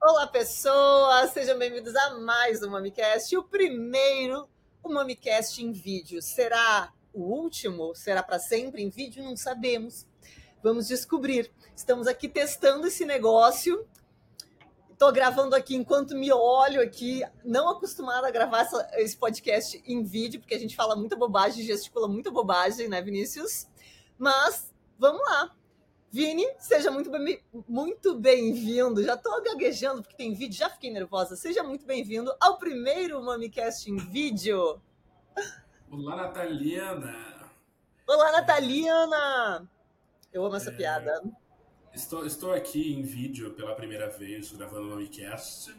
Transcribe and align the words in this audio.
Olá, 0.00 0.26
pessoas! 0.28 1.32
Sejam 1.32 1.58
bem-vindos 1.58 1.94
a 1.94 2.18
mais 2.20 2.62
um 2.62 2.70
MamiCast. 2.70 3.36
O 3.36 3.42
primeiro, 3.42 4.48
o 4.82 4.88
MamiCast 4.88 5.62
em 5.62 5.72
vídeo. 5.72 6.22
Será 6.22 6.90
o 7.12 7.20
último? 7.20 7.94
Será 7.94 8.22
para 8.22 8.38
sempre 8.38 8.82
em 8.82 8.88
vídeo? 8.88 9.22
Não 9.22 9.36
sabemos. 9.36 10.06
Vamos 10.62 10.88
descobrir. 10.88 11.52
Estamos 11.76 12.06
aqui 12.06 12.30
testando 12.30 12.86
esse 12.86 13.04
negócio. 13.04 13.86
Estou 14.98 15.12
gravando 15.12 15.54
aqui 15.54 15.76
enquanto 15.76 16.16
me 16.16 16.32
olho 16.32 16.82
aqui, 16.82 17.22
não 17.44 17.68
acostumada 17.68 18.26
a 18.26 18.32
gravar 18.32 18.62
essa, 18.62 18.90
esse 18.94 19.16
podcast 19.16 19.80
em 19.86 20.02
vídeo, 20.02 20.40
porque 20.40 20.56
a 20.56 20.58
gente 20.58 20.74
fala 20.74 20.96
muita 20.96 21.14
bobagem, 21.14 21.64
gesticula 21.64 22.08
muita 22.08 22.32
bobagem, 22.32 22.88
né, 22.88 23.00
Vinícius? 23.00 23.68
Mas 24.18 24.74
vamos 24.98 25.22
lá. 25.24 25.54
Vini, 26.10 26.44
seja 26.58 26.90
muito 26.90 27.12
bem, 27.12 27.40
muito 27.68 28.16
bem-vindo. 28.16 29.00
Já 29.04 29.14
estou 29.14 29.40
gaguejando 29.40 30.02
porque 30.02 30.16
tem 30.16 30.34
vídeo, 30.34 30.58
já 30.58 30.68
fiquei 30.68 30.90
nervosa. 30.90 31.36
Seja 31.36 31.62
muito 31.62 31.86
bem-vindo 31.86 32.34
ao 32.40 32.58
primeiro 32.58 33.22
MamiCast 33.22 33.88
em 33.88 33.98
vídeo. 33.98 34.82
Olá, 35.92 36.16
Nataliana. 36.16 37.14
Olá, 38.04 38.32
Nataliana. 38.32 39.70
Eu 40.32 40.44
amo 40.44 40.56
essa 40.56 40.70
é... 40.70 40.74
piada. 40.74 41.22
Estou, 41.94 42.26
estou 42.26 42.52
aqui 42.52 42.92
em 42.92 43.02
vídeo 43.02 43.52
pela 43.54 43.74
primeira 43.74 44.08
vez 44.08 44.52
gravando 44.52 44.86
o 44.86 44.90
MamiCast. 44.90 45.74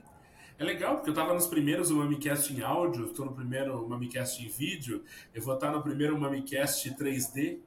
É 0.58 0.64
legal, 0.64 0.96
porque 0.96 1.10
eu 1.10 1.14
estava 1.14 1.34
nos 1.34 1.48
primeiros 1.48 1.90
MamiCast 1.90 2.54
em 2.54 2.62
áudio, 2.62 3.06
estou 3.06 3.26
no 3.26 3.34
primeiro 3.34 3.88
MamiCast 3.88 4.44
em 4.44 4.50
vídeo, 4.50 5.06
eu 5.34 5.42
vou 5.42 5.54
estar 5.54 5.72
no 5.72 5.82
primeiro 5.82 6.20
MamiCast 6.20 6.96
3D, 6.96 7.60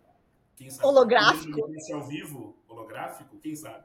quem 0.57 0.71
sabe? 0.71 0.87
Holográfico. 0.87 1.61
ao 1.95 2.07
vivo, 2.07 2.55
holográfico, 2.69 3.39
quem 3.39 3.57
sabe? 3.57 3.85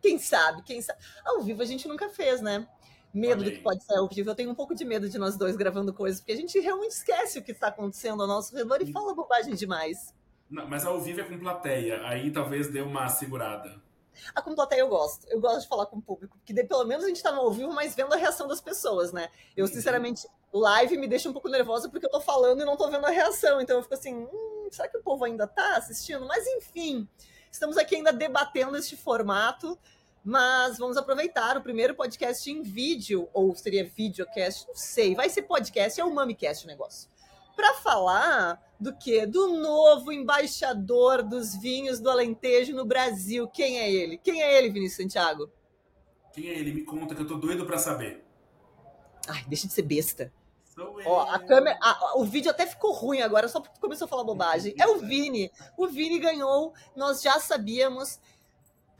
Quem 0.00 0.18
sabe, 0.18 0.62
quem 0.62 0.80
sabe. 0.80 0.98
Ao 1.24 1.42
vivo 1.42 1.60
a 1.60 1.66
gente 1.66 1.86
nunca 1.86 2.08
fez, 2.08 2.40
né? 2.40 2.66
Medo 3.12 3.44
do 3.44 3.50
que 3.50 3.58
pode 3.58 3.84
ser 3.84 3.96
ao 3.96 4.08
vivo. 4.08 4.30
Eu 4.30 4.34
tenho 4.34 4.50
um 4.50 4.54
pouco 4.54 4.74
de 4.74 4.84
medo 4.84 5.08
de 5.08 5.18
nós 5.18 5.36
dois 5.36 5.56
gravando 5.56 5.92
coisas, 5.92 6.20
porque 6.20 6.32
a 6.32 6.36
gente 6.36 6.58
realmente 6.58 6.92
esquece 6.92 7.38
o 7.38 7.42
que 7.42 7.52
está 7.52 7.68
acontecendo 7.68 8.22
ao 8.22 8.28
nosso 8.28 8.54
redor 8.56 8.80
e 8.80 8.90
fala 8.92 9.14
bobagem 9.14 9.54
demais. 9.54 10.14
Não, 10.48 10.66
mas 10.66 10.86
ao 10.86 10.98
vivo 11.00 11.20
é 11.20 11.24
com 11.24 11.38
plateia, 11.38 12.06
aí 12.06 12.30
talvez 12.30 12.68
dê 12.68 12.80
uma 12.80 13.08
segurada. 13.08 13.87
A 14.34 14.42
com 14.42 14.54
plateia 14.54 14.80
eu 14.80 14.88
gosto. 14.88 15.26
Eu 15.28 15.40
gosto 15.40 15.62
de 15.62 15.68
falar 15.68 15.86
com 15.86 15.96
o 15.96 16.02
público, 16.02 16.38
porque 16.38 16.64
pelo 16.64 16.84
menos 16.84 17.04
a 17.04 17.08
gente 17.08 17.22
tá 17.22 17.32
no 17.32 17.40
ao 17.40 17.50
vivo, 17.50 17.72
mas 17.72 17.94
vendo 17.94 18.12
a 18.12 18.16
reação 18.16 18.46
das 18.46 18.60
pessoas, 18.60 19.12
né? 19.12 19.28
Eu, 19.56 19.66
uhum. 19.66 19.72
sinceramente, 19.72 20.28
live 20.52 20.96
me 20.96 21.06
deixa 21.06 21.28
um 21.28 21.32
pouco 21.32 21.48
nervosa 21.48 21.88
porque 21.88 22.06
eu 22.06 22.10
tô 22.10 22.20
falando 22.20 22.62
e 22.62 22.64
não 22.64 22.76
tô 22.76 22.88
vendo 22.90 23.04
a 23.04 23.10
reação. 23.10 23.60
Então 23.60 23.76
eu 23.76 23.82
fico 23.82 23.94
assim, 23.94 24.14
hum, 24.14 24.68
será 24.70 24.88
que 24.88 24.98
o 24.98 25.02
povo 25.02 25.24
ainda 25.24 25.46
tá 25.46 25.76
assistindo? 25.76 26.26
Mas 26.26 26.46
enfim, 26.46 27.08
estamos 27.50 27.76
aqui 27.76 27.96
ainda 27.96 28.12
debatendo 28.12 28.76
este 28.76 28.96
formato. 28.96 29.78
Mas 30.24 30.76
vamos 30.76 30.96
aproveitar 30.96 31.56
o 31.56 31.62
primeiro 31.62 31.94
podcast 31.94 32.50
em 32.50 32.60
vídeo, 32.60 33.30
ou 33.32 33.54
seria 33.54 33.88
videocast, 33.88 34.66
não 34.66 34.74
sei, 34.74 35.14
vai 35.14 35.30
ser 35.30 35.42
podcast, 35.42 35.98
é 35.98 36.04
o 36.04 36.12
MamiCast 36.12 36.64
o 36.64 36.68
negócio 36.68 37.08
para 37.58 37.74
falar 37.74 38.62
do 38.78 38.96
que? 38.96 39.26
Do 39.26 39.48
novo 39.48 40.12
embaixador 40.12 41.24
dos 41.24 41.56
vinhos 41.56 41.98
do 41.98 42.08
Alentejo 42.08 42.72
no 42.72 42.84
Brasil. 42.84 43.48
Quem 43.48 43.80
é 43.80 43.90
ele? 43.90 44.16
Quem 44.16 44.40
é 44.40 44.56
ele, 44.56 44.70
Vinícius 44.70 45.02
Santiago? 45.02 45.50
Quem 46.32 46.46
é 46.46 46.56
ele? 46.56 46.72
Me 46.72 46.84
conta 46.84 47.16
que 47.16 47.22
eu 47.22 47.26
tô 47.26 47.34
doido 47.34 47.66
para 47.66 47.76
saber. 47.76 48.24
Ai, 49.26 49.44
deixa 49.48 49.66
de 49.66 49.72
ser 49.72 49.82
besta. 49.82 50.32
Sou 50.62 51.00
Ó, 51.04 51.22
a 51.22 51.40
câmera, 51.40 51.76
a, 51.82 52.16
o 52.18 52.24
vídeo 52.24 52.48
até 52.48 52.64
ficou 52.64 52.92
ruim 52.92 53.22
agora, 53.22 53.48
só 53.48 53.60
porque 53.60 53.80
começou 53.80 54.04
a 54.04 54.08
falar 54.08 54.22
bobagem. 54.22 54.72
É 54.78 54.86
o 54.86 54.98
Vini. 54.98 55.50
O 55.76 55.88
Vini 55.88 56.20
ganhou, 56.20 56.72
nós 56.94 57.20
já 57.20 57.40
sabíamos. 57.40 58.20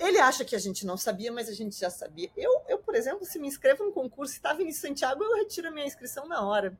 Ele 0.00 0.18
acha 0.18 0.44
que 0.44 0.56
a 0.56 0.58
gente 0.58 0.84
não 0.84 0.96
sabia, 0.96 1.30
mas 1.30 1.48
a 1.48 1.52
gente 1.52 1.78
já 1.78 1.90
sabia. 1.90 2.28
Eu, 2.36 2.50
eu 2.66 2.78
por 2.78 2.96
exemplo, 2.96 3.24
se 3.24 3.38
me 3.38 3.46
inscrevo 3.46 3.84
no 3.84 3.92
concurso 3.92 4.36
e 4.36 4.40
tá 4.40 4.52
Vinícius 4.52 4.82
Santiago, 4.82 5.22
eu 5.22 5.36
retiro 5.36 5.68
a 5.68 5.70
minha 5.70 5.86
inscrição 5.86 6.26
na 6.26 6.44
hora. 6.44 6.76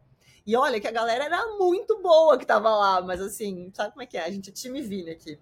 E 0.47 0.57
olha 0.57 0.81
que 0.81 0.87
a 0.87 0.93
galera 0.93 1.25
era 1.25 1.59
muito 1.59 2.01
boa 2.01 2.39
que 2.39 2.47
tava 2.47 2.71
lá, 2.71 3.01
mas 3.03 3.21
assim, 3.21 3.71
sabe 3.75 3.91
como 3.93 4.03
é 4.03 4.07
que 4.07 4.17
é? 4.17 4.25
A 4.25 4.31
gente 4.31 4.51
é 4.51 4.53
time 4.53 4.81
Vini 4.81 5.11
aqui. 5.11 5.39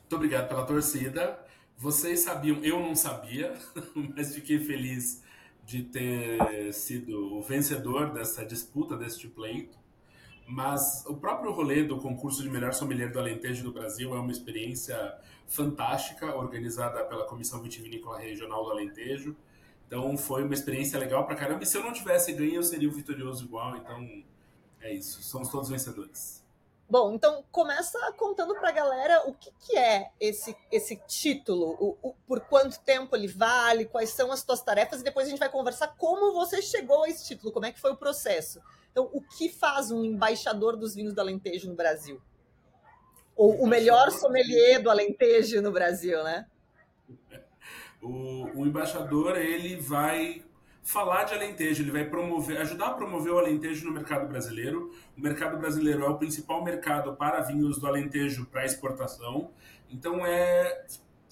Muito 0.00 0.16
obrigado 0.16 0.48
pela 0.48 0.66
torcida. 0.66 1.38
Vocês 1.76 2.20
sabiam, 2.20 2.62
eu 2.64 2.80
não 2.80 2.94
sabia, 2.94 3.54
mas 3.94 4.34
fiquei 4.34 4.58
feliz 4.58 5.22
de 5.64 5.84
ter 5.84 6.72
sido 6.72 7.36
o 7.36 7.42
vencedor 7.42 8.12
dessa 8.12 8.44
disputa, 8.44 8.96
deste 8.96 9.28
pleito. 9.28 9.78
Mas 10.46 11.04
o 11.06 11.14
próprio 11.14 11.52
rolê 11.52 11.84
do 11.84 11.96
concurso 11.96 12.42
de 12.42 12.50
melhor 12.50 12.74
sommelier 12.74 13.12
do 13.12 13.20
Alentejo 13.20 13.62
do 13.62 13.72
Brasil 13.72 14.12
é 14.16 14.18
uma 14.18 14.32
experiência 14.32 15.16
fantástica, 15.46 16.34
organizada 16.34 17.04
pela 17.04 17.24
Comissão 17.24 17.62
Vitivinícola 17.62 18.18
Regional 18.18 18.64
do 18.64 18.72
Alentejo. 18.72 19.36
Então 19.90 20.16
foi 20.16 20.44
uma 20.44 20.54
experiência 20.54 20.96
legal 21.00 21.26
pra 21.26 21.34
caramba. 21.34 21.64
E 21.64 21.66
se 21.66 21.76
eu 21.76 21.82
não 21.82 21.92
tivesse 21.92 22.32
ganho, 22.32 22.54
eu 22.54 22.62
seria 22.62 22.88
o 22.88 22.92
vitorioso 22.92 23.44
igual. 23.44 23.76
Então 23.76 24.22
é 24.80 24.94
isso. 24.94 25.20
Somos 25.20 25.48
todos 25.48 25.68
vencedores. 25.68 26.44
Bom, 26.88 27.12
então 27.14 27.44
começa 27.50 27.98
contando 28.16 28.54
pra 28.54 28.70
galera 28.70 29.28
o 29.28 29.34
que, 29.34 29.52
que 29.58 29.76
é 29.76 30.10
esse, 30.20 30.56
esse 30.70 30.96
título, 31.08 31.76
o, 31.80 31.96
o, 32.08 32.14
por 32.26 32.40
quanto 32.40 32.80
tempo 32.80 33.14
ele 33.14 33.28
vale, 33.28 33.84
quais 33.84 34.10
são 34.10 34.32
as 34.32 34.40
suas 34.40 34.60
tarefas, 34.60 35.00
e 35.00 35.04
depois 35.04 35.26
a 35.26 35.30
gente 35.30 35.38
vai 35.38 35.48
conversar 35.48 35.94
como 35.96 36.32
você 36.32 36.60
chegou 36.60 37.04
a 37.04 37.08
esse 37.08 37.24
título, 37.28 37.52
como 37.52 37.66
é 37.66 37.72
que 37.72 37.80
foi 37.80 37.92
o 37.92 37.96
processo. 37.96 38.60
Então, 38.90 39.08
o 39.12 39.20
que 39.20 39.48
faz 39.48 39.92
um 39.92 40.04
embaixador 40.04 40.76
dos 40.76 40.94
vinhos 40.96 41.14
do 41.14 41.20
Alentejo 41.20 41.68
no 41.68 41.76
Brasil? 41.76 42.20
Ou 43.36 43.62
o 43.62 43.68
melhor 43.68 44.10
sommelier 44.10 44.82
do 44.82 44.90
Alentejo 44.90 45.62
no 45.62 45.70
Brasil, 45.70 46.24
né? 46.24 46.48
O, 48.00 48.60
o 48.60 48.66
embaixador 48.66 49.36
ele 49.36 49.76
vai 49.76 50.42
falar 50.82 51.24
de 51.24 51.34
Alentejo, 51.34 51.82
ele 51.82 51.90
vai 51.90 52.04
promover, 52.04 52.58
ajudar 52.58 52.86
a 52.86 52.94
promover 52.94 53.32
o 53.32 53.38
Alentejo 53.38 53.86
no 53.86 53.92
mercado 53.92 54.26
brasileiro. 54.26 54.90
O 55.16 55.20
mercado 55.20 55.58
brasileiro 55.58 56.04
é 56.04 56.08
o 56.08 56.16
principal 56.16 56.64
mercado 56.64 57.14
para 57.14 57.40
vinhos 57.40 57.78
do 57.78 57.86
Alentejo 57.86 58.46
para 58.46 58.64
exportação. 58.64 59.50
Então 59.90 60.24
é 60.26 60.84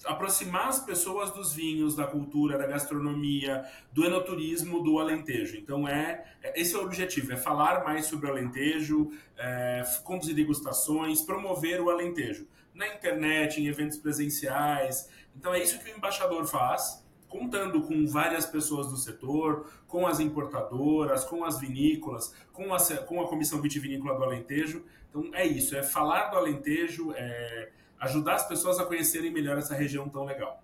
aproximar 0.05 0.69
as 0.69 0.79
pessoas 0.79 1.31
dos 1.31 1.53
vinhos, 1.53 1.95
da 1.95 2.07
cultura, 2.07 2.57
da 2.57 2.65
gastronomia, 2.65 3.65
do 3.91 4.05
enoturismo 4.05 4.81
do 4.81 4.99
Alentejo. 4.99 5.57
Então 5.57 5.87
é, 5.87 6.23
é 6.41 6.59
esse 6.59 6.75
é 6.75 6.77
o 6.77 6.83
objetivo, 6.83 7.33
é 7.33 7.37
falar 7.37 7.83
mais 7.83 8.05
sobre 8.05 8.27
o 8.27 8.31
Alentejo, 8.31 9.11
é, 9.37 9.83
conduzir 10.03 10.35
degustações, 10.35 11.21
promover 11.21 11.81
o 11.81 11.89
Alentejo 11.89 12.47
na 12.73 12.87
internet, 12.87 13.59
em 13.59 13.67
eventos 13.67 13.97
presenciais, 13.97 15.09
então 15.39 15.53
é 15.53 15.63
isso 15.63 15.79
que 15.79 15.89
o 15.89 15.95
embaixador 15.95 16.45
faz, 16.45 17.01
contando 17.29 17.81
com 17.83 18.05
várias 18.05 18.45
pessoas 18.45 18.87
do 18.87 18.97
setor, 18.97 19.71
com 19.87 20.05
as 20.05 20.19
importadoras, 20.19 21.23
com 21.23 21.45
as 21.45 21.57
vinícolas, 21.57 22.33
com 22.51 22.73
a, 22.73 22.97
com 23.05 23.21
a 23.21 23.27
Comissão 23.29 23.61
Vitivinícola 23.61 24.17
do 24.17 24.23
Alentejo. 24.25 24.85
Então 25.09 25.33
é 25.33 25.47
isso, 25.47 25.77
é 25.77 25.81
falar 25.81 26.25
do 26.25 26.35
Alentejo, 26.35 27.13
é 27.15 27.71
ajudar 28.01 28.35
as 28.35 28.49
pessoas 28.49 28.79
a 28.79 28.85
conhecerem 28.85 29.31
melhor 29.31 29.57
essa 29.57 29.73
região 29.73 30.09
tão 30.09 30.25
legal. 30.25 30.61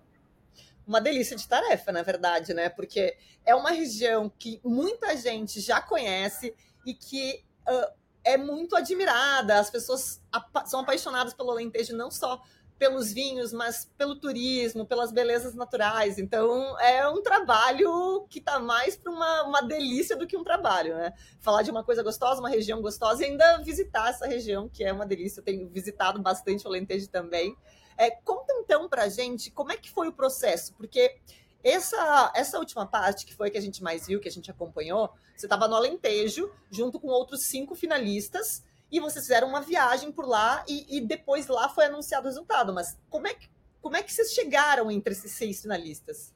Uma 0.86 1.00
delícia 1.00 1.38
de 1.38 1.48
tarefa, 1.48 1.90
na 1.90 2.02
verdade, 2.02 2.52
né? 2.52 2.68
Porque 2.68 3.16
é 3.46 3.54
uma 3.54 3.70
região 3.70 4.30
que 4.38 4.60
muita 4.62 5.16
gente 5.16 5.58
já 5.58 5.80
conhece 5.80 6.54
e 6.84 6.92
que 6.92 7.42
uh, 7.66 7.92
é 8.22 8.36
muito 8.36 8.76
admirada. 8.76 9.58
As 9.58 9.70
pessoas 9.70 10.20
são 10.66 10.80
apaixonadas 10.80 11.32
pelo 11.32 11.50
Alentejo 11.50 11.96
não 11.96 12.10
só 12.10 12.42
pelos 12.78 13.12
vinhos, 13.12 13.52
mas 13.52 13.90
pelo 13.96 14.16
turismo, 14.16 14.84
pelas 14.84 15.10
belezas 15.10 15.54
naturais. 15.54 16.18
Então, 16.18 16.78
é 16.80 17.08
um 17.08 17.22
trabalho 17.22 18.26
que 18.28 18.38
está 18.38 18.58
mais 18.58 18.96
para 18.96 19.10
uma, 19.10 19.42
uma 19.44 19.62
delícia 19.62 20.16
do 20.16 20.26
que 20.26 20.36
um 20.36 20.44
trabalho, 20.44 20.94
né? 20.94 21.12
Falar 21.40 21.62
de 21.62 21.70
uma 21.70 21.82
coisa 21.82 22.02
gostosa, 22.02 22.40
uma 22.40 22.50
região 22.50 22.80
gostosa 22.82 23.22
e 23.22 23.26
ainda 23.26 23.58
visitar 23.62 24.10
essa 24.10 24.26
região, 24.26 24.68
que 24.68 24.84
é 24.84 24.92
uma 24.92 25.06
delícia. 25.06 25.40
Eu 25.40 25.44
tenho 25.44 25.68
visitado 25.68 26.20
bastante 26.20 26.64
o 26.64 26.68
Alentejo 26.68 27.08
também. 27.08 27.56
É, 27.96 28.10
conta 28.10 28.52
então 28.60 28.88
para 28.88 29.08
gente 29.08 29.50
como 29.50 29.72
é 29.72 29.76
que 29.76 29.90
foi 29.90 30.08
o 30.08 30.12
processo, 30.12 30.74
porque 30.74 31.18
essa, 31.64 32.30
essa 32.34 32.58
última 32.58 32.86
parte, 32.86 33.24
que 33.24 33.34
foi 33.34 33.50
que 33.50 33.56
a 33.56 33.60
gente 33.60 33.82
mais 33.82 34.06
viu, 34.06 34.20
que 34.20 34.28
a 34.28 34.32
gente 34.32 34.50
acompanhou, 34.50 35.10
você 35.34 35.46
estava 35.46 35.66
no 35.66 35.74
Alentejo, 35.74 36.50
junto 36.70 37.00
com 37.00 37.08
outros 37.08 37.42
cinco 37.42 37.74
finalistas, 37.74 38.64
e 38.90 39.00
vocês 39.00 39.24
fizeram 39.24 39.48
uma 39.48 39.60
viagem 39.60 40.12
por 40.12 40.26
lá 40.26 40.64
e, 40.68 40.96
e, 40.96 41.00
depois 41.00 41.48
lá 41.48 41.68
foi 41.68 41.86
anunciado 41.86 42.26
o 42.26 42.28
resultado. 42.28 42.72
Mas 42.72 42.96
como 43.10 43.26
é, 43.26 43.34
que, 43.34 43.48
como 43.80 43.96
é 43.96 44.02
que 44.02 44.12
vocês 44.12 44.32
chegaram 44.32 44.90
entre 44.90 45.12
esses 45.12 45.32
seis 45.32 45.60
finalistas? 45.60 46.34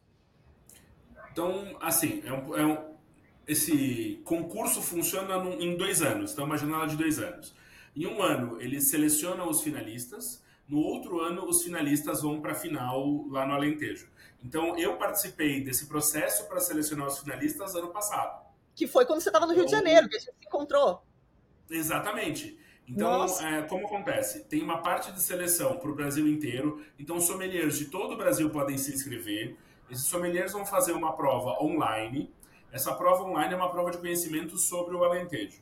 Então, 1.33 1.77
assim, 1.81 2.23
é 2.25 2.33
um, 2.33 2.57
é 2.57 2.67
um, 2.67 2.95
esse 3.47 4.21
concurso 4.25 4.83
funciona 4.83 5.39
num, 5.39 5.61
em 5.61 5.77
dois 5.77 6.03
anos, 6.03 6.33
então 6.33 6.45
uma 6.45 6.57
janela 6.57 6.87
de 6.87 6.97
dois 6.97 7.19
anos. 7.19 7.55
Em 7.95 8.07
um 8.07 8.23
ano, 8.23 8.61
eles 8.61 8.89
selecionam 8.89 9.49
os 9.49 9.63
finalistas, 9.63 10.43
no 10.69 10.79
outro 10.79 11.21
ano, 11.21 11.49
os 11.49 11.65
finalistas 11.65 12.23
vão 12.23 12.41
para 12.41 12.53
a 12.53 12.55
final 12.55 13.27
lá 13.29 13.45
no 13.45 13.55
Alentejo. 13.55 14.09
Então, 14.43 14.79
eu 14.79 14.97
participei 14.97 15.63
desse 15.63 15.87
processo 15.87 16.47
para 16.47 16.61
selecionar 16.61 17.09
os 17.09 17.19
finalistas 17.19 17.75
ano 17.75 17.89
passado. 17.89 18.47
Que 18.75 18.87
foi 18.87 19.05
quando 19.05 19.21
você 19.21 19.29
estava 19.29 19.47
no 19.47 19.53
Rio 19.53 19.65
então, 19.65 19.79
de 19.79 19.85
Janeiro, 19.85 20.09
que 20.09 20.17
a 20.17 20.21
gente 20.21 20.33
se 20.39 20.47
encontrou. 20.47 21.03
Exatamente. 21.71 22.59
Então, 22.89 23.25
é, 23.47 23.63
como 23.63 23.87
acontece? 23.87 24.45
Tem 24.45 24.63
uma 24.63 24.79
parte 24.79 25.13
de 25.13 25.21
seleção 25.23 25.77
para 25.77 25.91
o 25.91 25.95
Brasil 25.95 26.27
inteiro. 26.27 26.85
Então, 26.99 27.21
sommeliers 27.21 27.79
de 27.79 27.85
todo 27.85 28.15
o 28.15 28.17
Brasil 28.17 28.51
podem 28.51 28.77
se 28.77 28.93
inscrever. 28.93 29.57
Esses 29.89 30.07
sommeliers 30.07 30.53
vão 30.53 30.67
fazer 30.67 30.93
uma 30.93 31.13
prova 31.13 31.63
online. 31.63 32.33
Essa 32.73 32.93
prova 32.93 33.23
online 33.23 33.55
é 33.55 33.57
uma 33.57 33.71
prova 33.71 33.93
de 33.93 33.99
conhecimento 33.99 34.59
sobre 34.59 34.97
o 34.97 35.05
Alentejo. 35.05 35.61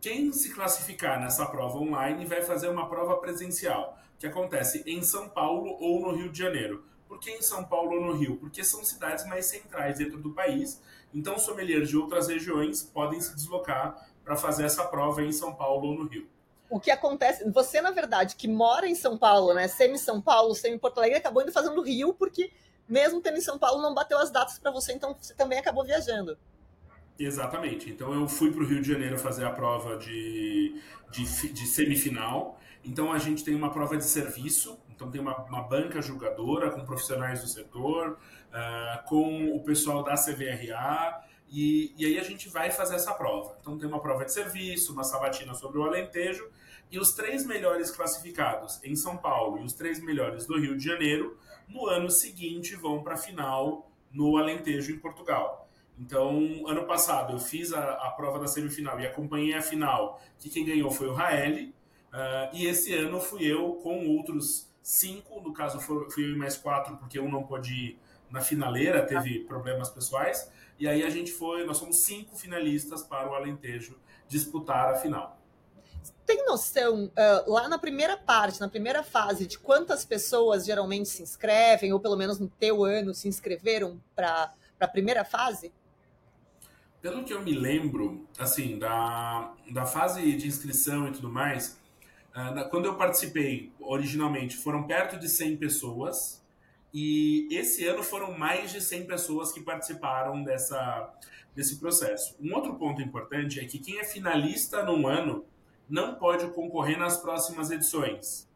Quem 0.00 0.30
se 0.32 0.54
classificar 0.54 1.18
nessa 1.18 1.44
prova 1.46 1.78
online 1.78 2.24
vai 2.26 2.42
fazer 2.42 2.68
uma 2.68 2.88
prova 2.88 3.16
presencial, 3.16 3.98
que 4.18 4.26
acontece 4.26 4.82
em 4.86 5.02
São 5.02 5.28
Paulo 5.28 5.76
ou 5.80 6.00
no 6.00 6.14
Rio 6.14 6.30
de 6.30 6.38
Janeiro. 6.38 6.84
Por 7.08 7.18
que 7.18 7.30
em 7.30 7.42
São 7.42 7.64
Paulo 7.64 7.92
ou 7.96 8.04
no 8.04 8.12
Rio? 8.12 8.36
Porque 8.36 8.62
são 8.62 8.84
cidades 8.84 9.26
mais 9.26 9.46
centrais 9.46 9.98
dentro 9.98 10.18
do 10.18 10.32
país. 10.32 10.80
Então, 11.12 11.38
sommeliers 11.38 11.88
de 11.88 11.96
outras 11.96 12.28
regiões 12.28 12.82
podem 12.82 13.20
se 13.20 13.34
deslocar 13.34 14.07
para 14.28 14.36
fazer 14.36 14.64
essa 14.64 14.84
prova 14.84 15.22
em 15.22 15.32
São 15.32 15.54
Paulo 15.54 15.88
ou 15.88 15.94
no 15.94 16.06
Rio. 16.06 16.28
O 16.68 16.78
que 16.78 16.90
acontece, 16.90 17.50
você 17.50 17.80
na 17.80 17.90
verdade 17.90 18.36
que 18.36 18.46
mora 18.46 18.86
em 18.86 18.94
São 18.94 19.16
Paulo, 19.16 19.54
né, 19.54 19.66
semi 19.68 19.98
São 19.98 20.20
Paulo, 20.20 20.54
semi 20.54 20.78
Porto 20.78 20.98
Alegre, 20.98 21.16
acabou 21.16 21.42
indo 21.42 21.50
fazendo 21.50 21.80
Rio 21.80 22.12
porque 22.12 22.52
mesmo 22.86 23.22
tendo 23.22 23.38
em 23.38 23.40
São 23.40 23.58
Paulo 23.58 23.80
não 23.80 23.94
bateu 23.94 24.18
as 24.18 24.30
datas 24.30 24.58
para 24.58 24.70
você, 24.70 24.92
então 24.92 25.16
você 25.18 25.32
também 25.32 25.58
acabou 25.58 25.82
viajando. 25.82 26.36
Exatamente. 27.18 27.88
Então 27.88 28.12
eu 28.12 28.28
fui 28.28 28.52
para 28.52 28.62
o 28.62 28.66
Rio 28.66 28.82
de 28.82 28.92
Janeiro 28.92 29.18
fazer 29.18 29.46
a 29.46 29.50
prova 29.50 29.96
de, 29.96 30.78
de, 31.10 31.24
de, 31.24 31.66
semifinal. 31.66 32.60
Então 32.84 33.10
a 33.10 33.18
gente 33.18 33.42
tem 33.42 33.54
uma 33.54 33.70
prova 33.70 33.96
de 33.96 34.04
serviço. 34.04 34.78
Então 34.94 35.10
tem 35.10 35.20
uma, 35.20 35.36
uma 35.44 35.62
banca 35.62 36.02
julgadora 36.02 36.70
com 36.70 36.84
profissionais 36.84 37.40
do 37.40 37.48
setor, 37.48 38.18
uh, 38.52 39.08
com 39.08 39.56
o 39.56 39.64
pessoal 39.64 40.04
da 40.04 40.14
CVRA. 40.14 41.27
E, 41.50 41.94
e 41.96 42.04
aí 42.04 42.18
a 42.18 42.22
gente 42.22 42.48
vai 42.48 42.70
fazer 42.70 42.96
essa 42.96 43.12
prova. 43.14 43.56
Então 43.60 43.78
tem 43.78 43.88
uma 43.88 44.00
prova 44.00 44.24
de 44.24 44.32
serviço, 44.32 44.92
uma 44.92 45.04
sabatina 45.04 45.54
sobre 45.54 45.78
o 45.78 45.84
Alentejo. 45.84 46.48
E 46.90 46.98
os 46.98 47.12
três 47.12 47.44
melhores 47.44 47.90
classificados 47.90 48.82
em 48.82 48.96
São 48.96 49.16
Paulo 49.16 49.58
e 49.58 49.64
os 49.64 49.72
três 49.72 50.00
melhores 50.02 50.46
do 50.46 50.58
Rio 50.58 50.76
de 50.76 50.84
Janeiro, 50.84 51.38
no 51.68 51.86
ano 51.86 52.10
seguinte 52.10 52.74
vão 52.74 53.02
para 53.02 53.14
a 53.14 53.18
final 53.18 53.90
no 54.10 54.38
Alentejo, 54.38 54.92
em 54.92 54.98
Portugal. 54.98 55.68
Então, 55.98 56.64
ano 56.66 56.84
passado 56.84 57.34
eu 57.34 57.38
fiz 57.38 57.72
a, 57.72 57.92
a, 57.94 58.10
prova 58.12 58.38
da 58.38 58.46
semifinal 58.46 58.98
e 59.00 59.06
acompanhei 59.06 59.54
a 59.54 59.60
final, 59.60 60.22
que 60.38 60.48
quem 60.48 60.64
ganhou 60.64 60.90
foi 60.90 61.08
o 61.08 61.12
Raeli. 61.12 61.74
Uh, 62.12 62.54
e 62.54 62.66
esse 62.66 62.94
ano 62.94 63.20
fui 63.20 63.44
eu 63.44 63.74
com 63.82 64.06
outros 64.16 64.70
cinco, 64.80 65.40
no 65.40 65.52
caso 65.52 65.78
fui 65.80 66.24
eu 66.24 66.32
e 66.32 66.36
mais 66.36 66.56
quatro, 66.56 66.96
porque 66.96 67.20
um 67.20 67.30
não 67.30 67.42
pôde 67.42 67.74
ir 67.74 67.98
na 68.30 68.40
finaleira, 68.40 69.04
teve 69.04 69.40
problemas 69.40 69.90
pessoais. 69.90 70.50
E 70.78 70.86
aí 70.86 71.02
a 71.02 71.10
gente 71.10 71.32
foi, 71.32 71.64
nós 71.64 71.78
somos 71.78 72.04
cinco 72.04 72.36
finalistas 72.36 73.02
para 73.02 73.30
o 73.30 73.34
Alentejo 73.34 73.98
disputar 74.28 74.94
a 74.94 74.96
final. 74.96 75.38
Tem 76.24 76.44
noção, 76.46 77.06
uh, 77.06 77.50
lá 77.50 77.68
na 77.68 77.78
primeira 77.78 78.16
parte, 78.16 78.60
na 78.60 78.68
primeira 78.68 79.02
fase, 79.02 79.46
de 79.46 79.58
quantas 79.58 80.04
pessoas 80.04 80.64
geralmente 80.64 81.08
se 81.08 81.22
inscrevem, 81.22 81.92
ou 81.92 81.98
pelo 81.98 82.16
menos 82.16 82.38
no 82.38 82.48
teu 82.48 82.84
ano 82.84 83.14
se 83.14 83.26
inscreveram 83.26 84.00
para 84.14 84.52
a 84.78 84.88
primeira 84.88 85.24
fase? 85.24 85.72
pelo 87.00 87.24
que 87.24 87.32
eu 87.32 87.42
me 87.42 87.52
lembro, 87.52 88.26
assim, 88.38 88.78
da, 88.78 89.54
da 89.70 89.86
fase 89.86 90.36
de 90.36 90.46
inscrição 90.46 91.08
e 91.08 91.12
tudo 91.12 91.28
mais, 91.28 91.78
uh, 92.34 92.54
na, 92.54 92.64
quando 92.64 92.86
eu 92.86 92.96
participei 92.96 93.72
originalmente, 93.80 94.56
foram 94.56 94.84
perto 94.84 95.18
de 95.18 95.28
100 95.28 95.56
pessoas. 95.56 96.42
E 96.92 97.48
esse 97.50 97.86
ano 97.86 98.02
foram 98.02 98.36
mais 98.36 98.72
de 98.72 98.80
100 98.80 99.06
pessoas 99.06 99.52
que 99.52 99.60
participaram 99.60 100.42
dessa, 100.42 101.12
desse 101.54 101.78
processo. 101.78 102.36
Um 102.40 102.54
outro 102.54 102.74
ponto 102.76 103.02
importante 103.02 103.60
é 103.60 103.64
que 103.64 103.78
quem 103.78 103.98
é 103.98 104.04
finalista 104.04 104.82
num 104.84 105.06
ano 105.06 105.44
não 105.88 106.14
pode 106.14 106.48
concorrer 106.48 106.98
nas 106.98 107.18
próximas 107.18 107.70
edições. 107.70 108.48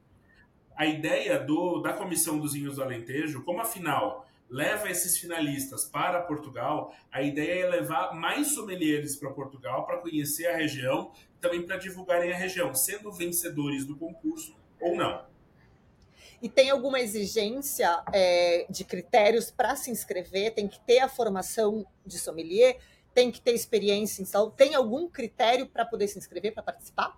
A 0.77 0.87
ideia 0.87 1.39
do, 1.39 1.81
da 1.81 1.93
Comissão 1.93 2.39
dos 2.39 2.55
Vinhos 2.55 2.77
do 2.77 2.83
Alentejo, 2.83 3.45
como 3.45 3.61
afinal 3.61 4.27
leva 4.49 4.91
esses 4.91 5.19
finalistas 5.19 5.87
para 5.87 6.21
Portugal, 6.21 6.95
a 7.11 7.23
ideia 7.23 7.65
é 7.65 7.71
levar 7.71 8.15
mais 8.15 8.49
sommeliers 8.49 9.17
para 9.17 9.31
Portugal 9.31 9.87
para 9.87 9.99
conhecer 9.99 10.47
a 10.47 10.57
região, 10.57 11.11
também 11.41 11.63
para 11.63 11.79
divulgarem 11.79 12.33
a 12.33 12.37
região, 12.37 12.75
sendo 12.75 13.11
vencedores 13.11 13.87
do 13.87 13.97
concurso 13.97 14.55
ou 14.79 14.95
não. 14.95 15.32
E 16.43 16.49
tem 16.49 16.71
alguma 16.71 16.99
exigência 16.99 18.03
é, 18.13 18.67
de 18.69 18.85
critérios 18.85 19.51
para 19.51 19.77
se 19.77 19.91
inscrever? 19.91 20.53
Tem 20.53 20.67
que 20.67 20.81
ter 20.81 20.99
a 20.99 21.09
formação 21.09 21.87
de 22.05 22.19
sommelier? 22.19 22.79
Tem 23.15 23.31
que 23.31 23.41
ter 23.41 23.53
experiência 23.53 24.21
em 24.21 24.25
saúde? 24.25 24.57
Tem 24.57 24.75
algum 24.75 25.09
critério 25.09 25.69
para 25.69 25.85
poder 25.85 26.09
se 26.09 26.19
inscrever, 26.19 26.53
para 26.53 26.63
participar? 26.63 27.17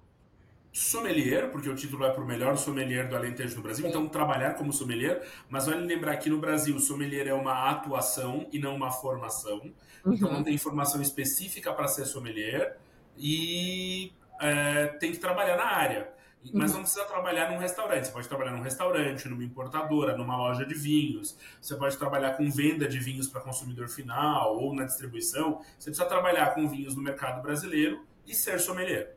sommelier, 0.74 1.52
porque 1.52 1.68
o 1.68 1.74
título 1.76 2.04
é 2.04 2.10
para 2.10 2.22
o 2.22 2.26
melhor 2.26 2.56
sommelier 2.58 3.08
do 3.08 3.14
Alentejo 3.14 3.54
no 3.54 3.62
Brasil, 3.62 3.86
então 3.86 4.08
trabalhar 4.08 4.54
como 4.54 4.72
sommelier, 4.72 5.22
mas 5.48 5.66
vale 5.66 5.86
lembrar 5.86 6.16
que 6.16 6.28
no 6.28 6.38
Brasil 6.38 6.76
sommelier 6.80 7.28
é 7.28 7.32
uma 7.32 7.70
atuação 7.70 8.48
e 8.52 8.58
não 8.58 8.74
uma 8.74 8.90
formação, 8.90 9.58
então 9.58 9.72
uhum. 10.04 10.14
então 10.14 10.32
não 10.32 10.42
tem 10.42 10.58
formação 10.58 11.00
específica 11.00 11.72
para 11.72 11.86
ser 11.86 12.06
sommelier 12.06 12.76
e 13.16 14.12
é, 14.40 14.86
tem 14.98 15.12
que 15.12 15.18
trabalhar 15.18 15.56
na 15.56 15.64
área. 15.64 16.13
Mas 16.52 16.70
uhum. 16.70 16.76
não 16.76 16.82
precisa 16.82 17.04
trabalhar 17.06 17.50
num 17.50 17.58
restaurante. 17.58 18.06
Você 18.06 18.12
pode 18.12 18.28
trabalhar 18.28 18.50
num 18.52 18.62
restaurante, 18.62 19.28
numa 19.28 19.44
importadora, 19.44 20.16
numa 20.16 20.36
loja 20.36 20.66
de 20.66 20.74
vinhos. 20.74 21.36
Você 21.60 21.74
pode 21.76 21.96
trabalhar 21.96 22.36
com 22.36 22.50
venda 22.50 22.86
de 22.86 22.98
vinhos 22.98 23.28
para 23.28 23.40
consumidor 23.40 23.88
final 23.88 24.56
ou 24.56 24.74
na 24.74 24.84
distribuição. 24.84 25.60
Você 25.78 25.90
precisa 25.90 26.04
trabalhar 26.06 26.54
com 26.54 26.68
vinhos 26.68 26.94
no 26.94 27.02
mercado 27.02 27.42
brasileiro 27.42 28.04
e 28.26 28.34
ser 28.34 28.60
sommelier. 28.60 29.16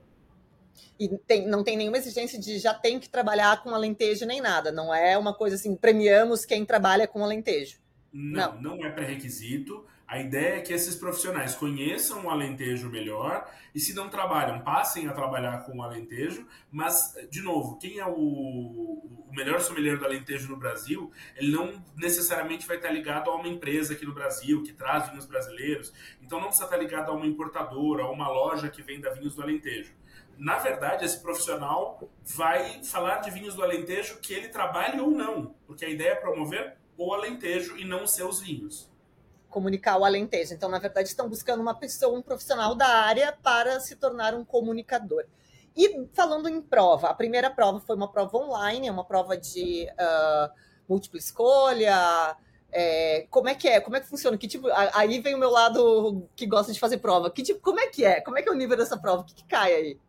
E 1.00 1.10
tem, 1.10 1.48
não 1.48 1.64
tem 1.64 1.78
nenhuma 1.78 1.98
exigência 1.98 2.40
de 2.40 2.58
já 2.60 2.74
tem 2.74 3.00
que 3.00 3.10
trabalhar 3.10 3.62
com 3.62 3.70
alentejo 3.70 4.26
nem 4.26 4.42
nada. 4.42 4.72
Não 4.72 4.94
é 4.94 5.18
uma 5.18 5.34
coisa 5.34 5.56
assim, 5.56 5.76
premiamos 5.76 6.46
quem 6.46 6.66
trabalha 6.66 7.08
com 7.08 7.24
alentejo. 7.24 7.80
Não, 8.12 8.60
não, 8.62 8.78
não 8.78 8.86
é 8.86 8.90
pré-requisito. 8.90 9.86
A 10.08 10.20
ideia 10.20 10.56
é 10.56 10.62
que 10.62 10.72
esses 10.72 10.96
profissionais 10.96 11.54
conheçam 11.54 12.26
o 12.26 12.30
Alentejo 12.30 12.90
melhor 12.90 13.46
e, 13.76 13.80
se 13.80 13.94
não 13.94 14.08
trabalham, 14.08 14.62
passem 14.62 15.06
a 15.06 15.12
trabalhar 15.12 15.66
com 15.66 15.78
o 15.78 15.84
Alentejo. 15.84 16.48
Mas, 16.72 17.14
de 17.30 17.42
novo, 17.42 17.78
quem 17.78 18.00
é 18.00 18.06
o, 18.06 18.14
o 18.14 19.30
melhor 19.36 19.60
sommelier 19.60 19.98
do 19.98 20.06
Alentejo 20.06 20.48
no 20.48 20.56
Brasil, 20.56 21.12
ele 21.36 21.52
não 21.52 21.84
necessariamente 21.98 22.66
vai 22.66 22.78
estar 22.78 22.90
ligado 22.90 23.30
a 23.30 23.36
uma 23.36 23.50
empresa 23.50 23.94
aqui 23.94 24.06
no 24.06 24.14
Brasil 24.14 24.64
que 24.64 24.72
traz 24.72 25.10
vinhos 25.10 25.26
brasileiros. 25.26 25.94
Então, 26.22 26.40
não 26.40 26.48
precisa 26.48 26.68
estar 26.68 26.78
ligado 26.78 27.12
a 27.12 27.14
uma 27.14 27.28
importadora, 27.28 28.04
a 28.04 28.10
uma 28.10 28.30
loja 28.30 28.70
que 28.70 28.82
venda 28.82 29.14
vinhos 29.14 29.36
do 29.36 29.42
Alentejo 29.42 29.94
na 30.38 30.60
verdade, 30.60 31.04
esse 31.04 31.20
profissional 31.20 32.00
vai 32.24 32.84
falar 32.84 33.18
de 33.18 33.32
vinhos 33.32 33.56
do 33.56 33.64
Alentejo 33.64 34.20
que 34.20 34.34
ele 34.34 34.50
trabalhe 34.50 35.00
ou 35.00 35.10
não, 35.10 35.56
porque 35.66 35.84
a 35.84 35.90
ideia 35.90 36.12
é 36.12 36.16
promover 36.16 36.78
o 36.96 37.14
Alentejo 37.14 37.78
e 37.78 37.84
não 37.84 38.06
seus 38.06 38.40
vinhos. 38.40 38.88
Comunicar 39.58 39.98
o 39.98 40.06
Alentejo. 40.06 40.54
Então, 40.54 40.70
na 40.70 40.78
verdade, 40.78 41.10
estão 41.10 41.28
buscando 41.28 41.62
uma 41.62 41.74
pessoa, 41.74 42.16
um 42.16 42.22
profissional 42.22 42.76
da 42.76 42.88
área 42.88 43.32
para 43.42 43.80
se 43.80 43.96
tornar 43.96 44.36
um 44.36 44.46
comunicador. 44.46 45.26
E 45.76 46.08
falando 46.14 46.48
em 46.48 46.62
prova, 46.62 47.08
a 47.10 47.14
primeira 47.16 47.50
prova 47.50 47.80
foi 47.80 47.96
uma 47.96 48.12
prova 48.12 48.38
online, 48.38 48.88
é 48.88 48.92
uma 48.92 49.04
prova 49.04 49.36
de 49.36 49.88
uh, 49.94 50.54
múltipla 50.88 51.18
escolha. 51.18 52.38
É, 52.72 53.26
como 53.32 53.50
é 53.50 53.56
que 53.56 53.68
é? 53.68 53.82
Como 53.82 53.96
é 53.96 54.00
que 54.00 54.06
funciona? 54.06 54.38
Que 54.38 54.48
tipo? 54.48 54.68
Aí 54.94 55.20
vem 55.22 55.34
o 55.34 55.40
meu 55.40 55.50
lado 55.50 56.30
que 56.36 56.46
gosta 56.46 56.72
de 56.72 56.80
fazer 56.80 57.00
prova. 57.00 57.32
Que 57.32 57.42
tipo? 57.42 57.60
Como 57.60 57.80
é 57.80 57.88
que 57.88 58.06
é? 58.06 58.22
Como 58.22 58.38
é 58.38 58.44
que 58.44 58.50
é 58.50 58.52
o 58.52 58.56
nível 58.56 58.78
dessa 58.78 58.96
prova? 58.96 59.24
O 59.24 59.26
que, 59.26 59.34
que 59.34 59.46
cai 59.46 59.74
aí? 59.74 60.00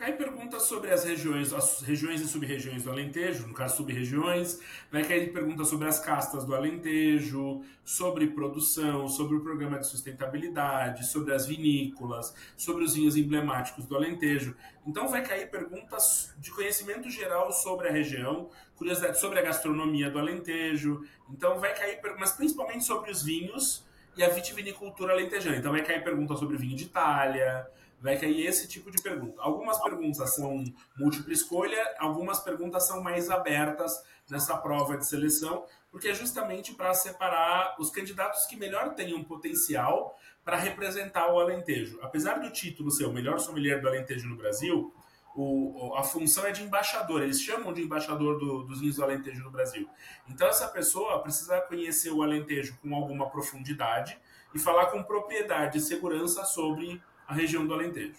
Cai 0.00 0.14
perguntas 0.14 0.62
sobre 0.62 0.90
as 0.90 1.04
regiões, 1.04 1.52
as 1.52 1.82
regiões 1.82 2.22
e 2.22 2.26
sub-regiões 2.26 2.84
do 2.84 2.90
Alentejo, 2.90 3.46
no 3.46 3.52
caso 3.52 3.76
sub-regiões. 3.76 4.58
Vai 4.90 5.04
cair 5.04 5.30
perguntas 5.30 5.68
sobre 5.68 5.86
as 5.88 6.00
castas 6.00 6.42
do 6.42 6.54
Alentejo, 6.54 7.60
sobre 7.84 8.28
produção, 8.28 9.06
sobre 9.08 9.36
o 9.36 9.40
programa 9.42 9.78
de 9.78 9.86
sustentabilidade, 9.86 11.04
sobre 11.04 11.34
as 11.34 11.46
vinícolas, 11.46 12.34
sobre 12.56 12.82
os 12.82 12.94
vinhos 12.94 13.14
emblemáticos 13.14 13.84
do 13.84 13.94
Alentejo. 13.94 14.56
Então 14.86 15.06
vai 15.06 15.22
cair 15.22 15.50
perguntas 15.50 16.34
de 16.38 16.50
conhecimento 16.50 17.10
geral 17.10 17.52
sobre 17.52 17.86
a 17.86 17.92
região, 17.92 18.48
curiosidade 18.76 19.20
sobre 19.20 19.38
a 19.38 19.42
gastronomia 19.42 20.08
do 20.08 20.18
Alentejo. 20.18 21.04
Então 21.28 21.60
vai 21.60 21.74
cair, 21.74 22.00
mas 22.18 22.32
principalmente 22.32 22.84
sobre 22.84 23.10
os 23.10 23.22
vinhos 23.22 23.84
e 24.16 24.22
a 24.22 24.30
vitivinicultura 24.30 25.12
alentejana. 25.12 25.58
Então 25.58 25.72
vai 25.72 25.82
cair 25.82 26.02
perguntas 26.02 26.38
sobre 26.38 26.56
vinho 26.56 26.74
de 26.74 26.84
Itália, 26.84 27.68
vai 28.00 28.18
cair 28.18 28.46
esse 28.46 28.66
tipo 28.66 28.90
de 28.90 29.02
pergunta. 29.02 29.40
Algumas 29.40 29.78
perguntas 29.82 30.34
são 30.34 30.64
múltipla 30.98 31.32
escolha, 31.32 31.96
algumas 31.98 32.40
perguntas 32.40 32.86
são 32.86 33.02
mais 33.02 33.30
abertas 33.30 34.02
nessa 34.28 34.56
prova 34.56 34.96
de 34.96 35.06
seleção, 35.06 35.64
porque 35.90 36.08
é 36.08 36.14
justamente 36.14 36.72
para 36.72 36.94
separar 36.94 37.76
os 37.78 37.90
candidatos 37.90 38.46
que 38.46 38.56
melhor 38.56 38.94
tenham 38.94 39.22
potencial 39.24 40.16
para 40.44 40.56
representar 40.56 41.32
o 41.32 41.40
Alentejo. 41.40 41.98
Apesar 42.02 42.38
do 42.40 42.50
título 42.50 42.90
ser 42.90 43.06
o 43.06 43.12
melhor 43.12 43.38
sommelier 43.38 43.80
do 43.80 43.88
Alentejo 43.88 44.28
no 44.28 44.36
Brasil, 44.36 44.94
o, 45.34 45.94
a 45.96 46.02
função 46.02 46.44
é 46.44 46.50
de 46.50 46.62
embaixador, 46.62 47.22
eles 47.22 47.40
chamam 47.40 47.72
de 47.72 47.82
embaixador 47.82 48.38
do, 48.38 48.64
dos 48.64 48.80
vinhos 48.80 48.96
do 48.96 49.04
Alentejo 49.04 49.42
no 49.44 49.50
Brasil. 49.50 49.88
Então 50.28 50.48
essa 50.48 50.66
pessoa 50.68 51.20
precisa 51.20 51.60
conhecer 51.60 52.10
o 52.10 52.22
Alentejo 52.22 52.76
com 52.82 52.94
alguma 52.94 53.30
profundidade 53.30 54.18
e 54.54 54.58
falar 54.58 54.86
com 54.86 55.02
propriedade 55.02 55.78
e 55.78 55.80
segurança 55.80 56.44
sobre 56.44 57.00
a 57.30 57.34
região 57.34 57.64
do 57.64 57.72
Alentejo. 57.72 58.18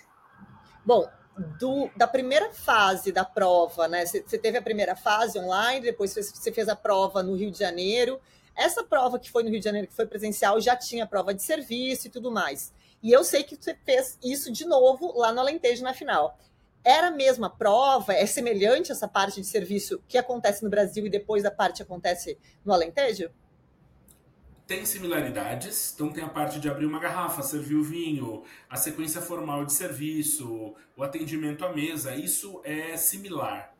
Bom, 0.85 1.05
do, 1.59 1.89
da 1.97 2.07
primeira 2.07 2.51
fase 2.53 3.11
da 3.11 3.25
prova, 3.25 3.87
né? 3.87 4.05
Você 4.05 4.37
teve 4.37 4.57
a 4.57 4.61
primeira 4.61 4.95
fase 4.95 5.37
online, 5.37 5.85
depois 5.85 6.15
você 6.15 6.51
fez 6.51 6.69
a 6.69 6.75
prova 6.77 7.21
no 7.21 7.35
Rio 7.35 7.51
de 7.51 7.59
Janeiro. 7.59 8.21
Essa 8.55 8.83
prova 8.83 9.19
que 9.19 9.29
foi 9.29 9.43
no 9.43 9.49
Rio 9.49 9.59
de 9.59 9.65
Janeiro, 9.65 9.87
que 9.87 9.93
foi 9.93 10.05
presencial, 10.05 10.61
já 10.61 10.77
tinha 10.77 11.05
prova 11.05 11.33
de 11.33 11.43
serviço 11.43 12.07
e 12.07 12.09
tudo 12.09 12.31
mais. 12.31 12.73
E 13.03 13.11
eu 13.11 13.23
sei 13.23 13.43
que 13.43 13.57
você 13.59 13.75
fez 13.83 14.17
isso 14.23 14.49
de 14.51 14.65
novo 14.65 15.17
lá 15.17 15.33
no 15.33 15.41
Alentejo 15.41 15.83
na 15.83 15.93
final. 15.93 16.37
Era 16.81 17.07
a 17.07 17.11
mesma 17.11 17.49
prova? 17.49 18.13
É 18.13 18.25
semelhante 18.25 18.93
essa 18.93 19.09
parte 19.09 19.41
de 19.41 19.47
serviço 19.47 20.01
que 20.07 20.17
acontece 20.17 20.63
no 20.63 20.69
Brasil 20.69 21.05
e 21.05 21.09
depois 21.09 21.43
da 21.43 21.51
parte 21.51 21.81
acontece 21.81 22.37
no 22.63 22.71
Alentejo? 22.71 23.29
Tem 24.71 24.85
similaridades, 24.85 25.91
então 25.93 26.13
tem 26.13 26.23
a 26.23 26.29
parte 26.29 26.57
de 26.57 26.69
abrir 26.69 26.85
uma 26.85 26.97
garrafa, 26.97 27.41
servir 27.41 27.75
o 27.75 27.83
vinho, 27.83 28.41
a 28.69 28.77
sequência 28.77 29.19
formal 29.19 29.65
de 29.65 29.73
serviço, 29.73 30.73
o 30.95 31.03
atendimento 31.03 31.65
à 31.65 31.73
mesa, 31.73 32.15
isso 32.15 32.61
é 32.63 32.95
similar. 32.95 33.75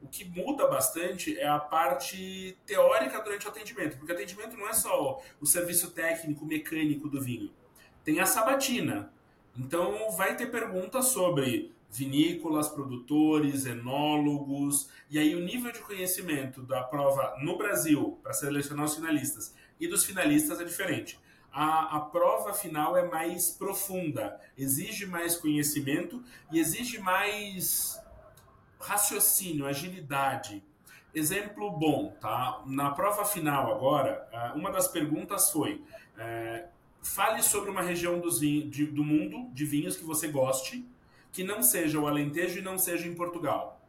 O 0.00 0.06
que 0.06 0.24
muda 0.24 0.68
bastante 0.68 1.36
é 1.36 1.48
a 1.48 1.58
parte 1.58 2.56
teórica 2.64 3.20
durante 3.22 3.44
o 3.44 3.50
atendimento, 3.50 3.96
porque 3.96 4.12
atendimento 4.12 4.56
não 4.56 4.68
é 4.68 4.72
só 4.72 5.20
o 5.40 5.46
serviço 5.46 5.90
técnico, 5.90 6.46
mecânico 6.46 7.08
do 7.08 7.20
vinho. 7.20 7.50
Tem 8.04 8.20
a 8.20 8.26
sabatina. 8.26 9.12
Então 9.58 10.12
vai 10.12 10.36
ter 10.36 10.46
perguntas 10.46 11.06
sobre 11.06 11.74
vinícolas, 11.90 12.68
produtores, 12.68 13.66
enólogos, 13.66 14.90
e 15.10 15.18
aí 15.18 15.34
o 15.34 15.40
nível 15.40 15.72
de 15.72 15.80
conhecimento 15.80 16.62
da 16.62 16.84
prova 16.84 17.34
no 17.40 17.58
Brasil, 17.58 18.18
para 18.22 18.32
selecionar 18.32 18.84
os 18.84 18.94
finalistas, 18.94 19.54
e 19.78 19.86
dos 19.88 20.04
finalistas 20.04 20.60
é 20.60 20.64
diferente. 20.64 21.18
A, 21.52 21.96
a 21.96 22.00
prova 22.00 22.52
final 22.52 22.96
é 22.96 23.08
mais 23.08 23.50
profunda, 23.50 24.38
exige 24.58 25.06
mais 25.06 25.36
conhecimento 25.36 26.22
e 26.52 26.58
exige 26.58 26.98
mais 26.98 27.98
raciocínio, 28.78 29.66
agilidade. 29.66 30.62
Exemplo 31.14 31.70
bom, 31.70 32.14
tá? 32.20 32.62
Na 32.66 32.90
prova 32.90 33.24
final 33.24 33.74
agora, 33.74 34.28
é, 34.30 34.52
uma 34.52 34.70
das 34.70 34.86
perguntas 34.86 35.50
foi: 35.50 35.82
é, 36.18 36.66
fale 37.02 37.42
sobre 37.42 37.70
uma 37.70 37.80
região 37.80 38.20
dos 38.20 38.40
vinhos, 38.40 38.70
de, 38.70 38.84
do 38.84 39.02
mundo 39.02 39.48
de 39.54 39.64
vinhos 39.64 39.96
que 39.96 40.04
você 40.04 40.28
goste, 40.28 40.86
que 41.32 41.42
não 41.42 41.62
seja 41.62 41.98
o 41.98 42.06
Alentejo 42.06 42.58
e 42.58 42.62
não 42.62 42.76
seja 42.76 43.08
em 43.08 43.14
Portugal. 43.14 43.80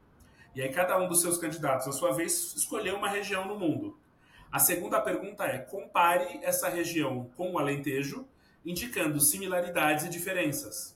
E 0.56 0.62
aí 0.62 0.70
cada 0.70 0.98
um 0.98 1.08
dos 1.08 1.22
seus 1.22 1.38
candidatos, 1.38 1.88
à 1.88 1.92
sua 1.92 2.14
vez, 2.14 2.56
escolheu 2.56 2.96
uma 2.96 3.10
região 3.10 3.46
no 3.46 3.60
mundo. 3.60 3.98
A 4.52 4.60
segunda 4.60 5.00
pergunta 5.02 5.44
é: 5.46 5.58
compare 5.60 6.40
essa 6.42 6.70
região 6.70 7.30
com 7.36 7.54
o 7.54 7.60
Alentejo, 7.60 8.28
indicando 8.66 9.20
similaridades 9.20 10.06
e 10.06 10.10
diferenças. 10.10 10.96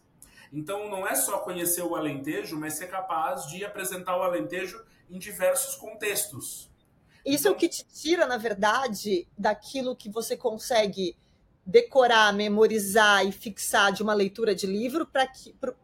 Então, 0.53 0.89
não 0.89 1.07
é 1.07 1.15
só 1.15 1.39
conhecer 1.39 1.81
o 1.81 1.95
Alentejo, 1.95 2.59
mas 2.59 2.73
ser 2.73 2.87
capaz 2.87 3.47
de 3.47 3.63
apresentar 3.63 4.17
o 4.17 4.21
Alentejo 4.21 4.83
em 5.09 5.17
diversos 5.17 5.75
contextos. 5.75 6.69
Isso 7.25 7.47
então, 7.47 7.51
é 7.51 7.53
o 7.53 7.55
então 7.55 7.55
que 7.55 7.69
te 7.69 7.85
tira, 7.85 8.25
na 8.25 8.37
verdade, 8.37 9.27
daquilo 9.37 9.95
que 9.95 10.09
você 10.09 10.35
consegue 10.35 11.15
decorar, 11.65 12.33
memorizar 12.33 13.25
e 13.25 13.31
fixar 13.31 13.91
de 13.91 14.01
uma 14.01 14.13
leitura 14.13 14.53
de 14.55 14.65
livro 14.65 15.05
para 15.05 15.29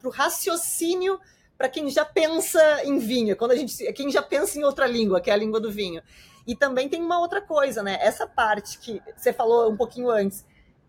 o 0.03 0.09
raciocínio 0.09 1.19
para 1.57 1.69
quem 1.69 1.89
já 1.89 2.05
pensa 2.05 2.83
em 2.83 2.99
vinho, 2.99 3.35
quando 3.35 3.51
a 3.51 3.55
gente, 3.55 3.91
quem 3.93 4.11
já 4.11 4.21
pensa 4.21 4.59
em 4.59 4.63
outra 4.63 4.85
língua, 4.85 5.19
que 5.19 5.29
é 5.29 5.33
a 5.33 5.37
língua 5.37 5.59
do 5.59 5.71
vinho. 5.71 6.03
E 6.47 6.55
também 6.55 6.87
tem 6.87 7.03
uma 7.03 7.19
outra 7.19 7.41
coisa, 7.41 7.83
né? 7.83 7.99
Essa 8.01 8.25
parte 8.25 8.79
que 8.79 9.01
você 9.15 9.33
falou 9.33 9.69
um 9.69 9.75
pouquinho 9.75 10.09
antes, 10.09 10.45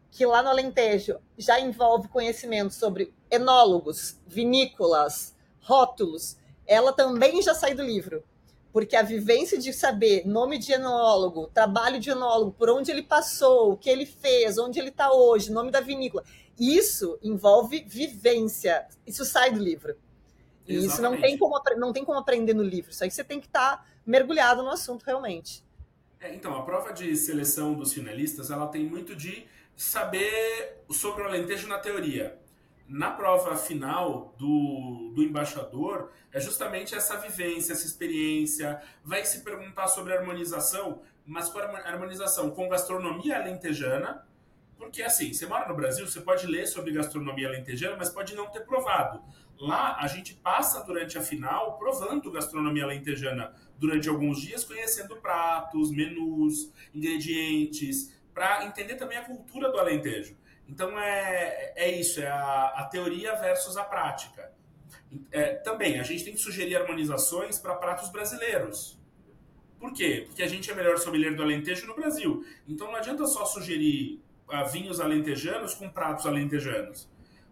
que 0.08 0.24
lá 0.24 0.40
no 0.40 0.48
Alentejo 0.48 1.18
já 1.36 1.58
envolve 1.58 2.06
conhecimento 2.06 2.72
sobre 2.72 3.12
enólogos, 3.28 4.20
vinícolas, 4.24 5.34
rótulos, 5.60 6.38
ela 6.64 6.92
também 6.92 7.42
já 7.42 7.54
sai 7.54 7.74
do 7.74 7.82
livro. 7.82 8.22
Porque 8.72 8.94
a 8.94 9.02
vivência 9.02 9.58
de 9.58 9.72
saber 9.72 10.24
nome 10.26 10.58
de 10.58 10.72
enólogo, 10.72 11.50
trabalho 11.52 11.98
de 11.98 12.10
enólogo, 12.10 12.52
por 12.52 12.70
onde 12.70 12.92
ele 12.92 13.02
passou, 13.02 13.72
o 13.72 13.76
que 13.76 13.90
ele 13.90 14.06
fez, 14.06 14.58
onde 14.58 14.78
ele 14.78 14.90
está 14.90 15.12
hoje, 15.12 15.50
nome 15.50 15.72
da 15.72 15.80
vinícola, 15.80 16.22
isso 16.58 17.18
envolve 17.22 17.84
vivência. 17.84 18.86
Isso 19.06 19.24
sai 19.24 19.50
do 19.50 19.58
livro. 19.58 19.96
E 20.66 20.74
Exatamente. 20.74 20.92
isso 20.92 21.02
não 21.02 21.20
tem, 21.20 21.38
como, 21.38 21.62
não 21.78 21.92
tem 21.92 22.04
como 22.04 22.18
aprender 22.18 22.54
no 22.54 22.62
livro. 22.62 22.92
Isso 22.92 23.02
aí 23.02 23.10
você 23.10 23.24
tem 23.24 23.40
que 23.40 23.46
estar. 23.46 23.78
Tá 23.78 23.84
mergulhado 24.08 24.62
no 24.62 24.70
assunto 24.70 25.04
realmente. 25.04 25.62
É, 26.18 26.34
então, 26.34 26.56
a 26.56 26.62
prova 26.62 26.92
de 26.92 27.14
seleção 27.14 27.74
dos 27.74 27.92
finalistas, 27.92 28.50
ela 28.50 28.66
tem 28.66 28.84
muito 28.84 29.14
de 29.14 29.46
saber 29.76 30.82
sobre 30.90 31.22
o 31.22 31.26
Alentejo 31.26 31.68
na 31.68 31.78
teoria. 31.78 32.36
Na 32.88 33.10
prova 33.10 33.54
final 33.54 34.34
do, 34.38 35.12
do 35.14 35.22
embaixador, 35.22 36.10
é 36.32 36.40
justamente 36.40 36.94
essa 36.94 37.18
vivência, 37.18 37.74
essa 37.74 37.86
experiência. 37.86 38.82
Vai 39.04 39.24
se 39.26 39.44
perguntar 39.44 39.86
sobre 39.88 40.16
harmonização, 40.16 41.02
mas 41.24 41.50
com 41.50 41.58
harmonização 41.58 42.50
com 42.50 42.66
gastronomia 42.66 43.36
alentejana, 43.36 44.26
porque 44.78 45.02
assim, 45.02 45.34
você 45.34 45.44
mora 45.44 45.68
no 45.68 45.74
Brasil, 45.74 46.06
você 46.06 46.20
pode 46.20 46.46
ler 46.46 46.66
sobre 46.66 46.92
gastronomia 46.92 47.48
alentejana, 47.48 47.96
mas 47.96 48.08
pode 48.08 48.34
não 48.34 48.46
ter 48.46 48.60
provado. 48.60 49.22
Lá 49.58 49.98
a 50.00 50.06
gente 50.06 50.34
passa 50.34 50.82
durante 50.84 51.18
a 51.18 51.22
final 51.22 51.76
provando 51.78 52.30
gastronomia 52.30 52.84
alentejana 52.84 53.52
durante 53.78 54.08
alguns 54.08 54.40
dias, 54.40 54.64
conhecendo 54.64 55.16
pratos, 55.16 55.90
menus, 55.90 56.73
ingredientes, 56.94 58.12
para 58.35 58.64
entender 58.66 58.97
também 58.97 59.18
a 59.18 59.25
cultura 59.25 59.70
do 59.70 59.78
Alentejo. 59.78 60.37
Então 60.68 60.99
é, 60.99 61.73
é 61.76 61.90
isso, 61.99 62.20
é 62.20 62.28
a, 62.28 62.75
a 62.76 62.85
teoria 62.85 63.35
versus 63.37 63.76
a 63.76 63.85
prática. 63.85 64.52
É, 65.30 65.54
também 65.54 65.99
a 65.99 66.02
gente 66.02 66.25
tem 66.25 66.35
que 66.35 66.40
sugerir 66.40 66.76
harmonizações 66.76 67.58
para 67.58 67.75
pratos 67.75 68.11
brasileiros. 68.11 68.99
Por 69.78 69.92
quê? 69.92 70.25
Porque 70.26 70.42
a 70.42 70.49
gente 70.49 70.70
é 70.70 70.75
melhor 70.75 70.99
sommelier 70.99 71.35
do 71.35 71.42
Alentejo 71.42 71.87
no 71.87 71.94
Brasil. 71.94 72.44
Então 72.68 72.88
não 72.88 72.97
adianta 72.97 73.26
só 73.26 73.44
sugerir 73.44 74.20
uh, 74.49 74.68
vinhos 74.68 75.00
alentejanos 75.00 75.75
com 75.75 75.88
pratos 75.88 76.26
alentejanos. 76.26 77.08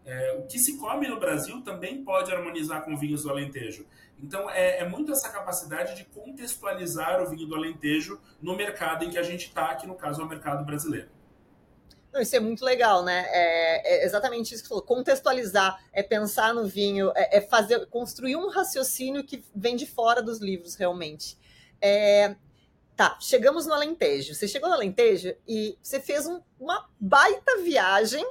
É, 0.06 0.36
o 0.38 0.46
que 0.46 0.56
se 0.56 0.78
come 0.78 1.08
no 1.08 1.18
Brasil 1.18 1.60
também 1.62 2.04
pode 2.04 2.32
harmonizar 2.32 2.84
com 2.84 2.96
vinhos 2.96 3.24
do 3.24 3.30
Alentejo. 3.30 3.84
Então, 4.22 4.48
é, 4.48 4.78
é, 4.78 4.88
muito 4.88 5.10
essa 5.10 5.28
capacidade 5.28 5.96
de 5.96 6.04
contextualizar 6.04 7.20
o 7.20 7.28
vinho 7.28 7.46
do 7.46 7.56
Alentejo 7.56 8.20
no 8.40 8.56
mercado 8.56 9.04
em 9.04 9.10
que 9.10 9.18
a 9.18 9.22
gente 9.24 9.48
está, 9.48 9.74
que 9.74 9.84
no 9.84 9.96
caso 9.96 10.22
é 10.22 10.24
o 10.24 10.28
mercado 10.28 10.64
brasileiro. 10.64 11.08
Isso 12.14 12.36
é 12.36 12.40
muito 12.40 12.64
legal, 12.64 13.04
né? 13.04 13.26
É, 13.28 13.94
é, 13.94 14.06
exatamente 14.06 14.54
isso 14.54 14.62
que 14.62 14.68
você 14.68 14.74
falou. 14.74 14.84
Contextualizar, 14.84 15.84
é 15.92 16.02
pensar 16.04 16.54
no 16.54 16.66
vinho, 16.66 17.12
é, 17.14 17.38
é, 17.38 17.40
fazer, 17.40 17.84
construir 17.86 18.36
um 18.36 18.48
raciocínio 18.48 19.24
que 19.24 19.44
vem 19.54 19.74
de 19.74 19.86
fora 19.86 20.22
dos 20.22 20.38
livros, 20.38 20.76
realmente. 20.76 21.36
É, 21.80 22.36
tá, 22.94 23.18
chegamos 23.20 23.66
no 23.66 23.74
Alentejo. 23.74 24.34
Você 24.34 24.46
chegou 24.48 24.68
no 24.68 24.76
Alentejo 24.76 25.34
e 25.46 25.76
você 25.82 26.00
fez 26.00 26.26
um, 26.26 26.40
uma 26.58 26.88
baita 26.98 27.58
viagem 27.62 28.24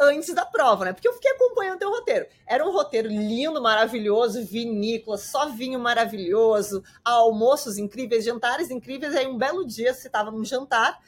antes 0.00 0.34
da 0.34 0.46
prova, 0.46 0.86
né? 0.86 0.92
Porque 0.92 1.06
eu 1.06 1.12
fiquei 1.12 1.30
acompanhando 1.32 1.76
o 1.76 1.78
teu 1.78 1.90
roteiro. 1.90 2.26
Era 2.46 2.66
um 2.66 2.72
roteiro 2.72 3.08
lindo, 3.08 3.60
maravilhoso, 3.60 4.44
vinícola, 4.44 5.18
só 5.18 5.50
vinho 5.50 5.78
maravilhoso, 5.78 6.82
almoços 7.04 7.76
incríveis, 7.76 8.24
jantares 8.24 8.70
incríveis. 8.70 9.14
Aí 9.14 9.26
um 9.26 9.36
belo 9.36 9.66
dia 9.66 9.92
você 9.92 10.06
estava 10.06 10.30
num 10.30 10.44
jantar 10.44 11.00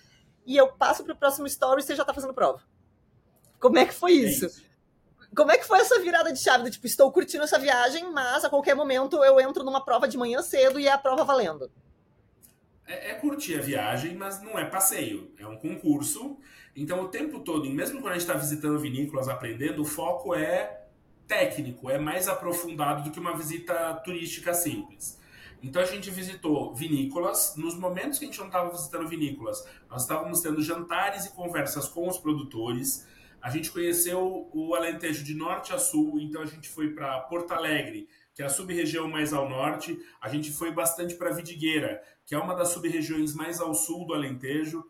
e 0.45 0.57
eu 0.57 0.69
passo 0.69 1.03
para 1.03 1.15
o 1.15 1.17
próximo 1.17 1.47
story 1.47 1.81
e 1.81 1.85
você 1.85 1.97
já 1.97 2.03
está 2.03 2.13
fazendo 2.13 2.35
prova. 2.35 2.63
Como 3.59 3.79
é 3.79 3.87
que 3.87 3.95
foi 3.95 4.13
isso? 4.13 4.45
É 4.45 4.49
isso? 4.49 4.73
Como 5.35 5.51
é 5.51 5.57
que 5.57 5.67
foi 5.67 5.81
essa 5.81 5.99
virada 5.99 6.31
de 6.31 6.39
chave 6.39 6.65
do 6.65 6.71
tipo, 6.71 6.87
estou 6.87 7.11
curtindo 7.11 7.45
essa 7.45 7.59
viagem, 7.59 8.13
mas 8.13 8.45
a 8.45 8.51
qualquer 8.51 8.75
momento 8.75 9.25
eu 9.25 9.41
entro 9.41 9.65
numa 9.65 9.83
prova 9.83 10.07
de 10.07 10.19
manhã 10.19 10.43
cedo 10.43 10.79
e 10.79 10.87
é 10.87 10.93
a 10.93 10.99
prova 10.99 11.25
valendo? 11.25 11.71
É, 12.87 13.13
é 13.13 13.15
curtir 13.15 13.59
a 13.59 13.63
viagem, 13.63 14.15
mas 14.15 14.43
não 14.43 14.59
é 14.59 14.67
passeio. 14.67 15.33
É 15.39 15.47
um 15.47 15.57
concurso 15.57 16.37
então, 16.75 17.03
o 17.03 17.09
tempo 17.09 17.41
todo, 17.41 17.69
mesmo 17.69 18.01
quando 18.01 18.13
a 18.13 18.19
gente 18.19 18.23
está 18.23 18.35
visitando 18.35 18.79
vinícolas, 18.79 19.29
aprendendo, 19.29 19.83
o 19.83 19.85
foco 19.85 20.35
é 20.35 20.87
técnico, 21.29 21.91
é 21.91 21.99
mais 21.99 22.29
aprofundado 22.29 23.05
do 23.05 23.11
que 23.11 23.21
uma 23.21 23.37
visita 23.37 23.95
turística 24.05 24.55
simples. 24.55 25.21
Então, 25.63 25.83
a 25.83 25.85
gente 25.85 26.11
visitou 26.11 26.75
vinícolas. 26.75 27.55
Nos 27.57 27.75
momentos 27.75 28.19
que 28.19 28.25
a 28.25 28.29
gente 28.29 28.39
não 28.39 28.47
estava 28.47 28.71
visitando 28.71 29.07
vinícolas, 29.07 29.67
nós 29.89 30.03
estávamos 30.03 30.41
tendo 30.41 30.63
jantares 30.63 31.27
e 31.27 31.33
conversas 31.33 31.87
com 31.89 32.09
os 32.09 32.19
produtores. 32.19 33.07
A 33.41 33.51
gente 33.51 33.71
conheceu 33.71 34.49
o 34.53 34.75
Alentejo 34.75 35.23
de 35.23 35.35
norte 35.35 35.75
a 35.75 35.79
sul, 35.79 36.19
então 36.21 36.41
a 36.41 36.47
gente 36.47 36.69
foi 36.69 36.91
para 36.91 37.21
Porto 37.21 37.53
Alegre, 37.53 38.09
que 38.35 38.43
é 38.43 38.47
a 38.47 38.49
sub-região 38.49 39.09
mais 39.09 39.33
ao 39.33 39.49
norte. 39.49 39.99
A 40.21 40.29
gente 40.29 40.51
foi 40.51 40.73
bastante 40.73 41.17
para 41.17 41.33
Vidigueira, 41.33 42.03
que 42.25 42.35
é 42.35 42.39
uma 42.39 42.55
das 42.55 42.69
sub-regiões 42.69 43.35
mais 43.35 43.61
ao 43.61 43.75
sul 43.75 44.07
do 44.07 44.15
Alentejo 44.15 44.83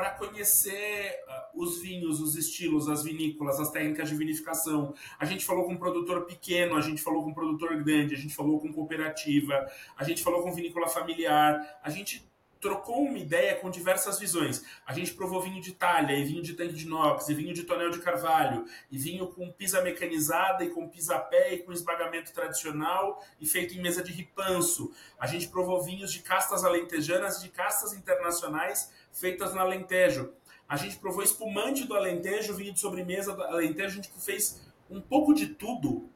para 0.00 0.12
conhecer 0.12 1.14
uh, 1.28 1.62
os 1.62 1.82
vinhos, 1.82 2.22
os 2.22 2.34
estilos, 2.34 2.88
as 2.88 3.04
vinícolas, 3.04 3.60
as 3.60 3.70
técnicas 3.70 4.08
de 4.08 4.16
vinificação. 4.16 4.94
A 5.18 5.26
gente 5.26 5.44
falou 5.44 5.66
com 5.66 5.74
um 5.74 5.76
produtor 5.76 6.24
pequeno, 6.24 6.74
a 6.74 6.80
gente 6.80 7.02
falou 7.02 7.22
com 7.22 7.28
um 7.28 7.34
produtor 7.34 7.76
grande, 7.84 8.14
a 8.14 8.18
gente 8.18 8.34
falou 8.34 8.58
com 8.58 8.72
cooperativa, 8.72 9.70
a 9.98 10.02
gente 10.02 10.22
falou 10.22 10.42
com 10.42 10.54
vinícola 10.54 10.88
familiar. 10.88 11.60
A 11.82 11.90
gente 11.90 12.29
trocou 12.60 13.02
uma 13.02 13.18
ideia 13.18 13.56
com 13.56 13.70
diversas 13.70 14.18
visões. 14.18 14.62
A 14.86 14.92
gente 14.92 15.14
provou 15.14 15.40
vinho 15.40 15.60
de 15.60 15.72
talha, 15.72 16.12
e 16.12 16.24
vinho 16.24 16.42
de 16.42 16.54
tanque 16.54 16.74
de 16.74 16.84
inox, 16.84 17.28
e 17.28 17.34
vinho 17.34 17.54
de 17.54 17.64
tonel 17.64 17.90
de 17.90 18.00
carvalho, 18.00 18.64
e 18.90 18.98
vinho 18.98 19.26
com 19.28 19.50
pisa 19.50 19.80
mecanizada, 19.80 20.62
e 20.64 20.70
com 20.70 20.88
pisa-pé, 20.88 21.54
e 21.54 21.58
com 21.58 21.72
esmagamento 21.72 22.32
tradicional, 22.32 23.24
e 23.40 23.46
feito 23.46 23.74
em 23.74 23.80
mesa 23.80 24.02
de 24.02 24.12
ripanço. 24.12 24.92
A 25.18 25.26
gente 25.26 25.48
provou 25.48 25.82
vinhos 25.82 26.12
de 26.12 26.20
castas 26.20 26.64
alentejanas 26.64 27.38
e 27.38 27.42
de 27.44 27.48
castas 27.48 27.92
internacionais 27.94 28.92
feitas 29.12 29.54
no 29.54 29.60
Alentejo. 29.60 30.32
A 30.68 30.76
gente 30.76 30.98
provou 30.98 31.22
espumante 31.22 31.84
do 31.84 31.96
Alentejo, 31.96 32.54
vinho 32.54 32.72
de 32.72 32.80
sobremesa 32.80 33.34
do 33.34 33.42
Alentejo. 33.42 33.88
A 33.88 34.02
gente 34.02 34.10
fez 34.20 34.60
um 34.88 35.00
pouco 35.00 35.34
de 35.34 35.48
tudo 35.48 36.08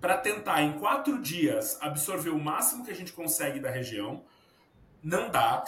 para 0.00 0.16
tentar, 0.16 0.62
em 0.62 0.78
quatro 0.78 1.20
dias, 1.20 1.78
absorver 1.80 2.30
o 2.30 2.38
máximo 2.38 2.84
que 2.84 2.90
a 2.90 2.94
gente 2.94 3.12
consegue 3.12 3.58
da 3.58 3.70
região. 3.70 4.22
Não 5.06 5.30
dá. 5.30 5.64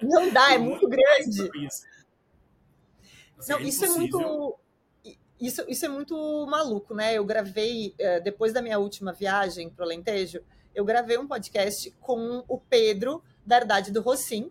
Não 0.00 0.32
dá, 0.32 0.54
é 0.54 0.58
muito 0.58 0.88
grande. 0.88 1.42
Assim, 1.66 3.50
Não, 3.50 3.58
é 3.58 3.62
isso 3.62 3.84
é 3.84 3.88
muito. 3.88 4.58
Isso, 5.38 5.62
isso 5.68 5.84
é 5.84 5.88
muito 5.90 6.46
maluco, 6.46 6.94
né? 6.94 7.18
Eu 7.18 7.24
gravei, 7.26 7.94
eh, 7.98 8.20
depois 8.20 8.50
da 8.50 8.62
minha 8.62 8.78
última 8.78 9.12
viagem 9.12 9.68
para 9.68 9.82
o 9.82 9.84
Alentejo, 9.84 10.42
eu 10.74 10.86
gravei 10.86 11.18
um 11.18 11.28
podcast 11.28 11.90
com 12.00 12.42
o 12.48 12.58
Pedro, 12.58 13.22
da 13.44 13.58
Herdade 13.58 13.92
do 13.92 14.00
Rocim. 14.00 14.50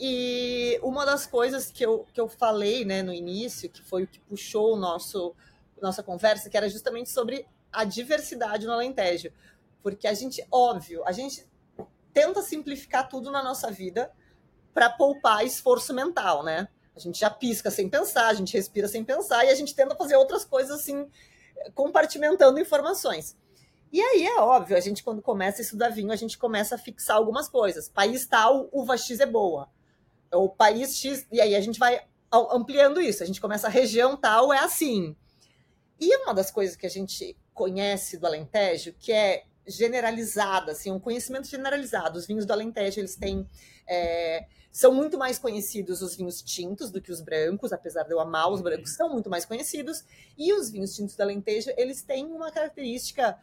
E 0.00 0.80
uma 0.82 1.04
das 1.04 1.26
coisas 1.26 1.70
que 1.70 1.84
eu, 1.84 2.06
que 2.14 2.20
eu 2.20 2.28
falei 2.28 2.82
né, 2.82 3.02
no 3.02 3.12
início, 3.12 3.68
que 3.68 3.82
foi 3.82 4.04
o 4.04 4.06
que 4.06 4.20
puxou 4.20 4.72
o 4.72 4.76
nosso, 4.76 5.34
nossa 5.82 6.02
conversa, 6.02 6.48
que 6.48 6.56
era 6.56 6.68
justamente 6.68 7.10
sobre 7.10 7.46
a 7.70 7.84
diversidade 7.84 8.64
no 8.64 8.72
Alentejo. 8.72 9.30
Porque 9.82 10.06
a 10.06 10.14
gente, 10.14 10.42
óbvio, 10.50 11.02
a 11.04 11.12
gente 11.12 11.46
tenta 12.12 12.42
simplificar 12.42 13.08
tudo 13.08 13.30
na 13.30 13.42
nossa 13.42 13.70
vida 13.70 14.12
para 14.72 14.90
poupar 14.90 15.44
esforço 15.44 15.92
mental, 15.92 16.42
né? 16.42 16.68
A 16.94 16.98
gente 16.98 17.18
já 17.18 17.30
pisca 17.30 17.70
sem 17.70 17.88
pensar, 17.88 18.28
a 18.28 18.34
gente 18.34 18.52
respira 18.52 18.86
sem 18.86 19.04
pensar 19.04 19.44
e 19.44 19.48
a 19.48 19.54
gente 19.54 19.74
tenta 19.74 19.94
fazer 19.94 20.16
outras 20.16 20.44
coisas 20.44 20.80
assim, 20.80 21.08
compartimentando 21.74 22.60
informações. 22.60 23.36
E 23.90 24.00
aí 24.00 24.26
é 24.26 24.40
óbvio, 24.40 24.76
a 24.76 24.80
gente 24.80 25.02
quando 25.02 25.20
começa 25.20 25.60
a 25.60 25.64
estudar 25.64 25.90
vinho, 25.90 26.12
a 26.12 26.16
gente 26.16 26.38
começa 26.38 26.74
a 26.74 26.78
fixar 26.78 27.16
algumas 27.16 27.48
coisas. 27.48 27.88
País 27.88 28.26
tal, 28.26 28.68
uva 28.72 28.96
X 28.96 29.20
é 29.20 29.26
boa. 29.26 29.70
O 30.32 30.48
país 30.48 30.96
X, 30.96 31.26
e 31.30 31.40
aí 31.40 31.54
a 31.54 31.60
gente 31.60 31.78
vai 31.78 32.00
ampliando 32.32 33.00
isso. 33.00 33.22
A 33.22 33.26
gente 33.26 33.40
começa 33.40 33.66
a 33.66 33.70
região 33.70 34.16
tal, 34.16 34.52
é 34.52 34.58
assim. 34.58 35.14
E 36.00 36.16
uma 36.22 36.32
das 36.32 36.50
coisas 36.50 36.74
que 36.74 36.86
a 36.86 36.90
gente 36.90 37.36
conhece 37.52 38.16
do 38.16 38.26
Alentejo, 38.26 38.94
que 38.98 39.12
é 39.12 39.44
generalizada, 39.66 40.72
assim, 40.72 40.90
um 40.90 41.00
conhecimento 41.00 41.46
generalizado. 41.46 42.18
Os 42.18 42.26
vinhos 42.26 42.46
do 42.46 42.52
Alentejo, 42.52 43.00
eles 43.00 43.16
têm... 43.16 43.48
É, 43.86 44.46
são 44.70 44.92
muito 44.92 45.18
mais 45.18 45.38
conhecidos 45.38 46.00
os 46.00 46.16
vinhos 46.16 46.40
tintos 46.40 46.90
do 46.90 47.00
que 47.00 47.12
os 47.12 47.20
brancos, 47.20 47.72
apesar 47.72 48.04
de 48.04 48.12
eu 48.12 48.20
amar 48.20 48.50
os 48.50 48.62
brancos, 48.62 48.94
são 48.94 49.08
muito 49.10 49.28
mais 49.28 49.44
conhecidos. 49.44 50.04
E 50.36 50.52
os 50.52 50.70
vinhos 50.70 50.94
tintos 50.94 51.14
do 51.14 51.20
Alentejo, 51.20 51.70
eles 51.76 52.02
têm 52.02 52.26
uma 52.26 52.50
característica... 52.50 53.38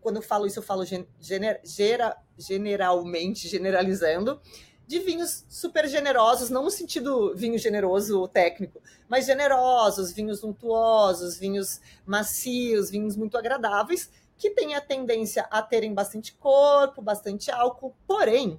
Quando 0.00 0.16
eu 0.16 0.22
falo 0.22 0.46
isso, 0.46 0.58
eu 0.58 0.62
falo 0.62 0.82
gener, 1.20 1.60
gera, 1.62 2.16
generalmente, 2.38 3.46
generalizando, 3.46 4.40
de 4.86 4.98
vinhos 4.98 5.44
super 5.46 5.86
generosos, 5.86 6.48
não 6.48 6.64
no 6.64 6.70
sentido 6.70 7.34
vinho 7.36 7.58
generoso 7.58 8.26
técnico, 8.26 8.82
mas 9.08 9.26
generosos, 9.26 10.10
vinhos 10.10 10.42
untuosos, 10.42 11.36
vinhos 11.36 11.82
macios, 12.06 12.90
vinhos 12.90 13.14
muito 13.14 13.36
agradáveis, 13.36 14.10
que 14.40 14.50
têm 14.50 14.74
a 14.74 14.80
tendência 14.80 15.42
a 15.50 15.60
terem 15.60 15.92
bastante 15.92 16.32
corpo, 16.32 17.02
bastante 17.02 17.50
álcool. 17.50 17.94
Porém, 18.06 18.58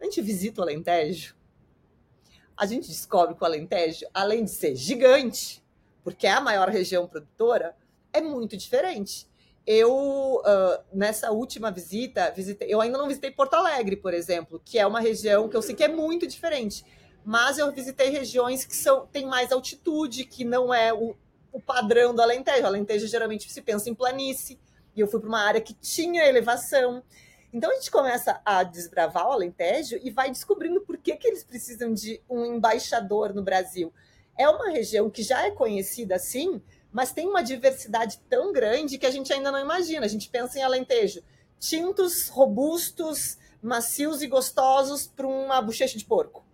a 0.00 0.04
gente 0.04 0.20
visita 0.20 0.60
o 0.60 0.64
Alentejo, 0.64 1.36
a 2.56 2.66
gente 2.66 2.88
descobre 2.88 3.36
que 3.36 3.42
o 3.42 3.46
Alentejo, 3.46 4.04
além 4.12 4.44
de 4.44 4.50
ser 4.50 4.74
gigante, 4.74 5.64
porque 6.02 6.26
é 6.26 6.32
a 6.32 6.40
maior 6.40 6.68
região 6.68 7.06
produtora, 7.06 7.76
é 8.12 8.20
muito 8.20 8.56
diferente. 8.56 9.30
Eu, 9.64 9.92
uh, 10.40 10.82
nessa 10.92 11.30
última 11.30 11.70
visita, 11.70 12.32
visitei, 12.32 12.66
eu 12.74 12.80
ainda 12.80 12.98
não 12.98 13.06
visitei 13.06 13.30
Porto 13.30 13.54
Alegre, 13.54 13.94
por 13.94 14.12
exemplo, 14.12 14.60
que 14.64 14.76
é 14.76 14.84
uma 14.84 15.00
região 15.00 15.48
que 15.48 15.56
eu 15.56 15.62
sei 15.62 15.76
que 15.76 15.84
é 15.84 15.88
muito 15.88 16.26
diferente. 16.26 16.84
Mas 17.24 17.58
eu 17.58 17.70
visitei 17.70 18.08
regiões 18.08 18.64
que 18.64 18.74
são, 18.74 19.06
têm 19.06 19.24
mais 19.24 19.52
altitude, 19.52 20.24
que 20.24 20.44
não 20.44 20.74
é 20.74 20.92
o, 20.92 21.14
o 21.52 21.60
padrão 21.60 22.12
do 22.12 22.20
Alentejo. 22.20 22.64
O 22.64 22.66
Alentejo 22.66 23.06
geralmente 23.06 23.52
se 23.52 23.62
pensa 23.62 23.88
em 23.88 23.94
planície, 23.94 24.58
e 24.94 25.00
eu 25.00 25.08
fui 25.08 25.20
para 25.20 25.28
uma 25.28 25.40
área 25.40 25.60
que 25.60 25.74
tinha 25.74 26.24
elevação. 26.24 27.02
Então 27.52 27.70
a 27.70 27.74
gente 27.74 27.90
começa 27.90 28.40
a 28.44 28.62
desbravar 28.62 29.26
o 29.26 29.32
Alentejo 29.32 29.98
e 30.02 30.10
vai 30.10 30.30
descobrindo 30.30 30.80
por 30.80 30.96
que, 30.98 31.16
que 31.16 31.26
eles 31.26 31.42
precisam 31.42 31.92
de 31.92 32.20
um 32.28 32.44
embaixador 32.44 33.34
no 33.34 33.42
Brasil. 33.42 33.92
É 34.38 34.48
uma 34.48 34.70
região 34.70 35.10
que 35.10 35.22
já 35.22 35.44
é 35.46 35.50
conhecida 35.50 36.14
assim, 36.14 36.62
mas 36.92 37.12
tem 37.12 37.28
uma 37.28 37.42
diversidade 37.42 38.20
tão 38.28 38.52
grande 38.52 38.98
que 38.98 39.06
a 39.06 39.10
gente 39.10 39.32
ainda 39.32 39.50
não 39.50 39.58
imagina. 39.58 40.06
A 40.06 40.08
gente 40.08 40.28
pensa 40.28 40.58
em 40.58 40.62
Alentejo, 40.62 41.22
tintos, 41.58 42.28
robustos, 42.28 43.36
macios 43.62 44.22
e 44.22 44.26
gostosos 44.26 45.06
para 45.06 45.26
uma 45.26 45.60
bochecha 45.60 45.98
de 45.98 46.04
porco. 46.04 46.44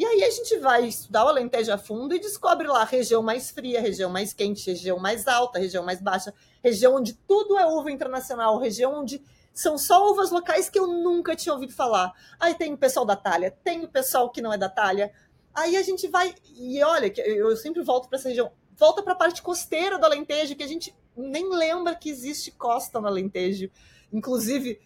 E 0.00 0.06
aí 0.06 0.24
a 0.24 0.30
gente 0.30 0.56
vai 0.56 0.86
estudar 0.86 1.26
o 1.26 1.28
Alentejo 1.28 1.70
a 1.70 1.76
fundo 1.76 2.14
e 2.14 2.18
descobre 2.18 2.66
lá 2.66 2.84
região 2.84 3.22
mais 3.22 3.50
fria, 3.50 3.82
região 3.82 4.08
mais 4.08 4.32
quente, 4.32 4.70
região 4.70 4.98
mais 4.98 5.28
alta, 5.28 5.58
região 5.58 5.84
mais 5.84 6.00
baixa, 6.00 6.32
região 6.64 6.96
onde 6.96 7.12
tudo 7.12 7.58
é 7.58 7.66
uva 7.66 7.90
internacional, 7.90 8.56
região 8.56 8.98
onde 8.98 9.22
são 9.52 9.76
só 9.76 10.10
uvas 10.10 10.30
locais 10.30 10.70
que 10.70 10.78
eu 10.78 10.86
nunca 10.86 11.36
tinha 11.36 11.52
ouvido 11.52 11.74
falar. 11.74 12.14
Aí 12.40 12.54
tem 12.54 12.72
o 12.72 12.78
pessoal 12.78 13.04
da 13.04 13.14
talha, 13.14 13.50
tem 13.62 13.84
o 13.84 13.88
pessoal 13.88 14.30
que 14.30 14.40
não 14.40 14.50
é 14.50 14.56
da 14.56 14.70
talha. 14.70 15.12
Aí 15.52 15.76
a 15.76 15.82
gente 15.82 16.08
vai 16.08 16.34
e 16.56 16.82
olha, 16.82 17.12
eu 17.18 17.54
sempre 17.54 17.82
volto 17.82 18.08
para 18.08 18.16
essa 18.16 18.30
região, 18.30 18.50
volta 18.74 19.02
para 19.02 19.12
a 19.12 19.16
parte 19.16 19.42
costeira 19.42 19.98
do 19.98 20.06
Alentejo, 20.06 20.56
que 20.56 20.64
a 20.64 20.66
gente 20.66 20.96
nem 21.14 21.46
lembra 21.50 21.94
que 21.94 22.08
existe 22.08 22.50
costa 22.52 23.02
no 23.02 23.06
Alentejo. 23.06 23.70
Inclusive, 24.10 24.80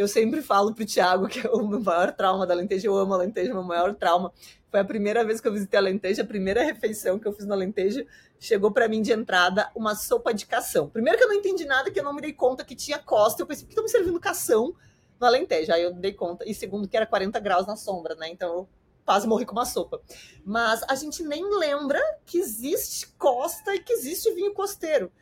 eu 0.00 0.08
sempre 0.08 0.40
falo 0.40 0.74
pro 0.74 0.86
Thiago 0.86 1.28
que 1.28 1.46
é 1.46 1.50
o 1.50 1.66
meu 1.66 1.80
maior 1.80 2.12
trauma 2.12 2.46
da 2.46 2.54
Alentejo, 2.54 2.86
eu 2.86 2.96
amo 2.96 3.12
Alentejo, 3.12 3.52
meu 3.52 3.62
maior 3.62 3.94
trauma. 3.94 4.32
Foi 4.70 4.80
a 4.80 4.84
primeira 4.84 5.24
vez 5.24 5.40
que 5.40 5.48
eu 5.48 5.52
visitei 5.52 5.78
Alentejo, 5.78 6.22
a 6.22 6.24
primeira 6.24 6.62
refeição 6.62 7.18
que 7.18 7.28
eu 7.28 7.32
fiz 7.32 7.44
no 7.44 7.52
Alentejo, 7.52 8.06
chegou 8.38 8.70
para 8.70 8.88
mim 8.88 9.02
de 9.02 9.12
entrada 9.12 9.70
uma 9.74 9.94
sopa 9.94 10.32
de 10.32 10.46
cação. 10.46 10.88
Primeiro 10.88 11.18
que 11.18 11.24
eu 11.24 11.28
não 11.28 11.34
entendi 11.34 11.66
nada, 11.66 11.90
que 11.90 12.00
eu 12.00 12.04
não 12.04 12.14
me 12.14 12.22
dei 12.22 12.32
conta 12.32 12.64
que 12.64 12.74
tinha 12.74 12.98
costa, 12.98 13.42
eu 13.42 13.46
pensei, 13.46 13.64
por 13.64 13.68
que 13.68 13.72
estão 13.72 13.84
me 13.84 13.90
servindo 13.90 14.18
cação 14.18 14.74
no 15.20 15.26
Alentejo? 15.26 15.72
Aí 15.72 15.82
eu 15.82 15.92
dei 15.92 16.12
conta. 16.12 16.48
E 16.48 16.54
segundo 16.54 16.88
que 16.88 16.96
era 16.96 17.06
40 17.06 17.38
graus 17.40 17.66
na 17.66 17.76
sombra, 17.76 18.14
né? 18.14 18.28
Então 18.30 18.48
eu 18.48 18.68
quase 19.04 19.26
morri 19.26 19.44
com 19.44 19.52
uma 19.52 19.66
sopa. 19.66 20.00
Mas 20.44 20.82
a 20.88 20.94
gente 20.94 21.22
nem 21.22 21.44
lembra 21.58 22.00
que 22.24 22.38
existe 22.38 23.08
costa 23.18 23.74
e 23.74 23.80
que 23.80 23.92
existe 23.92 24.32
vinho 24.32 24.54
costeiro. 24.54 25.12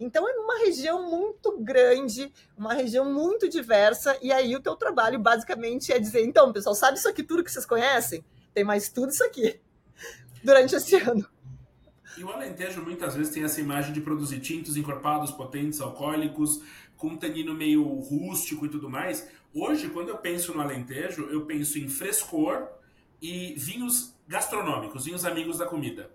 Então 0.00 0.28
é 0.28 0.32
uma 0.38 0.58
região 0.58 1.10
muito 1.10 1.58
grande, 1.58 2.32
uma 2.56 2.72
região 2.72 3.12
muito 3.12 3.48
diversa, 3.48 4.16
e 4.22 4.32
aí 4.32 4.54
o 4.54 4.60
teu 4.60 4.76
trabalho 4.76 5.18
basicamente 5.18 5.92
é 5.92 5.98
dizer, 5.98 6.24
então, 6.24 6.52
pessoal, 6.52 6.74
sabe 6.74 6.98
isso 6.98 7.08
aqui 7.08 7.22
tudo 7.22 7.42
que 7.42 7.50
vocês 7.50 7.66
conhecem? 7.66 8.24
Tem 8.54 8.62
mais 8.62 8.88
tudo 8.88 9.10
isso 9.10 9.24
aqui 9.24 9.60
durante 10.42 10.74
esse 10.76 10.96
ano. 10.96 11.26
E 12.16 12.24
o 12.24 12.30
Alentejo 12.30 12.82
muitas 12.82 13.14
vezes 13.14 13.32
tem 13.32 13.44
essa 13.44 13.60
imagem 13.60 13.92
de 13.92 14.00
produzir 14.00 14.40
tintos 14.40 14.76
encorpados, 14.76 15.30
potentes, 15.30 15.80
alcoólicos, 15.80 16.62
com 16.96 17.08
um 17.08 17.16
tanino 17.16 17.54
meio 17.54 17.84
rústico 17.84 18.66
e 18.66 18.68
tudo 18.68 18.88
mais. 18.88 19.28
Hoje, 19.54 19.88
quando 19.88 20.08
eu 20.08 20.18
penso 20.18 20.52
no 20.52 20.60
Alentejo, 20.60 21.28
eu 21.30 21.44
penso 21.46 21.78
em 21.78 21.88
frescor 21.88 22.68
e 23.22 23.54
vinhos 23.56 24.14
gastronômicos, 24.26 25.04
vinhos 25.04 25.24
amigos 25.24 25.58
da 25.58 25.66
comida 25.66 26.10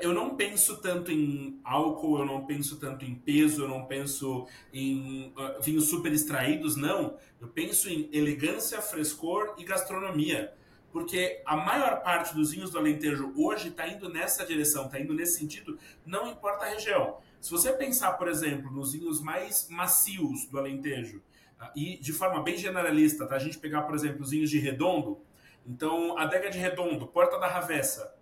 eu 0.00 0.12
não 0.12 0.36
penso 0.36 0.80
tanto 0.80 1.10
em 1.10 1.60
álcool, 1.64 2.18
eu 2.18 2.26
não 2.26 2.44
penso 2.44 2.78
tanto 2.78 3.04
em 3.04 3.14
peso, 3.14 3.62
eu 3.62 3.68
não 3.68 3.86
penso 3.86 4.46
em 4.72 5.32
uh, 5.36 5.60
vinhos 5.62 5.88
super 5.88 6.12
extraídos, 6.12 6.76
não. 6.76 7.16
Eu 7.40 7.48
penso 7.48 7.88
em 7.88 8.08
elegância, 8.12 8.80
frescor 8.80 9.54
e 9.58 9.64
gastronomia. 9.64 10.52
Porque 10.92 11.42
a 11.46 11.56
maior 11.56 12.02
parte 12.02 12.34
dos 12.34 12.52
vinhos 12.52 12.70
do 12.70 12.78
Alentejo 12.78 13.32
hoje 13.36 13.68
está 13.68 13.88
indo 13.88 14.08
nessa 14.10 14.44
direção, 14.44 14.86
está 14.86 15.00
indo 15.00 15.14
nesse 15.14 15.38
sentido, 15.38 15.78
não 16.04 16.30
importa 16.30 16.66
a 16.66 16.68
região. 16.68 17.16
Se 17.40 17.50
você 17.50 17.72
pensar, 17.72 18.12
por 18.12 18.28
exemplo, 18.28 18.70
nos 18.70 18.92
vinhos 18.92 19.20
mais 19.20 19.68
macios 19.70 20.46
do 20.46 20.58
Alentejo, 20.58 21.22
uh, 21.60 21.70
e 21.74 21.98
de 21.98 22.12
forma 22.12 22.42
bem 22.42 22.56
generalista, 22.56 23.26
tá? 23.26 23.36
a 23.36 23.38
gente 23.38 23.58
pegar, 23.58 23.82
por 23.82 23.94
exemplo, 23.94 24.22
os 24.22 24.30
vinhos 24.30 24.50
de 24.50 24.58
Redondo, 24.58 25.18
então, 25.66 26.18
adega 26.18 26.50
de 26.50 26.58
Redondo, 26.58 27.06
Porta 27.06 27.38
da 27.38 27.46
Ravessa, 27.46 28.14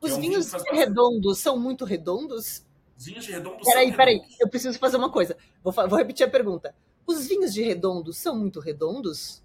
os 0.00 0.12
é 0.12 0.14
um 0.14 0.20
vinhos 0.20 0.52
vinho 0.52 0.74
redondos 0.74 1.38
são 1.38 1.58
muito 1.58 1.84
redondos? 1.84 2.64
Os 2.96 3.04
vinhos 3.06 3.24
de 3.24 3.32
redondo 3.32 3.56
peraí, 3.64 3.88
são 3.88 3.96
Peraí, 3.96 4.18
peraí, 4.18 4.36
eu 4.40 4.48
preciso 4.48 4.78
fazer 4.78 4.96
uma 4.96 5.10
coisa. 5.10 5.36
Vou, 5.62 5.72
vou 5.72 5.98
repetir 5.98 6.26
a 6.26 6.30
pergunta. 6.30 6.74
Os 7.06 7.26
vinhos 7.26 7.52
de 7.52 7.62
redondo 7.62 8.12
são 8.12 8.36
muito 8.36 8.60
redondos? 8.60 9.42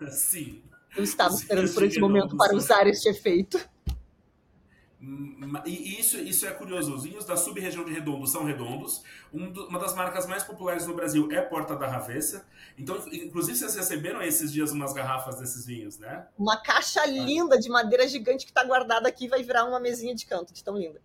Sim. 0.10 0.62
Eu 0.96 1.04
estava 1.04 1.34
esperando 1.34 1.72
por 1.72 1.82
esse 1.84 2.00
momento 2.00 2.36
para 2.36 2.56
usar 2.56 2.86
este 2.86 3.08
efeito. 3.08 3.58
E 5.00 6.00
isso, 6.00 6.18
isso 6.18 6.44
é 6.44 6.50
curioso. 6.50 6.92
Os 6.92 7.04
vinhos 7.04 7.24
da 7.24 7.36
sub-região 7.36 7.84
de 7.84 7.92
Redondo 7.92 8.26
são 8.26 8.44
redondos. 8.44 9.04
Um 9.32 9.50
do, 9.50 9.68
uma 9.68 9.78
das 9.78 9.94
marcas 9.94 10.26
mais 10.26 10.42
populares 10.42 10.86
no 10.86 10.94
Brasil 10.94 11.28
é 11.30 11.40
Porta 11.40 11.76
da 11.76 11.86
Ravessa. 11.86 12.46
Então, 12.76 12.96
inclusive, 13.12 13.56
vocês 13.56 13.76
receberam 13.76 14.20
esses 14.20 14.52
dias 14.52 14.72
umas 14.72 14.92
garrafas 14.92 15.38
desses 15.38 15.64
vinhos, 15.64 15.98
né? 15.98 16.26
Uma 16.36 16.56
caixa 16.56 17.06
linda 17.06 17.58
de 17.58 17.68
madeira 17.68 18.08
gigante 18.08 18.44
que 18.44 18.50
está 18.50 18.64
guardada 18.64 19.08
aqui 19.08 19.28
vai 19.28 19.42
virar 19.42 19.64
uma 19.66 19.78
mesinha 19.78 20.14
de 20.14 20.26
canto, 20.26 20.52
de 20.52 20.64
tão 20.64 20.76
linda. 20.76 21.00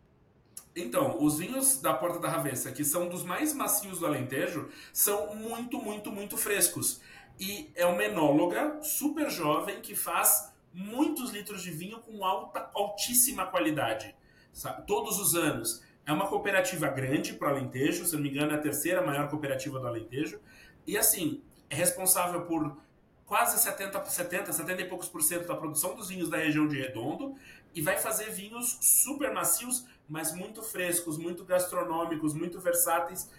Então, 0.75 1.23
os 1.23 1.37
vinhos 1.37 1.79
da 1.79 1.93
Porta 1.93 2.17
da 2.17 2.29
Ravessa, 2.29 2.71
que 2.71 2.83
são 2.83 3.07
dos 3.07 3.23
mais 3.23 3.53
macios 3.53 3.99
do 3.99 4.07
Alentejo, 4.07 4.69
são 4.91 5.35
muito, 5.35 5.77
muito, 5.77 6.11
muito 6.11 6.35
frescos. 6.35 6.99
E 7.39 7.71
é 7.75 7.85
uma 7.85 8.03
enóloga 8.03 8.79
super 8.81 9.29
jovem 9.29 9.81
que 9.81 9.95
faz 9.95 10.52
muitos 10.73 11.31
litros 11.31 11.61
de 11.61 11.71
vinho 11.71 11.99
com 11.99 12.25
alta, 12.25 12.69
altíssima 12.73 13.45
qualidade, 13.45 14.15
sabe? 14.51 14.85
todos 14.87 15.19
os 15.19 15.35
anos. 15.35 15.83
É 16.05 16.11
uma 16.11 16.27
cooperativa 16.27 16.89
grande 16.89 17.33
para 17.33 17.47
o 17.47 17.51
Alentejo, 17.51 18.05
se 18.05 18.13
não 18.13 18.21
me 18.21 18.29
engano, 18.29 18.51
é 18.51 18.55
a 18.55 18.61
terceira 18.61 19.01
maior 19.01 19.29
cooperativa 19.29 19.79
do 19.79 19.87
Alentejo. 19.87 20.39
E 20.85 20.97
assim, 20.97 21.41
é 21.69 21.75
responsável 21.75 22.41
por 22.41 22.75
quase 23.25 23.57
70, 23.61 24.03
70, 24.05 24.51
70 24.51 24.81
e 24.81 24.85
poucos 24.85 25.07
por 25.07 25.21
cento 25.21 25.47
da 25.47 25.55
produção 25.55 25.95
dos 25.95 26.09
vinhos 26.09 26.29
da 26.29 26.37
região 26.37 26.67
de 26.67 26.77
Redondo 26.77 27.35
e 27.73 27.81
vai 27.81 27.97
fazer 27.97 28.29
vinhos 28.31 28.77
super 28.81 29.33
macios, 29.33 29.85
mas 30.07 30.33
muito 30.33 30.61
frescos, 30.61 31.17
muito 31.17 31.45
gastronômicos, 31.45 32.33
muito 32.33 32.59
versáteis. 32.59 33.31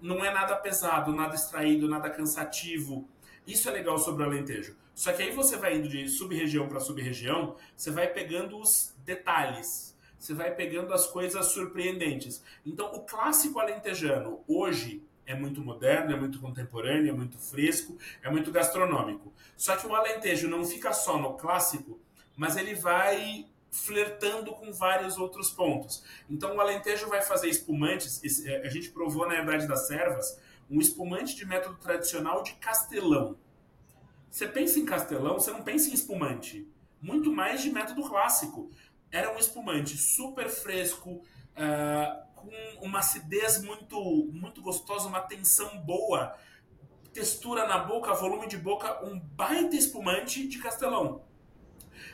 Não 0.00 0.24
é 0.24 0.32
nada 0.32 0.56
pesado, 0.56 1.12
nada 1.12 1.34
extraído, 1.34 1.88
nada 1.88 2.08
cansativo. 2.08 3.08
Isso 3.46 3.68
é 3.68 3.72
legal 3.72 3.98
sobre 3.98 4.22
o 4.22 4.26
Alentejo. 4.26 4.76
Só 4.96 5.12
que 5.12 5.22
aí 5.22 5.30
você 5.30 5.58
vai 5.58 5.76
indo 5.76 5.90
de 5.90 6.08
sub-região 6.08 6.66
para 6.66 6.80
sub-região, 6.80 7.54
você 7.76 7.90
vai 7.90 8.08
pegando 8.08 8.58
os 8.58 8.94
detalhes, 9.04 9.94
você 10.18 10.32
vai 10.32 10.54
pegando 10.54 10.94
as 10.94 11.06
coisas 11.06 11.44
surpreendentes. 11.48 12.42
Então, 12.64 12.86
o 12.94 13.00
clássico 13.04 13.60
alentejano 13.60 14.42
hoje 14.48 15.06
é 15.26 15.34
muito 15.34 15.60
moderno, 15.60 16.14
é 16.14 16.18
muito 16.18 16.40
contemporâneo, 16.40 17.10
é 17.10 17.12
muito 17.12 17.36
fresco, 17.36 17.98
é 18.22 18.30
muito 18.30 18.50
gastronômico. 18.50 19.34
Só 19.54 19.76
que 19.76 19.86
o 19.86 19.94
alentejo 19.94 20.48
não 20.48 20.64
fica 20.64 20.94
só 20.94 21.18
no 21.18 21.34
clássico, 21.34 22.00
mas 22.34 22.56
ele 22.56 22.74
vai 22.74 23.46
flertando 23.70 24.52
com 24.52 24.72
vários 24.72 25.18
outros 25.18 25.50
pontos. 25.50 26.02
Então, 26.30 26.56
o 26.56 26.60
alentejo 26.60 27.06
vai 27.06 27.20
fazer 27.20 27.50
espumantes, 27.50 28.46
é, 28.46 28.66
a 28.66 28.70
gente 28.70 28.88
provou 28.88 29.28
na 29.28 29.34
verdade 29.34 29.68
das 29.68 29.88
servas, 29.88 30.40
um 30.70 30.80
espumante 30.80 31.36
de 31.36 31.44
método 31.44 31.76
tradicional 31.76 32.42
de 32.42 32.54
castelão. 32.54 33.36
Você 34.36 34.46
pensa 34.46 34.78
em 34.78 34.84
castelão, 34.84 35.38
você 35.38 35.50
não 35.50 35.62
pensa 35.62 35.88
em 35.88 35.94
espumante. 35.94 36.68
Muito 37.00 37.32
mais 37.32 37.62
de 37.62 37.70
método 37.70 38.06
clássico. 38.06 38.70
Era 39.10 39.34
um 39.34 39.38
espumante 39.38 39.96
super 39.96 40.50
fresco, 40.50 41.22
uh, 41.56 42.34
com 42.34 42.50
uma 42.82 42.98
acidez 42.98 43.62
muito, 43.62 43.98
muito 44.30 44.60
gostosa, 44.60 45.08
uma 45.08 45.22
tensão 45.22 45.78
boa, 45.78 46.36
textura 47.14 47.66
na 47.66 47.78
boca, 47.78 48.12
volume 48.12 48.46
de 48.46 48.58
boca, 48.58 49.02
um 49.06 49.18
baita 49.18 49.74
espumante 49.74 50.46
de 50.46 50.58
castelão. 50.58 51.24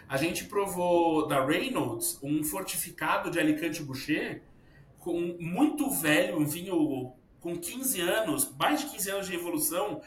A 0.09 0.17
gente 0.17 0.45
provou 0.45 1.27
da 1.27 1.45
Reynolds 1.45 2.21
um 2.23 2.45
fortificado 2.45 3.33
de 3.33 3.41
Alicante 3.41 3.83
Boucher, 3.83 4.45
com 5.01 5.37
muito 5.41 5.91
velho, 5.91 6.39
um 6.39 6.47
vinho 6.47 7.15
com 7.41 7.59
15 7.59 8.01
anos, 8.01 8.55
mais 8.57 8.83
de 8.83 8.91
15 8.91 9.11
anos 9.11 9.27
de 9.27 9.35
evolução, 9.35 10.01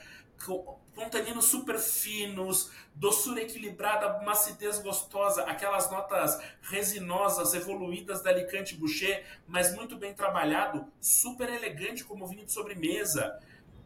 com, 0.45 0.79
com 0.95 1.09
taninos 1.09 1.45
super 1.45 1.77
finos, 1.77 2.71
doçura 2.95 3.41
equilibrada, 3.41 4.21
macidez 4.23 4.79
gostosa, 4.79 5.43
aquelas 5.43 5.91
notas 5.91 6.41
resinosas, 6.61 7.53
evoluídas 7.53 8.21
da 8.23 8.29
Alicante 8.29 8.75
Boucher, 8.75 9.25
mas 9.45 9.75
muito 9.75 9.97
bem 9.97 10.13
trabalhado, 10.13 10.87
super 11.01 11.49
elegante 11.49 12.03
como 12.03 12.25
vinho 12.25 12.45
de 12.45 12.51
sobremesa. 12.53 13.37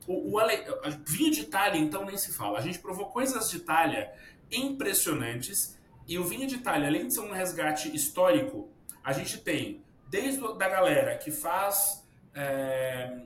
O, 0.08 0.34
o 0.34 0.40
ale... 0.40 0.64
vinho 1.06 1.32
de 1.32 1.42
Itália, 1.42 1.80
então, 1.80 2.06
nem 2.06 2.18
se 2.18 2.32
fala. 2.32 2.60
A 2.60 2.62
gente 2.62 2.80
provou 2.80 3.08
coisas 3.08 3.50
de 3.50 3.58
Itália 3.58 4.14
impressionantes, 4.52 5.78
e 6.08 6.18
o 6.18 6.24
vinho 6.24 6.48
de 6.48 6.56
Itália, 6.56 6.88
além 6.88 7.08
de 7.08 7.14
ser 7.14 7.20
um 7.20 7.32
resgate 7.32 7.96
histórico, 7.96 8.68
a 9.04 9.14
gente 9.14 9.38
tem 9.38 9.84
desde 10.08 10.42
da 10.58 10.68
galera 10.68 11.16
que 11.18 11.30
faz 11.30 12.04
é, 12.34 13.26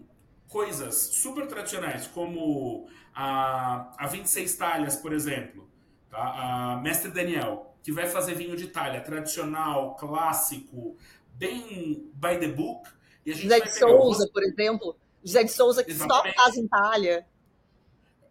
coisas 0.50 0.96
super 0.96 1.48
tradicionais, 1.48 2.08
como 2.08 2.90
a, 3.14 3.94
a 3.98 4.08
26 4.08 4.56
talhas, 4.56 4.96
por 4.96 5.14
exemplo, 5.14 5.70
tá? 6.10 6.20
a 6.20 6.82
Mestre 6.82 7.12
Daniel, 7.12 7.76
que 7.84 7.92
vai 7.92 8.08
fazer 8.08 8.36
vinho 8.36 8.56
de 8.56 8.68
talha 8.68 9.02
tradicional, 9.02 9.96
clássico, 9.96 10.98
bem 11.34 12.10
by 12.14 12.40
the 12.40 12.48
book. 12.48 12.90
E 13.26 13.32
a 13.32 13.36
gente 13.36 13.44
José 13.44 13.60
de 13.60 13.78
Souza, 13.78 14.30
por 14.34 14.44
exemplo. 14.44 14.96
José 15.24 15.44
de 15.44 15.52
Souza 15.52 15.84
que 15.84 15.92
Exatamente. 15.92 16.36
só 16.36 16.44
faz 16.44 16.58
em 16.58 16.68
talha. 16.68 17.26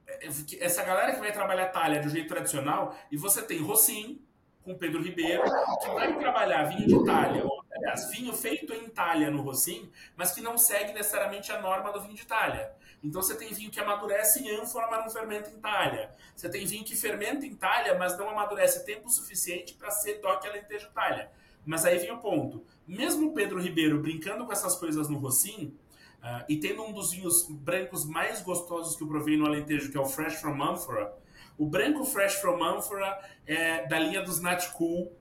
É, 0.07 0.27
é, 0.27 0.31
essa 0.61 0.83
galera 0.83 1.13
que 1.13 1.21
vai 1.21 1.33
trabalhar 1.33 1.67
talha 1.69 2.01
do 2.01 2.09
jeito 2.09 2.29
tradicional, 2.29 2.97
e 3.11 3.17
você 3.17 3.43
tem 3.43 3.59
Rossim, 3.63 4.21
com 4.63 4.77
Pedro 4.77 5.03
Ribeiro, 5.03 5.43
que 5.43 5.89
vai 5.89 6.17
trabalhar 6.19 6.65
vinho 6.65 6.87
de 6.87 7.05
talha, 7.05 7.45
ou, 7.45 7.65
aliás, 7.73 8.11
vinho 8.11 8.33
feito 8.33 8.73
em 8.73 8.89
talha 8.89 9.31
no 9.31 9.43
Rossim, 9.43 9.91
mas 10.17 10.33
que 10.33 10.41
não 10.41 10.57
segue 10.57 10.93
necessariamente 10.93 11.51
a 11.51 11.61
norma 11.61 11.93
do 11.93 12.01
vinho 12.01 12.15
de 12.15 12.27
talha. 12.27 12.73
Então 13.03 13.21
você 13.21 13.35
tem 13.35 13.53
vinho 13.53 13.71
que 13.71 13.81
amadurece 13.81 14.41
em 14.41 14.51
ânfora, 14.61 14.87
mas 14.91 15.05
não 15.05 15.11
fermenta 15.11 15.51
em 15.51 15.59
talha. 15.59 16.15
Você 16.37 16.49
tem 16.49 16.65
vinho 16.65 16.85
que 16.85 16.95
fermenta 16.95 17.45
em 17.45 17.55
talha, 17.55 17.99
mas 17.99 18.17
não 18.17 18.29
amadurece 18.29 18.85
tempo 18.85 19.11
suficiente 19.11 19.75
para 19.75 19.91
ser 19.91 20.21
toque 20.21 20.47
alentejo 20.47 20.89
talha. 20.95 21.31
Mas 21.67 21.85
aí 21.85 21.99
vem 21.99 22.13
o 22.13 22.19
ponto. 22.19 22.65
Mesmo 22.87 23.31
o 23.31 23.35
Pedro 23.35 23.61
Ribeiro 23.61 24.01
brincando 24.01 24.47
com 24.47 24.53
essas 24.53 24.77
coisas 24.77 25.09
no 25.09 25.19
Rossim, 25.19 25.77
uh, 26.21 26.45
e 26.49 26.57
tendo 26.59 26.83
um 26.85 26.93
dos 26.93 27.13
vinhos 27.13 27.47
brancos 27.49 28.05
mais 28.05 28.41
gostosos 28.41 28.97
que 28.97 29.03
eu 29.03 29.09
provei 29.09 29.37
no 29.37 29.47
Alentejo, 29.47 29.91
que 29.91 29.97
é 29.97 30.01
o 30.01 30.07
Fresh 30.07 30.37
from 30.37 30.63
Amphora, 30.63 31.13
o 31.59 31.67
branco 31.67 32.05
Fresh 32.05 32.35
from 32.37 32.63
Amphora 32.63 33.19
é 33.47 33.87
da 33.87 33.99
linha 33.99 34.23
dos 34.23 34.41
Nat 34.41 34.71
Cool. 34.73 35.13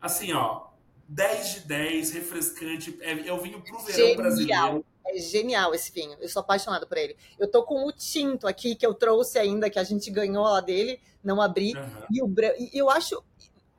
Assim, 0.00 0.32
ó, 0.32 0.68
10 1.08 1.54
de 1.54 1.60
10, 1.60 2.10
refrescante. 2.12 2.98
É, 3.00 3.28
é 3.28 3.32
o 3.32 3.38
vinho 3.38 3.60
pro 3.60 3.78
verão 3.78 3.98
Genial. 3.98 4.16
brasileiro. 4.16 4.84
É 5.06 5.18
genial 5.18 5.74
esse 5.74 5.90
vinho. 5.92 6.16
Eu 6.20 6.28
sou 6.28 6.40
apaixonada 6.40 6.86
por 6.86 6.96
ele. 6.96 7.16
Eu 7.38 7.50
tô 7.50 7.62
com 7.62 7.86
o 7.86 7.92
tinto 7.92 8.46
aqui 8.46 8.74
que 8.74 8.86
eu 8.86 8.94
trouxe 8.94 9.38
ainda, 9.38 9.70
que 9.70 9.78
a 9.78 9.84
gente 9.84 10.10
ganhou 10.10 10.44
lá 10.44 10.60
dele, 10.60 11.00
não 11.22 11.40
abri. 11.40 11.74
Uhum. 11.74 12.06
E 12.10 12.22
o 12.22 12.26
branco. 12.26 12.56
Eu 12.72 12.90
acho. 12.90 13.22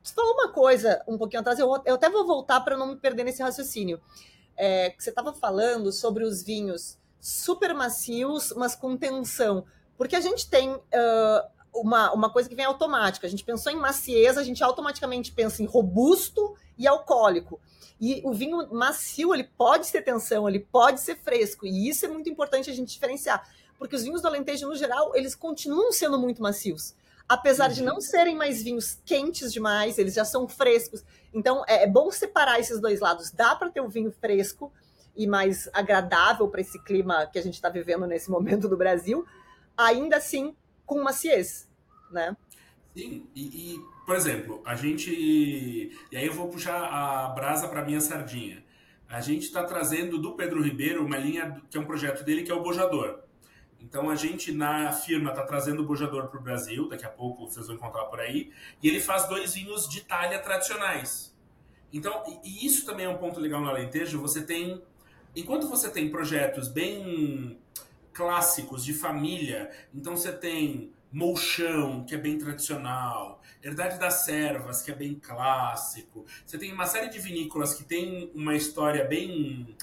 Você 0.02 0.14
falou 0.14 0.32
uma 0.34 0.48
coisa 0.48 1.02
um 1.06 1.16
pouquinho 1.16 1.40
atrás, 1.40 1.58
eu, 1.58 1.68
eu 1.86 1.94
até 1.94 2.10
vou 2.10 2.26
voltar 2.26 2.60
para 2.60 2.76
não 2.76 2.88
me 2.88 2.96
perder 2.96 3.24
nesse 3.24 3.42
raciocínio. 3.42 4.00
É, 4.56 4.94
você 4.98 5.10
estava 5.10 5.32
falando 5.32 5.92
sobre 5.92 6.24
os 6.24 6.42
vinhos 6.42 6.98
super 7.20 7.72
macios, 7.72 8.52
mas 8.56 8.74
com 8.74 8.96
tensão. 8.96 9.64
Porque 9.96 10.16
a 10.16 10.20
gente 10.20 10.50
tem 10.50 10.74
uh, 10.74 10.82
uma, 11.74 12.12
uma 12.12 12.30
coisa 12.30 12.48
que 12.48 12.54
vem 12.54 12.64
automática. 12.64 13.26
A 13.26 13.30
gente 13.30 13.44
pensou 13.44 13.72
em 13.72 13.76
macieza, 13.76 14.40
a 14.40 14.44
gente 14.44 14.62
automaticamente 14.62 15.32
pensa 15.32 15.62
em 15.62 15.66
robusto 15.66 16.56
e 16.76 16.86
alcoólico. 16.86 17.60
E 18.00 18.20
o 18.24 18.32
vinho 18.32 18.68
macio, 18.72 19.32
ele 19.32 19.44
pode 19.44 19.90
ter 19.90 20.02
tensão, 20.02 20.48
ele 20.48 20.60
pode 20.60 21.00
ser 21.00 21.16
fresco. 21.16 21.66
E 21.66 21.88
isso 21.88 22.04
é 22.04 22.08
muito 22.08 22.28
importante 22.28 22.68
a 22.68 22.74
gente 22.74 22.92
diferenciar. 22.92 23.48
Porque 23.78 23.96
os 23.96 24.02
vinhos 24.02 24.20
do 24.20 24.28
Alentejo, 24.28 24.66
no 24.66 24.74
geral, 24.74 25.14
eles 25.14 25.34
continuam 25.34 25.92
sendo 25.92 26.18
muito 26.18 26.42
macios. 26.42 26.94
Apesar 27.28 27.68
uhum. 27.68 27.74
de 27.74 27.82
não 27.82 28.00
serem 28.00 28.36
mais 28.36 28.62
vinhos 28.62 28.98
quentes 29.04 29.52
demais, 29.52 29.98
eles 29.98 30.14
já 30.14 30.24
são 30.24 30.48
frescos. 30.48 31.04
Então, 31.32 31.64
é, 31.66 31.84
é 31.84 31.86
bom 31.86 32.10
separar 32.10 32.60
esses 32.60 32.80
dois 32.80 33.00
lados. 33.00 33.30
Dá 33.30 33.54
para 33.54 33.70
ter 33.70 33.80
o 33.80 33.88
vinho 33.88 34.12
fresco 34.12 34.72
e 35.16 35.26
mais 35.26 35.68
agradável 35.72 36.48
para 36.48 36.60
esse 36.60 36.82
clima 36.82 37.26
que 37.26 37.38
a 37.38 37.42
gente 37.42 37.54
está 37.54 37.68
vivendo 37.68 38.06
nesse 38.06 38.30
momento 38.30 38.68
do 38.68 38.76
Brasil, 38.76 39.24
ainda 39.76 40.16
assim 40.16 40.56
com 40.86 41.02
maciez, 41.02 41.68
né? 42.10 42.36
Sim, 42.96 43.26
e, 43.34 43.74
e, 43.74 43.80
por 44.04 44.16
exemplo, 44.16 44.62
a 44.66 44.74
gente. 44.74 45.10
E 45.10 46.16
aí 46.16 46.26
eu 46.26 46.32
vou 46.32 46.48
puxar 46.48 46.84
a 46.84 47.28
brasa 47.28 47.68
para 47.68 47.84
minha 47.84 48.00
sardinha. 48.00 48.62
A 49.08 49.20
gente 49.20 49.44
está 49.44 49.64
trazendo 49.64 50.18
do 50.18 50.34
Pedro 50.34 50.62
Ribeiro 50.62 51.04
uma 51.04 51.16
linha 51.16 51.62
que 51.70 51.76
é 51.76 51.80
um 51.80 51.84
projeto 51.84 52.24
dele 52.24 52.42
que 52.42 52.50
é 52.50 52.54
o 52.54 52.62
Bojador. 52.62 53.20
Então 53.80 54.08
a 54.08 54.14
gente 54.14 54.52
na 54.52 54.92
firma 54.92 55.30
está 55.30 55.42
trazendo 55.42 55.82
o 55.82 55.86
Bojador 55.86 56.28
para 56.28 56.38
o 56.38 56.42
Brasil, 56.42 56.88
daqui 56.88 57.04
a 57.04 57.10
pouco 57.10 57.46
vocês 57.50 57.66
vão 57.66 57.76
encontrar 57.76 58.04
por 58.04 58.20
aí, 58.20 58.52
e 58.82 58.88
ele 58.88 59.00
faz 59.00 59.28
dois 59.28 59.54
vinhos 59.54 59.88
de 59.88 60.02
talha 60.02 60.38
tradicionais. 60.38 61.34
Então, 61.92 62.22
e 62.42 62.64
isso 62.64 62.86
também 62.86 63.04
é 63.04 63.08
um 63.08 63.18
ponto 63.18 63.38
legal 63.38 63.60
no 63.60 63.68
Alentejo, 63.68 64.20
você 64.20 64.42
tem. 64.42 64.82
Enquanto 65.36 65.68
você 65.68 65.90
tem 65.90 66.10
projetos 66.10 66.68
bem 66.68 67.58
clássicos 68.12 68.84
de 68.84 68.92
família, 68.94 69.70
então 69.94 70.16
você 70.16 70.32
tem 70.32 70.92
Molchão, 71.12 72.04
que 72.04 72.14
é 72.14 72.18
bem 72.18 72.38
tradicional, 72.38 73.42
Herdade 73.62 73.98
das 73.98 74.24
Servas, 74.24 74.82
que 74.82 74.90
é 74.90 74.94
bem 74.94 75.14
clássico. 75.14 76.24
Você 76.44 76.58
tem 76.58 76.72
uma 76.72 76.86
série 76.86 77.08
de 77.08 77.18
vinícolas 77.18 77.74
que 77.74 77.84
tem 77.84 78.30
uma 78.34 78.56
história 78.56 79.04
bem 79.04 79.76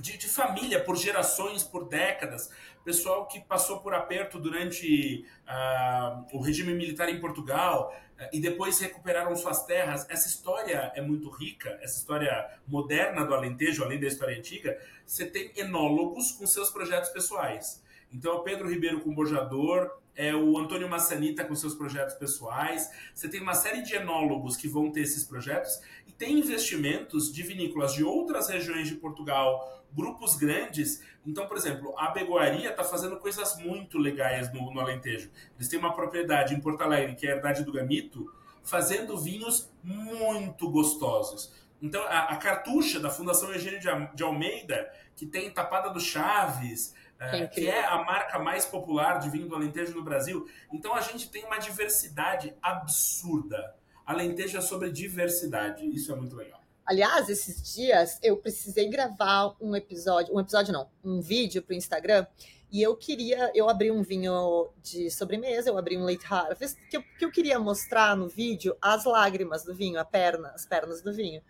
de, 0.00 0.16
de, 0.16 0.28
família, 0.28 0.82
por 0.82 0.96
gerações, 0.96 1.62
por 1.62 1.88
décadas, 1.88 2.50
pessoal 2.84 3.26
que 3.26 3.40
passou 3.40 3.80
por 3.80 3.92
aperto 3.94 4.38
durante 4.38 5.26
uh, 5.46 6.36
o 6.36 6.40
regime 6.40 6.72
militar 6.72 7.08
em 7.08 7.20
Portugal 7.20 7.94
uh, 8.18 8.28
e 8.32 8.40
depois 8.40 8.78
recuperaram 8.80 9.34
suas 9.36 9.64
terras. 9.64 10.08
Essa 10.08 10.28
história 10.28 10.92
é 10.94 11.02
muito 11.02 11.28
rica, 11.28 11.78
essa 11.82 11.98
história 11.98 12.48
moderna 12.66 13.24
do 13.24 13.34
Alentejo, 13.34 13.84
além 13.84 14.00
da 14.00 14.06
história 14.06 14.36
antiga. 14.36 14.78
Você 15.04 15.26
tem 15.26 15.52
enólogos 15.56 16.32
com 16.32 16.46
seus 16.46 16.70
projetos 16.70 17.10
pessoais. 17.10 17.82
Então, 18.12 18.36
o 18.36 18.40
Pedro 18.42 18.68
Ribeiro 18.70 19.00
com 19.00 19.14
Bojador, 19.14 19.98
é 20.18 20.34
o 20.34 20.58
Antônio 20.58 20.88
Massanita 20.88 21.44
com 21.44 21.54
seus 21.54 21.76
projetos 21.76 22.16
pessoais. 22.16 22.90
Você 23.14 23.28
tem 23.28 23.40
uma 23.40 23.54
série 23.54 23.82
de 23.82 23.94
enólogos 23.94 24.56
que 24.56 24.66
vão 24.66 24.90
ter 24.90 25.02
esses 25.02 25.22
projetos 25.22 25.80
e 26.08 26.12
tem 26.12 26.40
investimentos 26.40 27.32
de 27.32 27.40
vinícolas 27.44 27.94
de 27.94 28.02
outras 28.02 28.48
regiões 28.48 28.88
de 28.88 28.96
Portugal, 28.96 29.84
grupos 29.92 30.34
grandes. 30.34 31.00
Então, 31.24 31.46
por 31.46 31.56
exemplo, 31.56 31.96
a 31.96 32.10
Begoaria 32.10 32.70
está 32.70 32.82
fazendo 32.82 33.16
coisas 33.18 33.56
muito 33.58 33.96
legais 33.96 34.52
no, 34.52 34.74
no, 34.74 34.80
Alentejo. 34.80 35.30
Eles 35.56 35.68
têm 35.68 35.78
uma 35.78 35.94
propriedade 35.94 36.52
em 36.52 36.60
Porto 36.60 36.82
Alegre, 36.82 37.14
que 37.14 37.24
é 37.24 37.32
a 37.32 37.36
Herdade 37.36 37.62
do 37.62 37.72
Gamito, 37.72 38.26
fazendo 38.64 39.16
vinhos 39.16 39.70
muito 39.84 40.68
gostosos. 40.68 41.52
Então, 41.80 42.02
a, 42.02 42.24
a 42.24 42.36
cartucha 42.38 42.98
da 42.98 43.08
Fundação 43.08 43.52
Eugênio 43.52 43.78
de 44.12 44.22
Almeida, 44.24 44.92
que 45.14 45.24
tem 45.24 45.48
Tapada 45.48 45.90
do 45.90 46.00
Chaves, 46.00 46.92
é, 47.20 47.46
que 47.46 47.68
é 47.68 47.84
a 47.84 48.02
marca 48.04 48.38
mais 48.38 48.64
popular 48.64 49.18
de 49.18 49.28
vinho 49.28 49.48
do 49.48 49.54
Alentejo 49.54 49.94
no 49.94 50.02
Brasil. 50.02 50.48
Então 50.72 50.94
a 50.94 51.00
gente 51.00 51.28
tem 51.28 51.44
uma 51.44 51.58
diversidade 51.58 52.54
absurda. 52.62 53.74
Alentejo 54.06 54.56
é 54.56 54.60
sobre 54.60 54.90
diversidade. 54.90 55.84
Isso 55.86 56.12
é 56.12 56.16
muito 56.16 56.36
legal. 56.36 56.60
Aliás, 56.86 57.28
esses 57.28 57.74
dias 57.74 58.18
eu 58.22 58.36
precisei 58.36 58.88
gravar 58.88 59.54
um 59.60 59.76
episódio, 59.76 60.34
um 60.34 60.40
episódio 60.40 60.72
não, 60.72 60.88
um 61.04 61.20
vídeo 61.20 61.62
para 61.62 61.74
o 61.74 61.76
Instagram. 61.76 62.26
E 62.70 62.82
eu 62.82 62.94
queria, 62.96 63.50
eu 63.54 63.68
abri 63.68 63.90
um 63.90 64.02
vinho 64.02 64.68
de 64.82 65.10
sobremesa, 65.10 65.70
eu 65.70 65.78
abri 65.78 65.96
um 65.96 66.04
late 66.04 66.24
harvest, 66.30 66.78
que 66.88 66.98
eu, 66.98 67.02
que 67.18 67.24
eu 67.24 67.30
queria 67.32 67.58
mostrar 67.58 68.14
no 68.14 68.28
vídeo 68.28 68.76
as 68.80 69.04
lágrimas 69.04 69.64
do 69.64 69.74
vinho, 69.74 69.98
a 69.98 70.04
perna, 70.04 70.50
as 70.50 70.66
pernas 70.66 71.02
do 71.02 71.12
vinho. 71.12 71.42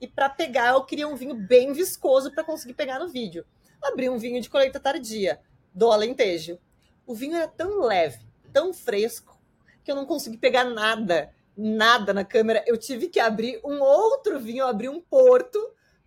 E 0.00 0.06
para 0.06 0.28
pegar, 0.28 0.74
eu 0.74 0.84
queria 0.84 1.08
um 1.08 1.14
vinho 1.14 1.34
bem 1.34 1.72
viscoso 1.72 2.32
para 2.32 2.44
conseguir 2.44 2.74
pegar 2.74 2.98
no 2.98 3.08
vídeo 3.08 3.46
abri 3.82 4.08
um 4.08 4.18
vinho 4.18 4.40
de 4.40 4.48
colheita 4.50 4.80
tardia, 4.80 5.40
do 5.74 5.90
Alentejo. 5.90 6.58
O 7.06 7.14
vinho 7.14 7.36
era 7.36 7.48
tão 7.48 7.80
leve, 7.82 8.26
tão 8.52 8.72
fresco, 8.72 9.38
que 9.84 9.90
eu 9.90 9.96
não 9.96 10.06
consegui 10.06 10.36
pegar 10.36 10.64
nada, 10.64 11.32
nada 11.56 12.12
na 12.12 12.24
câmera. 12.24 12.64
Eu 12.66 12.76
tive 12.76 13.08
que 13.08 13.20
abrir 13.20 13.60
um 13.64 13.80
outro 13.80 14.40
vinho, 14.40 14.62
eu 14.62 14.66
abri 14.66 14.88
um 14.88 15.00
porto 15.00 15.58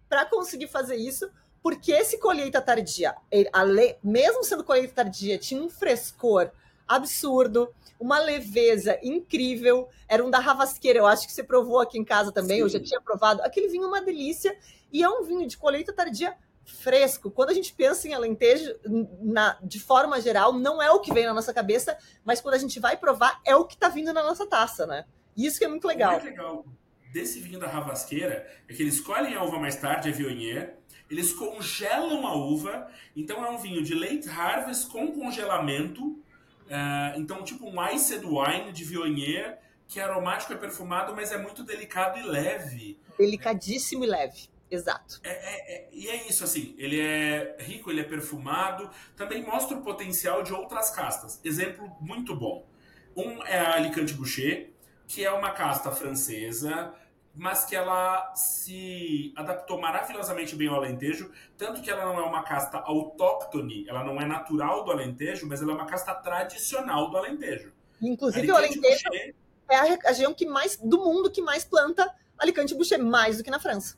para 0.10 0.26
conseguir 0.26 0.68
fazer 0.68 0.96
isso, 0.96 1.30
porque 1.62 1.92
esse 1.92 2.18
colheita 2.18 2.62
tardia, 2.62 3.16
ele, 3.32 3.50
mesmo 4.04 4.44
sendo 4.44 4.64
colheita 4.64 4.96
tardia, 4.96 5.38
tinha 5.38 5.62
um 5.62 5.70
frescor 5.70 6.52
absurdo, 6.88 7.74
uma 8.00 8.18
leveza 8.18 8.98
incrível. 9.04 9.88
Era 10.08 10.26
um 10.26 10.30
da 10.30 10.40
Ravasqueira, 10.40 11.00
eu 11.00 11.06
acho 11.06 11.28
que 11.28 11.34
você 11.34 11.44
provou 11.44 11.80
aqui 11.80 12.00
em 12.00 12.04
casa 12.04 12.32
também, 12.32 12.58
Sim. 12.58 12.64
eu 12.64 12.70
já 12.70 12.80
tinha 12.80 13.02
provado. 13.02 13.42
Aquele 13.44 13.68
vinho 13.68 13.84
é 13.84 13.88
uma 13.88 14.02
delícia 14.02 14.58
e 14.92 15.04
é 15.04 15.10
um 15.10 15.24
vinho 15.24 15.48
de 15.48 15.58
colheita 15.58 15.94
tardia 15.94 16.36
fresco. 16.76 17.32
Quando 17.32 17.50
a 17.50 17.54
gente 17.54 17.74
pensa 17.74 18.08
em 18.08 18.14
Alentejo, 18.14 18.76
na, 19.22 19.58
de 19.62 19.80
forma 19.80 20.20
geral, 20.22 20.54
não 20.54 20.82
é 20.82 20.92
o 20.92 21.00
que 21.00 21.14
vem 21.14 21.26
na 21.26 21.34
nossa 21.34 21.54
cabeça, 21.54 21.98
mas 22.24 22.42
quando 22.42 22.56
a 22.56 22.60
gente 22.60 22.80
vai 22.80 22.98
provar, 22.98 23.42
é 23.46 23.56
o 23.56 23.66
que 23.66 23.76
está 23.76 23.90
vindo 23.90 24.14
na 24.14 24.24
nossa 24.24 24.46
taça, 24.46 24.86
né? 24.86 25.06
E 25.36 25.46
isso 25.46 25.60
que 25.60 25.66
é 25.66 25.68
muito 25.68 25.88
legal. 25.88 26.12
O 26.12 26.14
mais 26.14 26.24
legal 26.24 26.66
desse 27.12 27.40
vinho 27.40 27.60
da 27.60 27.68
Ravasqueira 27.68 28.48
é 28.68 28.74
que 28.74 28.82
eles 28.82 28.96
escolhem 28.96 29.36
a 29.36 29.44
uva 29.44 29.60
mais 29.60 29.76
tarde, 29.76 30.10
a 30.10 30.12
Viognier, 30.12 30.78
eles 31.10 31.34
congelam 31.34 32.26
a 32.28 32.36
uva, 32.36 32.88
então 33.16 33.44
é 33.44 33.50
um 33.50 33.58
vinho 33.58 33.84
de 33.84 33.96
late 33.96 34.30
harvest 34.30 34.88
com 34.90 35.12
congelamento, 35.12 36.06
uh, 36.06 37.18
então 37.18 37.44
tipo 37.44 37.68
um 37.68 37.84
iced 37.90 38.24
wine 38.24 38.72
de 38.72 38.84
Viognier, 38.84 39.60
que 39.88 40.00
é 40.00 40.04
aromático, 40.04 40.54
é 40.54 40.56
perfumado, 40.56 41.16
mas 41.16 41.32
é 41.32 41.38
muito 41.38 41.64
delicado 41.64 42.20
e 42.20 42.24
leve. 42.24 43.00
Delicadíssimo 43.18 44.04
e 44.04 44.08
leve. 44.08 44.48
Exato. 44.72 45.20
É, 45.24 45.30
é, 45.30 45.76
é, 45.76 45.90
e 45.92 46.08
é 46.08 46.28
isso, 46.28 46.44
assim, 46.44 46.76
ele 46.78 47.00
é 47.00 47.58
rico, 47.60 47.90
ele 47.90 48.02
é 48.02 48.04
perfumado, 48.04 48.90
também 49.16 49.44
mostra 49.44 49.78
o 49.78 49.82
potencial 49.82 50.44
de 50.44 50.54
outras 50.54 50.92
castas. 50.92 51.40
Exemplo 51.44 51.92
muito 52.00 52.36
bom. 52.36 52.68
Um 53.16 53.44
é 53.44 53.60
a 53.60 53.74
Alicante 53.74 54.14
Boucher, 54.14 54.72
que 55.08 55.26
é 55.26 55.32
uma 55.32 55.52
casta 55.52 55.92
francesa, 55.92 56.94
mas 57.34 57.66
que 57.66 57.76
ela 57.76 58.34
se 58.36 59.34
adaptou 59.36 59.80
maravilhosamente 59.80 60.56
bem 60.56 60.68
ao 60.68 60.76
Alentejo, 60.76 61.32
tanto 61.58 61.82
que 61.82 61.90
ela 61.90 62.06
não 62.06 62.20
é 62.20 62.24
uma 62.24 62.44
casta 62.44 62.78
autóctone, 62.78 63.88
ela 63.88 64.04
não 64.04 64.22
é 64.22 64.26
natural 64.26 64.84
do 64.84 64.92
Alentejo, 64.92 65.48
mas 65.48 65.62
ela 65.62 65.72
é 65.72 65.76
uma 65.76 65.86
casta 65.86 66.14
tradicional 66.14 67.10
do 67.10 67.18
Alentejo. 67.18 67.74
Inclusive 68.02 68.52
o 68.52 68.56
Alentejo 68.56 68.82
Boucher... 68.82 69.36
é 69.70 69.76
a 69.76 70.10
região 70.10 70.34
que 70.34 70.46
mais 70.46 70.78
do 70.78 71.00
mundo 71.00 71.32
que 71.32 71.42
mais 71.42 71.64
planta 71.64 72.14
Alicante 72.38 72.76
Boucher, 72.76 73.04
mais 73.04 73.38
do 73.38 73.44
que 73.44 73.52
na 73.52 73.60
França. 73.60 73.98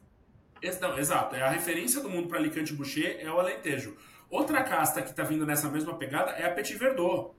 Não, 0.79 0.97
exato. 0.97 1.35
É 1.35 1.41
a 1.41 1.49
referência 1.49 2.01
do 2.01 2.09
mundo 2.09 2.27
para 2.27 2.37
Alicante 2.37 2.73
Boucher 2.73 3.17
é 3.19 3.31
o 3.31 3.39
Alentejo. 3.39 3.97
Outra 4.29 4.63
casta 4.63 5.01
que 5.01 5.09
está 5.09 5.23
vindo 5.23 5.45
nessa 5.45 5.69
mesma 5.69 5.97
pegada 5.97 6.31
é 6.31 6.45
a 6.45 6.51
Petit 6.51 6.77
Verdot. 6.77 7.35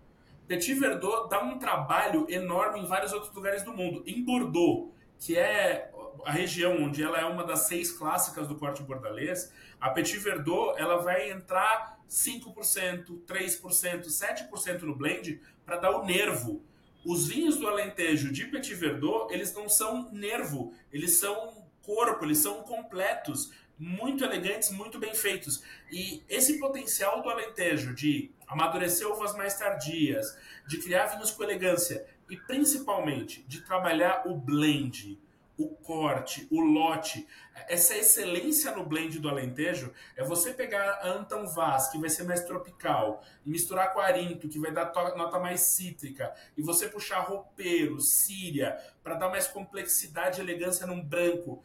Petit 0.46 0.74
Verdot 0.74 1.28
dá 1.30 1.42
um 1.42 1.58
trabalho 1.58 2.26
enorme 2.28 2.80
em 2.80 2.86
vários 2.86 3.12
outros 3.12 3.32
lugares 3.32 3.62
do 3.62 3.72
mundo. 3.72 4.02
Em 4.06 4.24
Bordeaux, 4.24 4.92
que 5.18 5.38
é 5.38 5.90
a 6.24 6.32
região 6.32 6.82
onde 6.82 7.02
ela 7.02 7.18
é 7.18 7.24
uma 7.24 7.44
das 7.44 7.68
seis 7.68 7.92
clássicas 7.92 8.46
do 8.48 8.56
corte 8.56 8.82
bordalês, 8.82 9.52
a 9.80 9.90
Petit 9.90 10.18
Verdot 10.18 10.78
ela 10.78 10.98
vai 10.98 11.30
entrar 11.30 11.98
5%, 12.08 13.22
3%, 13.24 14.06
7% 14.06 14.82
no 14.82 14.94
blend 14.94 15.40
para 15.64 15.76
dar 15.76 15.92
o 15.92 16.04
nervo. 16.04 16.62
Os 17.04 17.26
vinhos 17.26 17.56
do 17.56 17.66
Alentejo 17.66 18.32
de 18.32 18.44
Petit 18.46 18.74
Verdot, 18.74 19.32
eles 19.32 19.54
não 19.54 19.68
são 19.68 20.12
nervo, 20.12 20.72
eles 20.92 21.18
são 21.18 21.61
corpo, 21.82 22.24
eles 22.24 22.38
são 22.38 22.62
completos, 22.62 23.52
muito 23.78 24.24
elegantes, 24.24 24.70
muito 24.70 24.98
bem 24.98 25.14
feitos. 25.14 25.62
E 25.90 26.22
esse 26.28 26.58
potencial 26.58 27.22
do 27.22 27.28
Alentejo 27.28 27.94
de 27.94 28.30
amadurecer 28.46 29.08
uvas 29.08 29.34
mais 29.34 29.58
tardias, 29.58 30.38
de 30.66 30.78
criar 30.78 31.06
vinhos 31.06 31.30
com 31.30 31.42
elegância 31.42 32.06
e 32.30 32.36
principalmente 32.36 33.42
de 33.48 33.62
trabalhar 33.62 34.22
o 34.26 34.34
blend, 34.34 35.18
o 35.58 35.68
corte, 35.68 36.46
o 36.50 36.60
lote, 36.60 37.26
essa 37.68 37.94
excelência 37.94 38.74
no 38.74 38.84
blend 38.84 39.18
do 39.18 39.28
Alentejo 39.28 39.92
é 40.16 40.24
você 40.24 40.52
pegar 40.52 40.82
a 40.94 41.08
Anton 41.08 41.46
Vaz, 41.46 41.88
que 41.88 41.98
vai 41.98 42.08
ser 42.08 42.24
mais 42.24 42.44
tropical, 42.44 43.22
e 43.44 43.50
misturar 43.50 43.92
com 43.92 44.00
a 44.00 44.06
Arinto, 44.06 44.48
que 44.48 44.58
vai 44.58 44.72
dar 44.72 44.92
nota 45.16 45.38
mais 45.38 45.60
cítrica, 45.60 46.34
e 46.56 46.62
você 46.62 46.88
puxar 46.88 47.20
roupeiro, 47.20 48.00
síria, 48.00 48.78
para 49.02 49.14
dar 49.14 49.28
mais 49.28 49.46
complexidade 49.46 50.40
e 50.40 50.42
elegância 50.42 50.86
num 50.86 51.02
branco. 51.02 51.62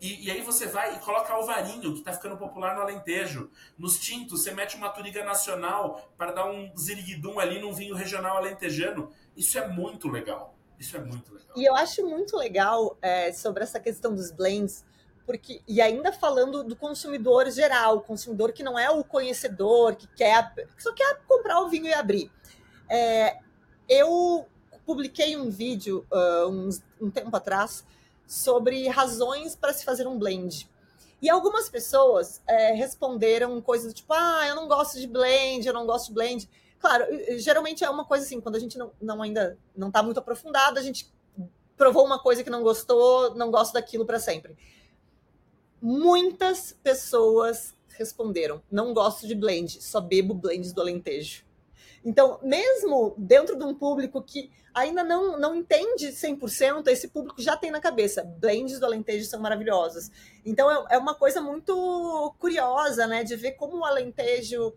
E, 0.00 0.26
e, 0.26 0.30
aí 0.30 0.42
você 0.42 0.66
vai 0.66 0.94
e 0.94 0.98
coloca 1.00 1.32
alvarinho, 1.32 1.92
que 1.92 1.98
está 1.98 2.12
ficando 2.12 2.36
popular 2.36 2.76
no 2.76 2.82
Alentejo. 2.82 3.50
Nos 3.76 3.98
tintos, 3.98 4.42
você 4.42 4.52
mete 4.52 4.76
uma 4.76 4.88
turiga 4.90 5.24
nacional 5.24 6.08
para 6.16 6.32
dar 6.32 6.46
um 6.48 6.72
ziriguidum 6.76 7.38
ali 7.40 7.60
num 7.60 7.72
vinho 7.72 7.94
regional 7.94 8.36
alentejano. 8.36 9.10
Isso 9.36 9.58
é 9.58 9.66
muito 9.66 10.08
legal. 10.08 10.54
Isso 10.78 10.96
é 10.96 11.00
muito 11.00 11.34
legal. 11.34 11.52
E 11.56 11.64
eu 11.64 11.74
acho 11.74 12.06
muito 12.06 12.36
legal 12.36 12.96
é, 13.02 13.32
sobre 13.32 13.64
essa 13.64 13.80
questão 13.80 14.14
dos 14.14 14.30
blends, 14.30 14.84
porque 15.26 15.60
e 15.66 15.80
ainda 15.80 16.12
falando 16.12 16.62
do 16.62 16.76
consumidor 16.76 17.50
geral, 17.50 17.96
o 17.96 18.00
consumidor 18.00 18.52
que 18.52 18.62
não 18.62 18.78
é 18.78 18.88
o 18.88 19.02
conhecedor, 19.02 19.96
que 19.96 20.06
quer 20.06 20.54
que 20.54 20.82
só 20.82 20.92
quer 20.92 21.20
comprar 21.26 21.60
o 21.60 21.68
vinho 21.68 21.86
e 21.86 21.92
abrir. 21.92 22.30
É, 22.88 23.36
eu 23.88 24.46
publiquei 24.86 25.36
um 25.36 25.50
vídeo 25.50 26.06
uh, 26.12 26.48
uns, 26.48 26.82
um 27.00 27.10
tempo 27.10 27.36
atrás 27.36 27.84
sobre 28.28 28.86
razões 28.88 29.56
para 29.56 29.72
se 29.72 29.84
fazer 29.84 30.06
um 30.06 30.18
blend. 30.18 30.68
E 31.20 31.28
algumas 31.28 31.68
pessoas 31.68 32.40
é, 32.46 32.72
responderam 32.72 33.60
coisas 33.60 33.92
tipo, 33.92 34.12
ah, 34.12 34.46
eu 34.46 34.54
não 34.54 34.68
gosto 34.68 35.00
de 35.00 35.06
blend, 35.06 35.66
eu 35.66 35.72
não 35.72 35.86
gosto 35.86 36.08
de 36.08 36.14
blend. 36.14 36.48
Claro, 36.78 37.06
geralmente 37.38 37.82
é 37.82 37.90
uma 37.90 38.04
coisa 38.04 38.24
assim, 38.24 38.40
quando 38.40 38.54
a 38.54 38.60
gente 38.60 38.78
não, 38.78 38.92
não 39.00 39.22
ainda 39.22 39.58
não 39.74 39.88
está 39.88 40.02
muito 40.02 40.18
aprofundado, 40.18 40.78
a 40.78 40.82
gente 40.82 41.10
provou 41.76 42.04
uma 42.04 42.20
coisa 42.20 42.44
que 42.44 42.50
não 42.50 42.62
gostou, 42.62 43.34
não 43.34 43.50
gosta 43.50 43.80
daquilo 43.80 44.04
para 44.04 44.20
sempre. 44.20 44.56
Muitas 45.80 46.76
pessoas 46.82 47.74
responderam: 47.88 48.62
não 48.70 48.92
gosto 48.92 49.26
de 49.26 49.34
blend, 49.34 49.82
só 49.82 50.00
bebo 50.00 50.34
blends 50.34 50.72
do 50.72 50.80
Alentejo. 50.80 51.47
Então, 52.08 52.40
mesmo 52.42 53.14
dentro 53.18 53.54
de 53.54 53.62
um 53.64 53.74
público 53.74 54.22
que 54.22 54.50
ainda 54.72 55.04
não, 55.04 55.38
não 55.38 55.54
entende 55.54 56.06
100%, 56.08 56.86
esse 56.86 57.08
público 57.08 57.42
já 57.42 57.54
tem 57.54 57.70
na 57.70 57.82
cabeça. 57.82 58.24
Blends 58.24 58.80
do 58.80 58.86
Alentejo 58.86 59.28
são 59.28 59.38
maravilhosos. 59.38 60.10
Então, 60.42 60.70
é, 60.70 60.94
é 60.94 60.98
uma 60.98 61.14
coisa 61.14 61.42
muito 61.42 62.34
curiosa, 62.38 63.06
né, 63.06 63.24
de 63.24 63.36
ver 63.36 63.52
como 63.52 63.80
o 63.80 63.84
Alentejo 63.84 64.72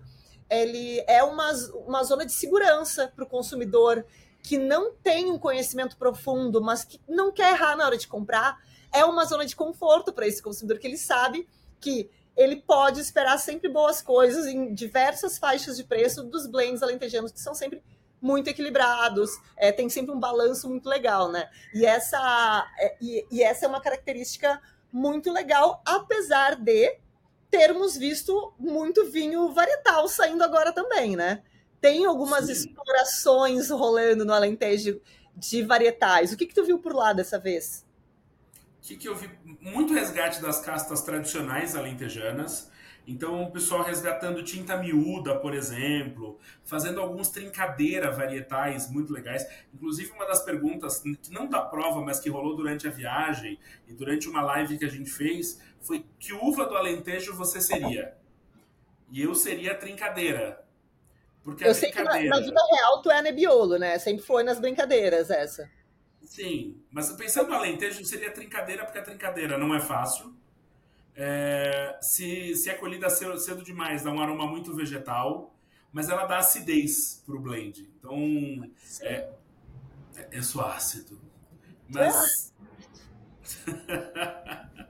ele 0.49 1.01
é 1.07 1.23
uma, 1.23 1.53
uma 1.87 2.03
zona 2.03 2.25
de 2.25 2.33
segurança 2.33 3.09
para 3.15 3.23
o 3.23 3.27
consumidor 3.27 4.05
que 4.43 4.57
não 4.57 4.93
tem 4.95 5.31
um 5.31 5.39
conhecimento 5.39 5.95
profundo, 5.95 6.61
mas 6.61 6.83
que 6.83 6.99
não 7.07 7.31
quer 7.31 7.53
errar 7.53 7.77
na 7.77 7.85
hora 7.85 7.97
de 7.97 8.09
comprar. 8.09 8.59
É 8.91 9.05
uma 9.05 9.23
zona 9.23 9.45
de 9.45 9.55
conforto 9.55 10.11
para 10.11 10.27
esse 10.27 10.43
consumidor 10.43 10.79
que 10.79 10.87
ele 10.87 10.97
sabe 10.97 11.47
que 11.79 12.11
ele 12.35 12.55
pode 12.55 12.99
esperar 12.99 13.37
sempre 13.37 13.69
boas 13.69 14.01
coisas 14.01 14.45
em 14.45 14.73
diversas 14.73 15.37
faixas 15.37 15.77
de 15.77 15.83
preço 15.83 16.23
dos 16.23 16.47
blends 16.47 16.81
alentejanos, 16.81 17.31
que 17.31 17.39
são 17.39 17.53
sempre 17.53 17.83
muito 18.21 18.47
equilibrados, 18.47 19.31
é, 19.57 19.71
tem 19.71 19.89
sempre 19.89 20.13
um 20.13 20.19
balanço 20.19 20.69
muito 20.69 20.87
legal, 20.87 21.29
né? 21.31 21.49
E 21.73 21.85
essa, 21.85 22.71
é, 22.77 22.95
e, 23.01 23.25
e 23.31 23.41
essa 23.41 23.65
é 23.65 23.67
uma 23.67 23.81
característica 23.81 24.61
muito 24.91 25.31
legal, 25.31 25.81
apesar 25.85 26.55
de 26.55 26.97
termos 27.49 27.97
visto 27.97 28.53
muito 28.59 29.09
vinho 29.09 29.51
varietal 29.51 30.07
saindo 30.07 30.43
agora 30.43 30.71
também, 30.71 31.15
né? 31.15 31.41
Tem 31.81 32.05
algumas 32.05 32.45
Sim. 32.45 32.51
explorações 32.51 33.69
rolando 33.69 34.23
no 34.23 34.33
Alentejo 34.33 35.01
de 35.35 35.63
varietais. 35.63 36.31
O 36.31 36.37
que, 36.37 36.45
que 36.45 36.53
tu 36.53 36.63
viu 36.63 36.77
por 36.77 36.93
lá 36.93 37.11
dessa 37.11 37.39
vez? 37.39 37.83
O 38.81 38.83
que, 38.83 38.97
que 38.97 39.07
eu 39.07 39.15
vi? 39.15 39.29
Muito 39.61 39.93
resgate 39.93 40.41
das 40.41 40.59
castas 40.59 41.01
tradicionais 41.01 41.75
alentejanas. 41.75 42.71
Então, 43.05 43.43
o 43.43 43.51
pessoal 43.51 43.83
resgatando 43.83 44.43
tinta 44.43 44.75
miúda, 44.77 45.35
por 45.35 45.53
exemplo, 45.53 46.39
fazendo 46.63 46.99
alguns 46.99 47.29
trincadeira 47.29 48.11
varietais 48.11 48.89
muito 48.89 49.13
legais. 49.13 49.45
Inclusive, 49.73 50.11
uma 50.11 50.25
das 50.25 50.43
perguntas, 50.43 50.99
que 50.99 51.31
não 51.31 51.47
da 51.47 51.61
prova, 51.61 52.01
mas 52.01 52.19
que 52.19 52.29
rolou 52.29 52.55
durante 52.55 52.87
a 52.87 52.91
viagem 52.91 53.59
e 53.87 53.93
durante 53.93 54.27
uma 54.27 54.41
live 54.41 54.77
que 54.77 54.85
a 54.85 54.89
gente 54.89 55.11
fez, 55.11 55.59
foi 55.79 56.05
que 56.19 56.33
uva 56.33 56.65
do 56.65 56.75
Alentejo 56.75 57.35
você 57.35 57.61
seria? 57.61 58.15
E 59.11 59.21
eu 59.21 59.35
seria 59.35 59.73
a 59.73 59.75
trincadeira. 59.75 60.63
Porque 61.43 61.67
eu 61.67 61.73
sei 61.73 61.91
que 61.91 62.01
na, 62.01 62.21
na, 62.23 62.39
vida 62.39 62.61
real 62.71 63.01
tu 63.01 63.11
é 63.11 63.17
a 63.17 63.21
Nebbiolo, 63.21 63.77
né? 63.77 63.97
Sempre 63.99 64.23
foi 64.23 64.43
nas 64.43 64.59
brincadeiras 64.59 65.29
essa. 65.29 65.69
Sim, 66.31 66.81
mas 66.89 67.11
pensando 67.11 67.49
no 67.49 67.55
Alentejo, 67.55 68.05
seria 68.05 68.31
trincadeira, 68.31 68.85
porque 68.85 68.99
a 68.99 69.03
trincadeira 69.03 69.57
não 69.57 69.75
é 69.75 69.81
fácil 69.81 70.33
é, 71.15 71.97
se, 72.01 72.55
se 72.55 72.69
é 72.69 72.75
colhida 72.75 73.09
cedo, 73.09 73.37
cedo 73.39 73.63
demais, 73.63 74.03
dá 74.03 74.11
um 74.11 74.21
aroma 74.21 74.47
muito 74.47 74.73
vegetal, 74.75 75.55
mas 75.91 76.09
ela 76.09 76.25
dá 76.25 76.39
acidez 76.39 77.23
para 77.25 77.35
o 77.35 77.39
blend. 77.39 77.89
Então, 77.99 78.17
é, 79.01 79.29
é, 80.15 80.29
é 80.31 80.41
só 80.41 80.67
ácido. 80.71 81.19
Mas. 81.89 82.53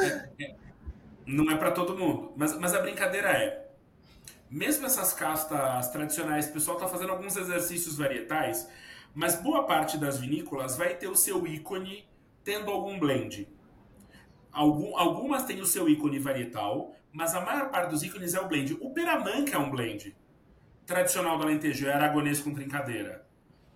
é, 0.00 0.44
é, 0.44 0.56
não 1.26 1.50
é 1.50 1.56
para 1.56 1.72
todo 1.72 1.96
mundo. 1.96 2.32
Mas, 2.36 2.58
mas 2.58 2.74
a 2.74 2.80
brincadeira 2.80 3.30
é: 3.30 3.68
mesmo 4.50 4.86
essas 4.86 5.12
castas 5.14 5.90
tradicionais, 5.90 6.48
o 6.48 6.52
pessoal 6.52 6.78
está 6.78 6.88
fazendo 6.88 7.12
alguns 7.12 7.36
exercícios 7.36 7.96
varietais, 7.96 8.68
mas 9.14 9.36
boa 9.36 9.64
parte 9.64 9.96
das 9.96 10.18
vinícolas 10.18 10.76
vai 10.76 10.96
ter 10.96 11.08
o 11.08 11.14
seu 11.14 11.46
ícone 11.46 12.06
tendo 12.42 12.70
algum 12.70 12.98
blend. 12.98 13.48
Algum, 14.52 14.96
algumas 14.96 15.44
têm 15.44 15.60
o 15.60 15.66
seu 15.66 15.88
ícone 15.88 16.18
varietal, 16.18 16.94
mas 17.12 17.34
a 17.34 17.40
maior 17.40 17.70
parte 17.70 17.90
dos 17.90 18.02
ícones 18.02 18.34
é 18.34 18.40
o 18.40 18.48
blend. 18.48 18.76
O 18.80 18.90
Peramanca 18.90 19.56
é 19.56 19.58
um 19.58 19.70
blend 19.70 20.16
tradicional 20.84 21.38
do 21.38 21.44
Alentejo, 21.44 21.86
é 21.86 21.92
aragonês 21.92 22.40
com 22.40 22.52
trincadeira, 22.52 23.26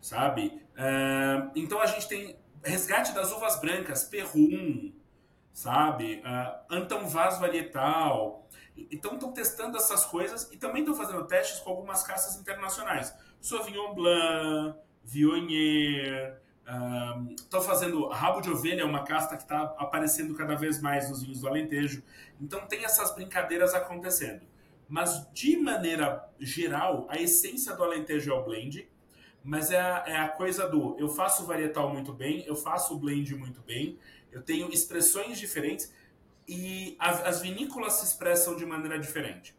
sabe? 0.00 0.60
Uh, 0.74 1.50
então 1.54 1.80
a 1.80 1.86
gente 1.86 2.08
tem 2.08 2.38
resgate 2.62 3.12
das 3.12 3.32
uvas 3.32 3.60
brancas, 3.60 4.04
Perrum, 4.04 4.92
sabe? 5.52 6.22
Uh, 6.24 6.74
Antão 6.74 7.08
Vaz 7.08 7.38
varietal. 7.38 8.46
Então 8.90 9.14
estão 9.14 9.32
testando 9.32 9.76
essas 9.76 10.04
coisas 10.04 10.50
e 10.52 10.56
também 10.56 10.82
estão 10.82 10.94
fazendo 10.94 11.26
testes 11.26 11.60
com 11.60 11.70
algumas 11.70 12.02
caças 12.02 12.40
internacionais. 12.40 13.12
Sauvignon 13.40 13.94
Blanc, 13.94 14.78
Viognier, 15.08 16.38
Estou 17.34 17.62
fazendo 17.62 18.06
rabo 18.08 18.42
de 18.42 18.50
ovelha, 18.50 18.82
é 18.82 18.84
uma 18.84 19.02
casta 19.02 19.36
que 19.36 19.42
está 19.42 19.74
aparecendo 19.78 20.34
cada 20.34 20.54
vez 20.54 20.82
mais 20.82 21.08
nos 21.08 21.22
vinhos 21.22 21.40
do 21.40 21.48
Alentejo. 21.48 22.02
Então 22.38 22.66
tem 22.66 22.84
essas 22.84 23.14
brincadeiras 23.14 23.74
acontecendo. 23.74 24.42
Mas 24.86 25.26
de 25.32 25.56
maneira 25.56 26.28
geral, 26.38 27.06
a 27.08 27.16
essência 27.16 27.74
do 27.74 27.82
Alentejo 27.82 28.30
é 28.30 28.34
o 28.34 28.44
blend, 28.44 28.86
mas 29.42 29.70
é 29.70 29.80
a, 29.80 30.04
é 30.06 30.16
a 30.18 30.28
coisa 30.28 30.68
do 30.68 30.94
eu 30.98 31.08
faço 31.08 31.46
varietal 31.46 31.90
muito 31.90 32.12
bem, 32.12 32.44
eu 32.46 32.54
faço 32.54 32.94
o 32.94 32.98
blend 32.98 33.34
muito 33.34 33.62
bem, 33.62 33.98
eu 34.30 34.42
tenho 34.42 34.70
expressões 34.70 35.38
diferentes 35.38 35.90
e 36.46 36.96
a, 36.98 37.10
as 37.10 37.40
vinícolas 37.40 37.94
se 37.94 38.04
expressam 38.04 38.54
de 38.56 38.66
maneira 38.66 38.98
diferente. 38.98 39.56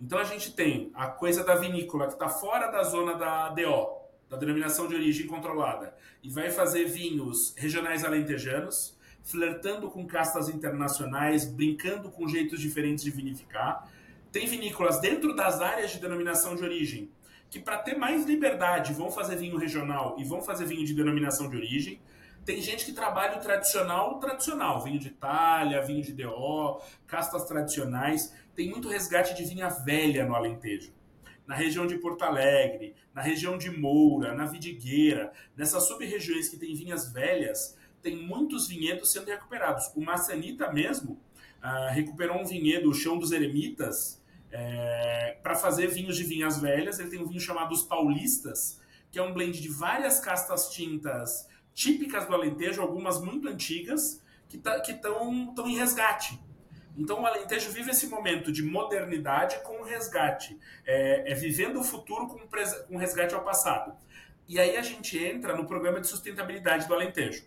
Então 0.00 0.18
a 0.18 0.24
gente 0.24 0.52
tem 0.52 0.90
a 0.94 1.06
coisa 1.06 1.44
da 1.44 1.54
vinícola 1.54 2.08
que 2.08 2.14
está 2.14 2.28
fora 2.28 2.68
da 2.72 2.82
zona 2.82 3.14
da 3.14 3.50
DO, 3.50 3.99
da 4.30 4.36
denominação 4.36 4.86
de 4.86 4.94
origem 4.94 5.26
controlada, 5.26 5.92
e 6.22 6.30
vai 6.30 6.50
fazer 6.50 6.84
vinhos 6.84 7.52
regionais 7.56 8.04
alentejanos, 8.04 8.96
flertando 9.24 9.90
com 9.90 10.06
castas 10.06 10.48
internacionais, 10.48 11.44
brincando 11.44 12.10
com 12.10 12.28
jeitos 12.28 12.60
diferentes 12.60 13.02
de 13.02 13.10
vinificar. 13.10 13.90
Tem 14.30 14.46
vinícolas 14.46 15.00
dentro 15.00 15.34
das 15.34 15.60
áreas 15.60 15.90
de 15.90 15.98
denominação 15.98 16.54
de 16.54 16.62
origem, 16.62 17.10
que 17.50 17.58
para 17.58 17.78
ter 17.78 17.98
mais 17.98 18.24
liberdade 18.24 18.92
vão 18.92 19.10
fazer 19.10 19.34
vinho 19.34 19.56
regional 19.56 20.14
e 20.16 20.24
vão 20.24 20.40
fazer 20.40 20.64
vinho 20.64 20.86
de 20.86 20.94
denominação 20.94 21.50
de 21.50 21.56
origem. 21.56 22.00
Tem 22.44 22.62
gente 22.62 22.86
que 22.86 22.92
trabalha 22.92 23.36
o 23.36 23.40
tradicional, 23.40 24.18
tradicional, 24.20 24.80
vinho 24.80 25.00
de 25.00 25.08
Itália, 25.08 25.84
vinho 25.84 26.02
de 26.02 26.12
DO, 26.12 26.80
castas 27.06 27.44
tradicionais. 27.44 28.32
Tem 28.54 28.70
muito 28.70 28.88
resgate 28.88 29.34
de 29.34 29.44
vinha 29.44 29.68
velha 29.68 30.24
no 30.24 30.36
Alentejo 30.36 30.92
na 31.50 31.56
região 31.56 31.84
de 31.84 31.98
Porto 31.98 32.22
Alegre, 32.22 32.94
na 33.12 33.20
região 33.20 33.58
de 33.58 33.76
Moura, 33.76 34.32
na 34.32 34.46
Vidigueira, 34.46 35.32
nessas 35.56 35.82
sub-regiões 35.88 36.48
que 36.48 36.56
tem 36.56 36.76
vinhas 36.76 37.12
velhas, 37.12 37.76
tem 38.00 38.16
muitos 38.16 38.68
vinhedos 38.68 39.10
sendo 39.10 39.26
recuperados. 39.26 39.90
O 39.96 40.00
Maçanita 40.00 40.72
mesmo 40.72 41.20
uh, 41.60 41.92
recuperou 41.92 42.40
um 42.40 42.44
vinhedo, 42.44 42.88
o 42.88 42.94
Chão 42.94 43.18
dos 43.18 43.32
Eremitas, 43.32 44.22
é, 44.52 45.38
para 45.42 45.56
fazer 45.56 45.88
vinhos 45.88 46.16
de 46.16 46.22
vinhas 46.22 46.60
velhas. 46.60 47.00
Ele 47.00 47.10
tem 47.10 47.20
um 47.20 47.26
vinho 47.26 47.40
chamado 47.40 47.72
Os 47.72 47.82
Paulistas, 47.82 48.80
que 49.10 49.18
é 49.18 49.22
um 49.22 49.34
blend 49.34 49.60
de 49.60 49.68
várias 49.68 50.20
castas 50.20 50.68
tintas 50.68 51.48
típicas 51.74 52.28
do 52.28 52.34
Alentejo, 52.34 52.80
algumas 52.80 53.20
muito 53.20 53.48
antigas, 53.48 54.22
que 54.48 54.56
estão 54.56 55.52
tá, 55.52 55.62
em 55.68 55.74
resgate. 55.74 56.38
Então 57.00 57.22
o 57.22 57.26
Alentejo 57.26 57.70
vive 57.70 57.92
esse 57.92 58.08
momento 58.08 58.52
de 58.52 58.62
modernidade 58.62 59.58
com 59.62 59.82
resgate, 59.82 60.60
é, 60.84 61.32
é 61.32 61.34
vivendo 61.34 61.80
o 61.80 61.82
futuro 61.82 62.28
com, 62.28 62.38
com 62.86 62.96
resgate 62.98 63.34
ao 63.34 63.42
passado. 63.42 63.96
E 64.46 64.60
aí 64.60 64.76
a 64.76 64.82
gente 64.82 65.16
entra 65.16 65.56
no 65.56 65.64
programa 65.64 65.98
de 65.98 66.06
sustentabilidade 66.06 66.86
do 66.86 66.92
Alentejo. 66.92 67.46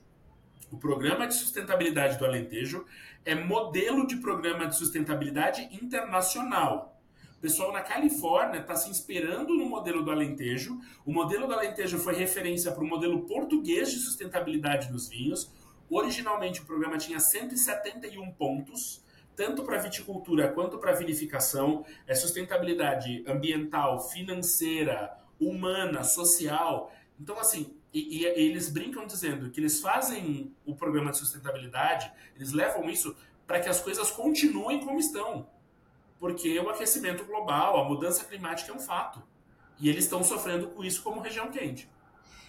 O 0.71 0.77
programa 0.77 1.27
de 1.27 1.35
sustentabilidade 1.35 2.17
do 2.17 2.25
Alentejo 2.25 2.83
é 3.23 3.35
modelo 3.35 4.07
de 4.07 4.15
programa 4.17 4.65
de 4.65 4.75
sustentabilidade 4.75 5.69
internacional. 5.71 6.99
O 7.37 7.39
pessoal 7.39 7.71
na 7.71 7.81
Califórnia 7.81 8.61
está 8.61 8.75
se 8.75 8.89
inspirando 8.89 9.53
no 9.53 9.69
modelo 9.69 10.01
do 10.03 10.09
Alentejo. 10.09 10.79
O 11.05 11.13
modelo 11.13 11.45
do 11.45 11.53
Alentejo 11.53 11.99
foi 11.99 12.15
referência 12.15 12.71
para 12.71 12.83
o 12.83 12.87
modelo 12.87 13.27
português 13.27 13.91
de 13.91 13.99
sustentabilidade 13.99 14.91
dos 14.91 15.09
vinhos. 15.09 15.53
Originalmente 15.91 16.61
o 16.61 16.65
programa 16.65 16.97
tinha 16.97 17.19
171 17.19 18.31
pontos 18.31 19.02
tanto 19.35 19.63
para 19.63 19.77
viticultura 19.77 20.49
quanto 20.51 20.77
para 20.77 20.93
vinificação, 20.93 21.85
é 22.07 22.13
sustentabilidade 22.15 23.23
ambiental, 23.27 23.99
financeira, 24.09 25.17
humana, 25.39 26.03
social. 26.03 26.91
Então, 27.19 27.39
assim, 27.39 27.75
e, 27.93 28.21
e, 28.21 28.25
eles 28.25 28.69
brincam 28.69 29.05
dizendo 29.05 29.49
que 29.49 29.59
eles 29.59 29.79
fazem 29.79 30.53
o 30.65 30.75
programa 30.75 31.11
de 31.11 31.17
sustentabilidade, 31.17 32.11
eles 32.35 32.51
levam 32.51 32.89
isso 32.89 33.15
para 33.45 33.59
que 33.59 33.69
as 33.69 33.79
coisas 33.81 34.09
continuem 34.09 34.79
como 34.79 34.99
estão. 34.99 35.47
Porque 36.19 36.57
o 36.59 36.69
aquecimento 36.69 37.25
global, 37.25 37.79
a 37.79 37.83
mudança 37.83 38.23
climática 38.25 38.71
é 38.71 38.75
um 38.75 38.79
fato. 38.79 39.21
E 39.79 39.89
eles 39.89 40.05
estão 40.05 40.23
sofrendo 40.23 40.67
com 40.69 40.83
isso 40.83 41.03
como 41.03 41.21
região 41.21 41.51
quente. 41.51 41.89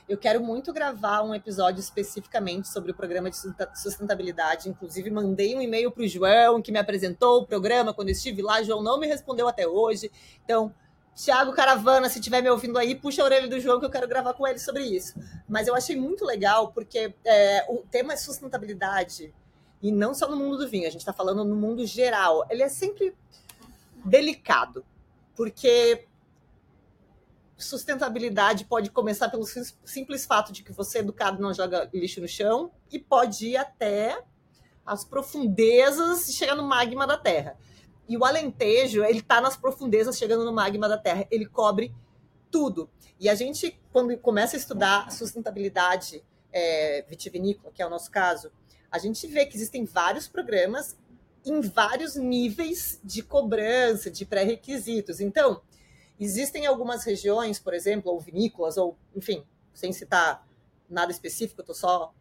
Eu 0.07 0.19
quero 0.19 0.43
muito 0.43 0.71
gravar 0.71 1.23
um 1.23 1.35
episódio 1.35 1.81
especificamente 1.81 2.69
sobre 2.69 2.91
o 2.91 2.95
programa 2.95 3.31
de 3.31 3.37
sustentabilidade. 3.75 4.69
Inclusive, 4.69 5.11
mandei 5.11 5.57
um 5.57 5.63
e-mail 5.63 5.91
para 5.91 6.03
o 6.03 6.07
João, 6.07 6.61
que 6.61 6.71
me 6.71 6.79
apresentou 6.79 7.41
o 7.41 7.47
programa 7.47 7.95
quando 7.95 8.11
estive 8.11 8.43
lá. 8.43 8.63
João 8.63 8.83
não 8.83 9.01
me 9.01 9.07
respondeu 9.07 9.49
até 9.49 9.67
hoje. 9.67 10.11
Então, 10.45 10.75
Tiago 11.15 11.53
Caravana, 11.53 12.11
se 12.11 12.19
estiver 12.19 12.43
me 12.43 12.51
ouvindo 12.51 12.77
aí, 12.77 12.95
puxa 12.95 13.23
a 13.23 13.25
orelha 13.25 13.49
do 13.49 13.59
João 13.59 13.81
que 13.81 13.87
eu 13.87 13.91
quero 13.91 14.07
gravar 14.07 14.35
com 14.35 14.47
ele 14.47 14.59
sobre 14.59 14.83
isso. 14.85 15.15
Mas 15.49 15.69
eu 15.69 15.75
achei 15.75 15.97
muito 15.97 16.25
legal, 16.25 16.73
porque 16.73 17.15
é, 17.25 17.65
o 17.71 17.79
tema 17.91 18.13
é 18.13 18.17
sustentabilidade, 18.17 19.33
e 19.81 19.93
não 19.93 20.13
só 20.13 20.29
no 20.29 20.37
mundo 20.37 20.59
do 20.59 20.69
vinho, 20.69 20.87
a 20.87 20.91
gente 20.91 21.01
está 21.01 21.13
falando 21.13 21.45
no 21.45 21.55
mundo 21.55 21.87
geral. 21.87 22.45
Ele 22.51 22.63
é 22.63 22.69
sempre 22.69 23.15
delicado, 24.05 24.85
porque 25.37 26.07
sustentabilidade 27.57 28.65
pode 28.65 28.91
começar 28.91 29.29
pelo 29.29 29.45
simples 29.85 30.27
fato 30.27 30.53
de 30.53 30.63
que 30.63 30.73
você, 30.73 30.99
educado, 30.99 31.41
não 31.41 31.55
joga 31.55 31.89
lixo 31.93 32.21
no 32.21 32.29
chão 32.29 32.73
e 32.91 32.99
pode 32.99 33.49
ir 33.49 33.57
até 33.57 34.23
as 34.85 35.05
profundezas 35.05 36.29
e 36.29 36.33
chegar 36.33 36.55
no 36.55 36.65
magma 36.65 37.07
da 37.07 37.17
Terra. 37.17 37.57
E 38.09 38.17
o 38.17 38.25
Alentejo, 38.25 39.03
ele 39.03 39.21
está 39.21 39.41
nas 39.41 39.57
profundezas, 39.57 40.19
chegando 40.19 40.45
no 40.45 40.53
magma 40.53 40.89
da 40.89 40.99
Terra. 40.99 41.27
Ele 41.31 41.47
cobre 41.47 41.95
tudo. 42.51 42.91
E 43.19 43.29
a 43.29 43.35
gente, 43.35 43.81
quando 43.93 44.17
começa 44.19 44.57
a 44.57 44.59
estudar 44.59 45.11
sustentabilidade 45.11 46.23
é, 46.53 47.03
vitivinícola, 47.09 47.73
que 47.73 47.83
é 47.83 47.87
o 47.87 47.91
nosso 47.91 48.11
caso, 48.11 48.53
a 48.91 48.99
gente 48.99 49.27
vê 49.27 49.47
que 49.47 49.57
existem 49.57 49.85
vários 49.85 50.29
programas 50.29 50.97
em 51.45 51.61
vários 51.61 52.15
níveis 52.15 53.01
de 53.03 53.23
cobrança, 53.23 54.11
de 54.11 54.25
pré-requisitos. 54.25 55.21
Então, 55.21 55.63
existem 56.19 56.67
algumas 56.67 57.05
regiões, 57.05 57.59
por 57.59 57.75
exemplo, 57.75 58.13
ou 58.13 58.21
vinícolas, 58.21 58.77
ou, 58.77 58.97
enfim, 59.15 59.45
sem 59.73 59.93
citar 59.93 60.47
nada 60.89 61.11
específico, 61.11 61.61
eu 61.61 61.65
tô 61.65 61.75
só. 61.75 62.13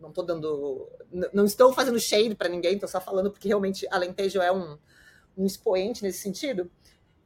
Não 0.00 0.08
estou 0.08 0.24
dando. 0.24 0.88
Não 1.32 1.44
estou 1.44 1.72
fazendo 1.72 1.98
shade 2.00 2.34
para 2.34 2.48
ninguém, 2.48 2.74
estou 2.74 2.88
só 2.88 3.00
falando 3.00 3.30
porque 3.30 3.48
realmente 3.48 3.86
Alentejo 3.90 4.40
é 4.40 4.52
um, 4.52 4.78
um 5.36 5.46
expoente 5.46 6.02
nesse 6.02 6.18
sentido. 6.18 6.70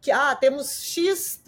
Que 0.00 0.10
ah, 0.12 0.34
temos 0.36 0.84
X%, 0.84 1.42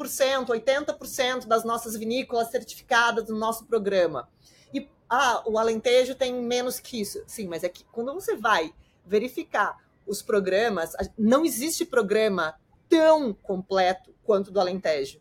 80% 0.48 1.46
das 1.46 1.62
nossas 1.62 1.96
vinícolas 1.96 2.50
certificadas 2.50 3.28
no 3.28 3.38
nosso 3.38 3.64
programa. 3.66 4.28
E 4.72 4.88
ah, 5.08 5.42
o 5.46 5.58
Alentejo 5.58 6.14
tem 6.14 6.34
menos 6.34 6.80
que 6.80 7.00
isso. 7.00 7.22
Sim, 7.26 7.46
mas 7.46 7.62
é 7.62 7.68
que 7.68 7.84
quando 7.92 8.12
você 8.12 8.36
vai 8.36 8.74
verificar 9.04 9.78
os 10.06 10.22
programas, 10.22 10.94
não 11.16 11.44
existe 11.44 11.84
programa 11.84 12.56
tão 12.90 13.32
completo 13.32 14.12
quanto 14.22 14.50
do 14.50 14.60
Alentejo. 14.60 15.18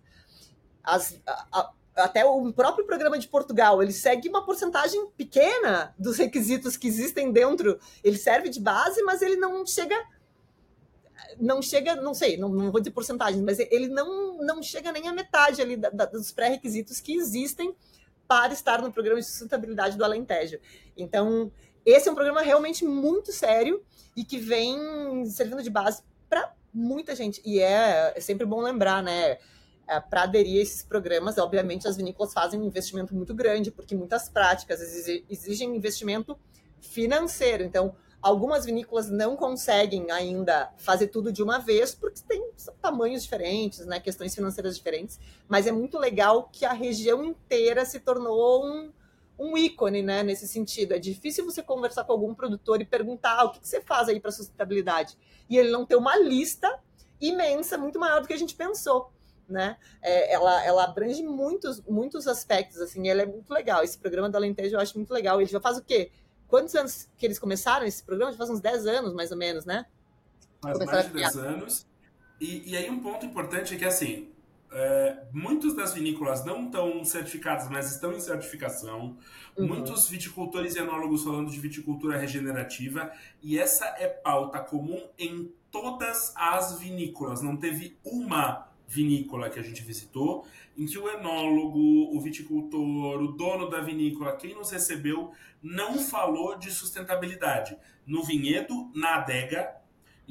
As, 0.83 1.21
a, 1.25 1.47
a, 1.51 1.73
até 1.95 2.25
o 2.25 2.51
próprio 2.51 2.85
programa 2.85 3.17
de 3.17 3.27
Portugal, 3.27 3.81
ele 3.81 3.93
segue 3.93 4.27
uma 4.27 4.45
porcentagem 4.45 5.07
pequena 5.15 5.93
dos 5.97 6.17
requisitos 6.17 6.75
que 6.75 6.87
existem 6.87 7.31
dentro. 7.31 7.79
Ele 8.03 8.17
serve 8.17 8.49
de 8.49 8.59
base, 8.59 9.01
mas 9.03 9.21
ele 9.21 9.37
não 9.37 9.65
chega 9.65 9.95
não 11.39 11.61
chega, 11.61 11.95
não 11.95 12.13
sei, 12.13 12.37
não, 12.37 12.49
não 12.49 12.71
vou 12.71 12.81
dizer 12.81 12.91
porcentagem, 12.91 13.41
mas 13.41 13.59
ele 13.59 13.87
não, 13.87 14.37
não 14.37 14.63
chega 14.63 14.91
nem 14.91 15.07
à 15.07 15.13
metade 15.13 15.61
ali 15.61 15.77
da, 15.77 15.89
da, 15.89 16.05
dos 16.05 16.31
pré-requisitos 16.31 16.99
que 16.99 17.13
existem 17.13 17.75
para 18.27 18.53
estar 18.53 18.81
no 18.81 18.91
programa 18.91 19.19
de 19.19 19.25
sustentabilidade 19.25 19.97
do 19.97 20.03
Alentejo. 20.03 20.59
Então, 20.97 21.51
esse 21.85 22.07
é 22.07 22.11
um 22.11 22.15
programa 22.15 22.41
realmente 22.41 22.85
muito 22.85 23.31
sério 23.31 23.83
e 24.15 24.23
que 24.23 24.37
vem 24.37 25.25
servindo 25.25 25.61
de 25.61 25.69
base 25.69 26.03
para 26.29 26.53
muita 26.73 27.15
gente. 27.15 27.41
E 27.45 27.59
é, 27.59 28.13
é 28.15 28.19
sempre 28.19 28.45
bom 28.45 28.61
lembrar, 28.61 29.03
né? 29.03 29.37
É, 29.87 29.99
para 29.99 30.23
aderir 30.23 30.59
a 30.59 30.61
esses 30.61 30.83
programas, 30.83 31.39
obviamente 31.39 31.87
as 31.87 31.97
vinícolas 31.97 32.31
fazem 32.31 32.61
um 32.61 32.63
investimento 32.63 33.15
muito 33.15 33.33
grande, 33.33 33.71
porque 33.71 33.95
muitas 33.95 34.29
práticas 34.29 34.81
exigem 35.27 35.75
investimento 35.75 36.37
financeiro. 36.79 37.63
Então, 37.63 37.95
algumas 38.21 38.65
vinícolas 38.65 39.09
não 39.09 39.35
conseguem 39.35 40.11
ainda 40.11 40.71
fazer 40.77 41.07
tudo 41.07 41.31
de 41.31 41.41
uma 41.41 41.57
vez, 41.57 41.95
porque 41.95 42.21
tem 42.27 42.51
tamanhos 42.81 43.23
diferentes, 43.23 43.85
né, 43.85 43.99
questões 43.99 44.35
financeiras 44.35 44.75
diferentes. 44.75 45.19
Mas 45.47 45.65
é 45.65 45.71
muito 45.71 45.97
legal 45.97 46.49
que 46.51 46.65
a 46.65 46.73
região 46.73 47.23
inteira 47.23 47.83
se 47.85 47.99
tornou 47.99 48.65
um, 48.65 48.91
um 49.39 49.57
ícone, 49.57 50.03
né, 50.03 50.21
nesse 50.21 50.47
sentido. 50.47 50.93
É 50.93 50.99
difícil 50.99 51.45
você 51.45 51.63
conversar 51.63 52.03
com 52.03 52.11
algum 52.11 52.35
produtor 52.35 52.81
e 52.81 52.85
perguntar 52.85 53.39
ah, 53.39 53.45
o 53.45 53.51
que, 53.51 53.61
que 53.61 53.67
você 53.67 53.81
faz 53.81 54.09
aí 54.09 54.19
para 54.19 54.31
sustentabilidade. 54.31 55.17
E 55.49 55.57
ele 55.57 55.71
não 55.71 55.85
ter 55.85 55.95
uma 55.95 56.17
lista 56.17 56.79
imensa, 57.21 57.77
muito 57.77 57.97
maior 57.97 58.21
do 58.21 58.27
que 58.27 58.33
a 58.33 58.37
gente 58.37 58.55
pensou. 58.55 59.11
Né? 59.47 59.77
É, 60.01 60.33
ela, 60.33 60.63
ela 60.63 60.83
abrange 60.83 61.23
muitos, 61.23 61.81
muitos 61.81 62.27
aspectos, 62.27 62.79
assim, 62.81 63.09
ela 63.09 63.23
é 63.23 63.25
muito 63.25 63.51
legal. 63.51 63.83
Esse 63.83 63.97
programa 63.97 64.29
da 64.29 64.37
Alentejo 64.37 64.75
eu 64.75 64.79
acho 64.79 64.95
muito 64.95 65.11
legal. 65.11 65.41
Ele 65.41 65.49
já 65.49 65.59
faz 65.59 65.77
o 65.77 65.83
quê? 65.83 66.11
Quantos 66.47 66.75
anos 66.75 67.07
que 67.17 67.25
eles 67.25 67.39
começaram 67.39 67.85
esse 67.85 68.03
programa? 68.03 68.31
Já 68.31 68.37
faz 68.37 68.49
uns 68.49 68.59
10 68.59 68.85
anos, 68.87 69.13
mais 69.13 69.31
ou 69.31 69.37
menos, 69.37 69.65
né? 69.65 69.85
Faz 70.61 70.77
mais 70.79 71.07
de 71.07 71.13
10 71.13 71.37
anos. 71.37 71.87
E, 72.39 72.71
e 72.71 72.77
aí 72.77 72.89
um 72.89 72.99
ponto 72.99 73.25
importante 73.25 73.75
é 73.75 73.77
que, 73.77 73.85
assim, 73.85 74.29
é, 74.71 75.23
muitas 75.31 75.75
das 75.75 75.93
vinícolas 75.93 76.45
não 76.45 76.65
estão 76.65 77.03
certificadas, 77.03 77.69
mas 77.69 77.91
estão 77.91 78.13
em 78.13 78.19
certificação. 78.19 79.17
Uhum. 79.57 79.67
Muitos 79.67 80.07
viticultores 80.07 80.75
e 80.75 80.79
enólogos 80.79 81.23
falando 81.23 81.49
de 81.49 81.59
viticultura 81.59 82.17
regenerativa. 82.17 83.11
E 83.41 83.57
essa 83.57 83.85
é 83.97 84.07
pauta 84.07 84.59
comum 84.59 85.01
em 85.17 85.51
todas 85.71 86.33
as 86.35 86.79
vinícolas. 86.79 87.41
Não 87.41 87.57
teve 87.57 87.97
uma 88.03 88.67
vinícola 88.87 89.49
que 89.49 89.59
a 89.59 89.63
gente 89.63 89.83
visitou 89.83 90.45
em 90.75 90.85
que 90.85 90.97
o 90.97 91.07
enólogo, 91.09 92.15
o 92.15 92.19
viticultor, 92.19 93.21
o 93.21 93.31
dono 93.33 93.69
da 93.69 93.81
vinícola, 93.81 94.35
quem 94.35 94.55
nos 94.55 94.71
recebeu, 94.71 95.31
não 95.61 95.99
falou 95.99 96.57
de 96.57 96.71
sustentabilidade. 96.71 97.77
No 98.05 98.23
vinhedo, 98.23 98.89
na 98.95 99.17
adega, 99.17 99.75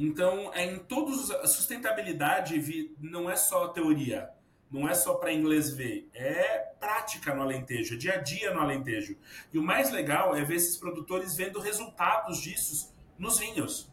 então, 0.05 0.53
é 0.55 0.65
em 0.65 0.79
todos 0.79 1.29
a 1.31 1.47
sustentabilidade 1.49 2.95
não 3.01 3.29
é 3.29 3.35
só 3.35 3.67
teoria, 3.69 4.31
não 4.71 4.89
é 4.89 4.95
só 4.95 5.15
para 5.15 5.33
inglês 5.33 5.71
ver, 5.71 6.09
é 6.15 6.59
prática 6.79 7.35
no 7.35 7.43
Alentejo, 7.43 7.95
é 7.95 7.97
dia 7.97 8.15
a 8.15 8.19
dia 8.19 8.55
no 8.55 8.61
Alentejo. 8.61 9.17
E 9.53 9.59
o 9.59 9.63
mais 9.63 9.91
legal 9.91 10.37
é 10.37 10.45
ver 10.45 10.55
esses 10.55 10.77
produtores 10.77 11.35
vendo 11.35 11.59
resultados 11.59 12.39
disso 12.41 12.95
nos 13.19 13.41
vinhos. 13.41 13.91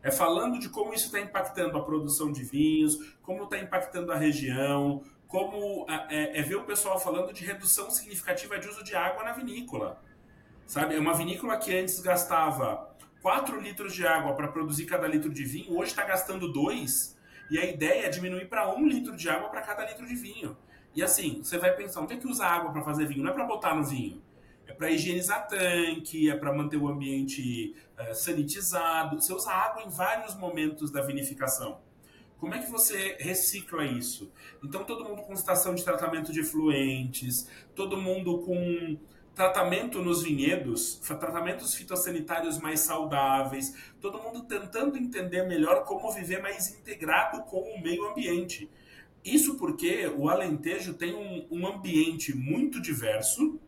É 0.00 0.12
falando 0.12 0.60
de 0.60 0.68
como 0.68 0.94
isso 0.94 1.06
está 1.06 1.18
impactando 1.18 1.76
a 1.76 1.84
produção 1.84 2.30
de 2.30 2.44
vinhos, 2.44 3.16
como 3.20 3.42
está 3.44 3.58
impactando 3.58 4.12
a 4.12 4.16
região, 4.16 5.02
como 5.26 5.84
é, 6.08 6.38
é, 6.38 6.42
ver 6.42 6.54
o 6.54 6.64
pessoal 6.64 7.00
falando 7.00 7.32
de 7.32 7.44
redução 7.44 7.90
significativa 7.90 8.58
de 8.58 8.68
uso 8.68 8.84
de 8.84 8.94
água 8.94 9.24
na 9.24 9.32
vinícola. 9.32 10.00
Sabe, 10.66 10.94
é 10.94 11.00
uma 11.00 11.14
vinícola 11.14 11.56
que 11.56 11.76
antes 11.76 11.98
gastava 11.98 12.87
4 13.22 13.60
litros 13.60 13.94
de 13.94 14.06
água 14.06 14.34
para 14.34 14.48
produzir 14.48 14.86
cada 14.86 15.06
litro 15.06 15.32
de 15.32 15.44
vinho, 15.44 15.76
hoje 15.76 15.90
está 15.90 16.04
gastando 16.04 16.52
2, 16.52 17.16
e 17.50 17.58
a 17.58 17.64
ideia 17.64 18.06
é 18.06 18.08
diminuir 18.08 18.46
para 18.46 18.74
1 18.74 18.86
litro 18.86 19.16
de 19.16 19.28
água 19.28 19.48
para 19.48 19.62
cada 19.62 19.84
litro 19.86 20.06
de 20.06 20.14
vinho. 20.14 20.56
E 20.94 21.02
assim, 21.02 21.40
você 21.42 21.58
vai 21.58 21.74
pensar, 21.74 22.00
onde 22.00 22.14
é 22.14 22.16
que 22.16 22.26
usa 22.26 22.44
água 22.44 22.72
para 22.72 22.82
fazer 22.82 23.06
vinho? 23.06 23.22
Não 23.22 23.30
é 23.30 23.34
para 23.34 23.44
botar 23.44 23.74
no 23.74 23.84
vinho. 23.84 24.22
É 24.66 24.72
para 24.72 24.90
higienizar 24.90 25.46
tanque, 25.48 26.30
é 26.30 26.36
para 26.36 26.52
manter 26.52 26.76
o 26.76 26.88
ambiente 26.88 27.74
uh, 27.98 28.14
sanitizado. 28.14 29.20
Você 29.20 29.32
usa 29.32 29.50
água 29.50 29.82
em 29.82 29.88
vários 29.88 30.34
momentos 30.34 30.90
da 30.90 31.00
vinificação. 31.00 31.80
Como 32.38 32.54
é 32.54 32.58
que 32.58 32.70
você 32.70 33.16
recicla 33.18 33.84
isso? 33.84 34.30
Então, 34.62 34.84
todo 34.84 35.04
mundo 35.04 35.22
com 35.22 35.32
estação 35.32 35.74
de 35.74 35.82
tratamento 35.82 36.32
de 36.32 36.40
efluentes, 36.40 37.48
todo 37.74 37.96
mundo 37.96 38.38
com 38.42 38.98
tratamento 39.38 40.02
nos 40.02 40.24
vinhedos, 40.24 40.96
tratamentos 40.96 41.72
fitossanitários 41.72 42.58
mais 42.58 42.80
saudáveis, 42.80 43.72
todo 44.00 44.20
mundo 44.20 44.42
tentando 44.42 44.98
entender 44.98 45.46
melhor 45.46 45.84
como 45.84 46.10
viver 46.10 46.42
mais 46.42 46.68
integrado 46.74 47.44
com 47.44 47.60
o 47.60 47.80
meio 47.80 48.04
ambiente. 48.10 48.68
Isso 49.24 49.56
porque 49.56 50.08
o 50.08 50.28
Alentejo 50.28 50.92
tem 50.92 51.14
um, 51.14 51.46
um 51.52 51.68
ambiente 51.68 52.36
muito 52.36 52.82
diverso 52.82 53.60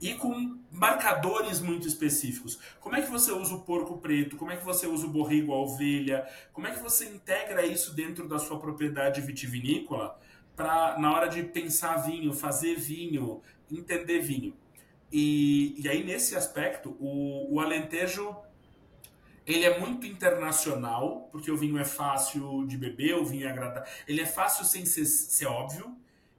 e 0.00 0.14
com 0.14 0.56
marcadores 0.70 1.60
muito 1.60 1.88
específicos. 1.88 2.56
Como 2.78 2.94
é 2.94 3.02
que 3.02 3.10
você 3.10 3.32
usa 3.32 3.52
o 3.52 3.62
porco 3.62 3.98
preto? 3.98 4.36
Como 4.36 4.52
é 4.52 4.56
que 4.56 4.64
você 4.64 4.86
usa 4.86 5.04
o 5.04 5.10
borrego, 5.10 5.52
a 5.52 5.58
ovelha? 5.58 6.24
Como 6.52 6.68
é 6.68 6.70
que 6.70 6.80
você 6.80 7.06
integra 7.06 7.66
isso 7.66 7.92
dentro 7.92 8.28
da 8.28 8.38
sua 8.38 8.60
propriedade 8.60 9.20
vitivinícola 9.20 10.16
para 10.54 10.96
na 10.98 11.12
hora 11.12 11.26
de 11.26 11.42
pensar 11.42 11.96
vinho, 11.96 12.32
fazer 12.32 12.76
vinho, 12.76 13.40
entender 13.70 14.20
vinho. 14.20 14.54
E, 15.12 15.74
e 15.82 15.88
aí, 15.88 16.04
nesse 16.04 16.36
aspecto, 16.36 16.96
o, 17.00 17.54
o 17.54 17.60
Alentejo 17.60 18.36
ele 19.46 19.64
é 19.64 19.78
muito 19.78 20.06
internacional, 20.06 21.28
porque 21.32 21.50
o 21.50 21.56
vinho 21.56 21.78
é 21.78 21.84
fácil 21.84 22.64
de 22.66 22.76
beber, 22.76 23.16
o 23.16 23.24
vinho 23.24 23.48
é 23.48 23.50
agradável. 23.50 23.90
Ele 24.06 24.20
é 24.20 24.26
fácil 24.26 24.64
sem 24.64 24.86
ser, 24.86 25.04
ser 25.06 25.46
óbvio, 25.46 25.96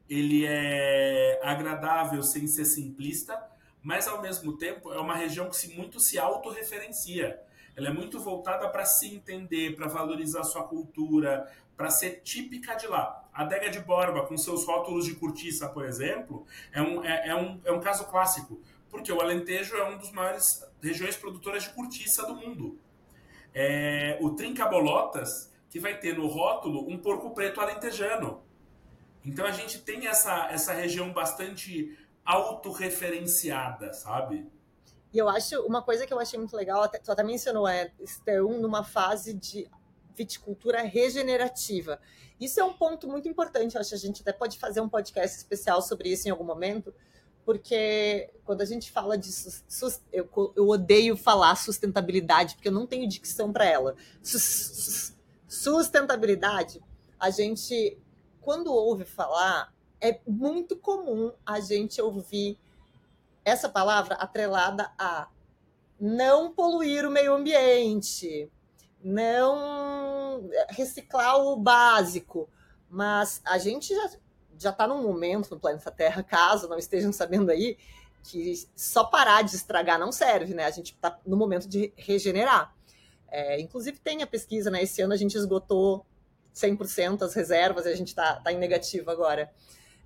ele 0.09 0.45
é 0.45 1.39
agradável 1.43 2.21
sem 2.23 2.47
ser 2.47 2.65
simplista, 2.65 3.37
mas 3.83 4.07
ao 4.07 4.21
mesmo 4.21 4.57
tempo 4.57 4.93
é 4.93 4.99
uma 4.99 5.15
região 5.15 5.49
que 5.49 5.55
se, 5.55 5.75
muito 5.75 5.99
se 5.99 6.19
autorreferencia. 6.19 7.39
Ela 7.75 7.89
é 7.89 7.93
muito 7.93 8.19
voltada 8.19 8.69
para 8.69 8.85
se 8.85 9.13
entender, 9.13 9.75
para 9.75 9.87
valorizar 9.87 10.43
sua 10.43 10.63
cultura, 10.63 11.51
para 11.81 11.89
ser 11.89 12.21
típica 12.21 12.75
de 12.75 12.85
lá. 12.85 13.27
A 13.33 13.41
adega 13.41 13.67
de 13.67 13.79
Borba, 13.79 14.27
com 14.27 14.37
seus 14.37 14.67
rótulos 14.67 15.03
de 15.03 15.15
cortiça, 15.15 15.67
por 15.67 15.83
exemplo, 15.83 16.45
é 16.71 16.79
um, 16.79 17.03
é, 17.03 17.29
é, 17.29 17.35
um, 17.35 17.59
é 17.65 17.71
um 17.71 17.79
caso 17.79 18.05
clássico, 18.05 18.61
porque 18.87 19.11
o 19.11 19.19
Alentejo 19.19 19.75
é 19.75 19.83
uma 19.83 19.97
das 19.97 20.11
maiores 20.11 20.63
regiões 20.79 21.15
produtoras 21.15 21.63
de 21.63 21.69
cortiça 21.71 22.23
do 22.27 22.35
mundo. 22.35 22.77
É, 23.51 24.19
o 24.21 24.29
Trinca 24.35 24.67
Bolotas, 24.67 25.51
que 25.71 25.79
vai 25.79 25.97
ter 25.97 26.15
no 26.15 26.27
rótulo 26.27 26.87
um 26.87 26.99
porco 26.99 27.31
preto 27.31 27.59
alentejano. 27.59 28.43
Então 29.25 29.43
a 29.43 29.51
gente 29.51 29.79
tem 29.79 30.05
essa, 30.05 30.49
essa 30.51 30.73
região 30.73 31.11
bastante 31.11 31.97
autorreferenciada, 32.23 33.91
sabe? 33.91 34.47
E 35.11 35.17
eu 35.17 35.27
acho, 35.27 35.59
uma 35.65 35.81
coisa 35.81 36.05
que 36.05 36.13
eu 36.13 36.19
achei 36.19 36.37
muito 36.37 36.55
legal, 36.55 36.83
até, 36.83 36.99
tu 36.99 37.11
até 37.11 37.23
mencionou, 37.23 37.67
é 37.67 37.91
estão 37.99 38.49
numa 38.59 38.83
fase 38.83 39.33
de 39.33 39.67
viticultura 40.15 40.81
regenerativa. 40.81 41.99
Isso 42.39 42.59
é 42.59 42.63
um 42.63 42.73
ponto 42.73 43.07
muito 43.07 43.27
importante, 43.29 43.77
acho 43.77 43.89
que 43.89 43.95
a 43.95 43.99
gente 43.99 44.21
até 44.21 44.33
pode 44.33 44.57
fazer 44.57 44.81
um 44.81 44.89
podcast 44.89 45.37
especial 45.37 45.81
sobre 45.81 46.09
isso 46.09 46.27
em 46.27 46.31
algum 46.31 46.43
momento, 46.43 46.93
porque 47.45 48.31
quando 48.43 48.61
a 48.61 48.65
gente 48.65 48.91
fala 48.91 49.17
de 49.17 49.29
eu, 50.11 50.29
eu 50.55 50.67
odeio 50.67 51.15
falar 51.17 51.55
sustentabilidade, 51.55 52.55
porque 52.55 52.67
eu 52.67 52.73
não 52.73 52.87
tenho 52.87 53.07
dicção 53.07 53.51
para 53.51 53.65
ela. 53.65 53.95
Sustentabilidade, 55.47 56.81
a 57.19 57.29
gente, 57.29 57.97
quando 58.39 58.73
ouve 58.73 59.05
falar, 59.05 59.73
é 59.99 60.19
muito 60.27 60.75
comum 60.75 61.31
a 61.45 61.59
gente 61.59 62.01
ouvir 62.01 62.57
essa 63.45 63.69
palavra 63.69 64.15
atrelada 64.15 64.91
a 64.97 65.27
não 65.99 66.51
poluir 66.51 67.05
o 67.05 67.11
meio 67.11 67.35
ambiente, 67.35 68.51
não 69.03 70.49
reciclar 70.69 71.37
o 71.37 71.55
básico. 71.55 72.49
Mas 72.89 73.41
a 73.45 73.57
gente 73.57 73.95
já 73.95 74.09
já 74.61 74.69
está 74.69 74.87
num 74.87 75.01
momento 75.01 75.49
no 75.49 75.59
planeta 75.59 75.89
Terra, 75.89 76.21
caso 76.21 76.67
não 76.67 76.77
estejam 76.77 77.11
sabendo 77.11 77.49
aí, 77.49 77.77
que 78.23 78.53
só 78.75 79.03
parar 79.03 79.41
de 79.41 79.55
estragar 79.55 79.97
não 79.99 80.11
serve, 80.11 80.53
né? 80.53 80.65
A 80.65 80.71
gente 80.71 80.93
está 80.93 81.19
no 81.25 81.35
momento 81.35 81.67
de 81.67 81.91
regenerar. 81.97 82.73
É, 83.27 83.59
inclusive 83.59 83.97
tem 83.99 84.21
a 84.21 84.27
pesquisa, 84.27 84.69
né? 84.69 84.83
Esse 84.83 85.01
ano 85.01 85.13
a 85.13 85.17
gente 85.17 85.35
esgotou 85.35 86.05
100% 86.53 87.23
as 87.23 87.33
reservas 87.33 87.85
e 87.85 87.89
a 87.89 87.95
gente 87.95 88.09
está 88.09 88.35
tá 88.35 88.51
em 88.51 88.57
negativo 88.57 89.09
agora. 89.09 89.51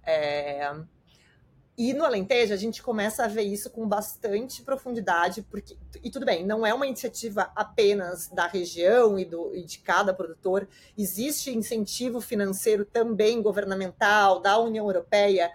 É, 0.06 0.72
e 1.78 1.94
no 1.94 2.06
Alentejo 2.06 2.54
a 2.54 2.58
gente 2.58 2.82
começa 2.82 3.26
a 3.26 3.28
ver 3.28 3.42
isso 3.42 3.70
com 3.70 3.88
bastante 3.88 4.62
profundidade, 4.62 5.42
porque 5.42 5.78
e 6.02 6.10
tudo 6.10 6.26
bem, 6.26 6.46
não 6.46 6.66
é 6.66 6.74
uma 6.74 6.88
iniciativa 6.88 7.52
apenas 7.54 8.30
da 8.30 8.48
região 8.48 9.20
e, 9.20 9.26
do, 9.26 9.54
e 9.54 9.64
de 9.64 9.80
cada 9.80 10.14
produtor, 10.14 10.68
existe 10.98 11.56
incentivo 11.56 12.22
financeiro 12.22 12.86
também 12.86 13.42
governamental 13.42 14.40
da 14.40 14.58
União 14.58 14.86
Europeia 14.86 15.52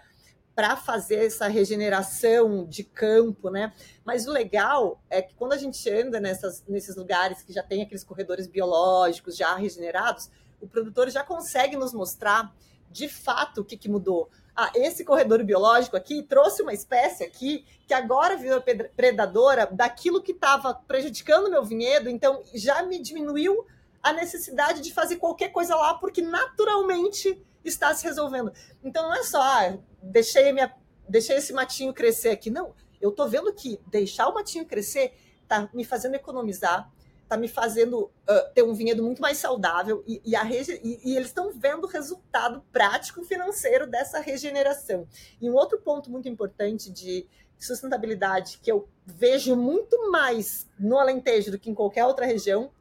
para 0.55 0.77
fazer 0.77 1.25
essa 1.25 1.49
regeneração 1.49 2.67
de 2.67 2.85
campo, 2.85 3.49
né? 3.49 3.73
Mas 4.05 4.27
o 4.27 4.33
legal 4.33 5.03
é 5.09 5.23
que 5.23 5.35
quando 5.35 5.55
a 5.55 5.57
gente 5.57 5.89
anda 5.89 6.21
nessas, 6.21 6.63
nesses 6.69 6.97
lugares 6.97 7.43
que 7.43 7.53
já 7.53 7.63
tem 7.63 7.81
aqueles 7.81 8.05
corredores 8.05 8.47
biológicos 8.47 9.37
já 9.37 9.55
regenerados, 9.55 10.31
o 10.61 10.69
produtor 10.69 11.09
já 11.09 11.25
consegue 11.25 11.79
nos 11.79 11.95
mostrar 11.95 12.55
de 12.91 13.09
fato 13.09 13.63
o 13.63 13.65
que, 13.65 13.77
que 13.77 13.89
mudou 13.89 14.29
ah, 14.57 14.71
esse 14.75 15.05
corredor 15.05 15.43
biológico 15.45 15.97
aqui 15.97 16.23
trouxe 16.23 16.63
uma 16.63 16.73
espécie 16.73 17.25
aqui 17.25 17.65
que 17.87 17.95
agora 17.95 18.37
virou 18.37 18.63
predadora 18.97 19.67
daquilo 19.67 20.23
que 20.23 20.33
estava 20.33 20.75
prejudicando 20.75 21.51
meu 21.51 21.65
vinhedo, 21.65 22.09
então 22.09 22.43
já 22.55 22.83
me 22.83 22.99
diminuiu 22.99 23.67
a 24.03 24.13
necessidade 24.13 24.81
de 24.81 24.93
fazer 24.93 25.17
qualquer 25.17 25.51
coisa 25.51 25.75
lá, 25.77 25.95
porque 25.95 26.23
naturalmente 26.23 27.43
está 27.65 27.95
se 27.95 28.05
resolvendo. 28.05 28.53
Então 28.83 29.05
não 29.05 29.15
é 29.15 29.23
só, 29.23 29.41
ah, 29.41 29.79
deixei, 30.03 30.53
minha, 30.53 30.75
deixei 31.09 31.37
esse 31.37 31.53
matinho 31.53 31.93
crescer 31.93 32.31
aqui. 32.31 32.51
Não, 32.51 32.75
eu 33.01 33.11
estou 33.11 33.29
vendo 33.29 33.53
que 33.53 33.81
deixar 33.87 34.29
o 34.29 34.35
matinho 34.35 34.67
crescer 34.67 35.15
está 35.43 35.69
me 35.75 35.85
fazendo 35.85 36.15
economizar, 36.15 36.91
está 37.31 37.37
me 37.37 37.47
fazendo 37.47 38.01
uh, 38.29 38.53
ter 38.53 38.65
um 38.65 38.75
vinhedo 38.75 39.05
muito 39.05 39.23
mais 39.23 39.39
saudável 39.39 40.03
e, 40.05 40.21
e, 40.25 40.35
e, 40.35 41.11
e 41.11 41.17
eles 41.17 41.29
estão 41.29 41.53
vendo 41.53 41.85
o 41.85 41.87
resultado 41.87 42.61
prático 42.73 43.23
financeiro 43.23 43.87
dessa 43.87 44.19
regeneração. 44.19 45.07
E 45.41 45.49
um 45.49 45.55
outro 45.55 45.79
ponto 45.81 46.11
muito 46.11 46.29
importante 46.29 46.91
de 46.91 47.25
sustentabilidade 47.57 48.59
que 48.61 48.73
eu 48.73 48.89
vejo 49.07 49.55
muito 49.55 50.11
mais 50.11 50.69
no 50.77 50.99
Alentejo 50.99 51.53
do 51.53 51.59
que 51.59 51.71
em 51.71 51.75
qualquer 51.75 52.05
outra 52.05 52.27
região 52.27 52.73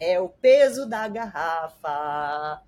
é 0.00 0.18
o 0.18 0.30
peso 0.30 0.86
da 0.86 1.06
garrafa. 1.06 2.62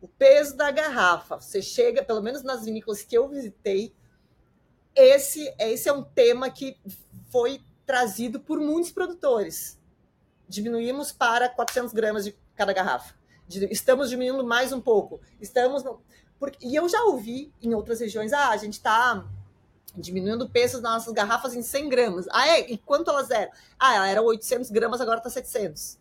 O 0.00 0.08
peso 0.08 0.56
da 0.56 0.70
garrafa. 0.70 1.38
Você 1.38 1.60
chega, 1.60 2.02
pelo 2.02 2.22
menos 2.22 2.42
nas 2.42 2.64
vinícolas 2.64 3.02
que 3.02 3.18
eu 3.18 3.28
visitei, 3.28 3.94
esse, 4.94 5.52
esse 5.58 5.90
é 5.90 5.92
um 5.92 6.02
tema 6.02 6.48
que 6.48 6.78
foi 7.30 7.60
trazido 7.84 8.40
por 8.40 8.58
muitos 8.58 8.90
produtores 8.90 9.77
diminuímos 10.48 11.12
para 11.12 11.48
400 11.48 11.92
gramas 11.92 12.24
de 12.24 12.36
cada 12.56 12.72
garrafa. 12.72 13.14
Estamos 13.70 14.10
diminuindo 14.10 14.44
mais 14.44 14.72
um 14.72 14.80
pouco. 14.80 15.20
Estamos. 15.40 15.82
No... 15.82 16.02
Porque... 16.38 16.66
E 16.66 16.74
eu 16.74 16.88
já 16.88 17.02
ouvi 17.04 17.52
em 17.60 17.74
outras 17.74 18.00
regiões, 18.00 18.32
ah, 18.32 18.50
a 18.50 18.56
gente 18.56 18.74
está 18.74 19.24
diminuindo 19.96 20.44
o 20.44 20.48
peso 20.48 20.80
das 20.80 20.92
nossas 20.92 21.12
garrafas 21.12 21.54
em 21.54 21.62
100 21.62 21.88
gramas. 21.88 22.26
Ah, 22.30 22.48
é? 22.48 22.70
E 22.70 22.78
quanto 22.78 23.10
elas 23.10 23.30
eram? 23.30 23.50
Ah, 23.78 23.96
ela 23.96 24.08
era 24.08 24.22
800 24.22 24.70
gramas, 24.70 25.00
agora 25.00 25.18
está 25.18 25.30
700. 25.30 25.98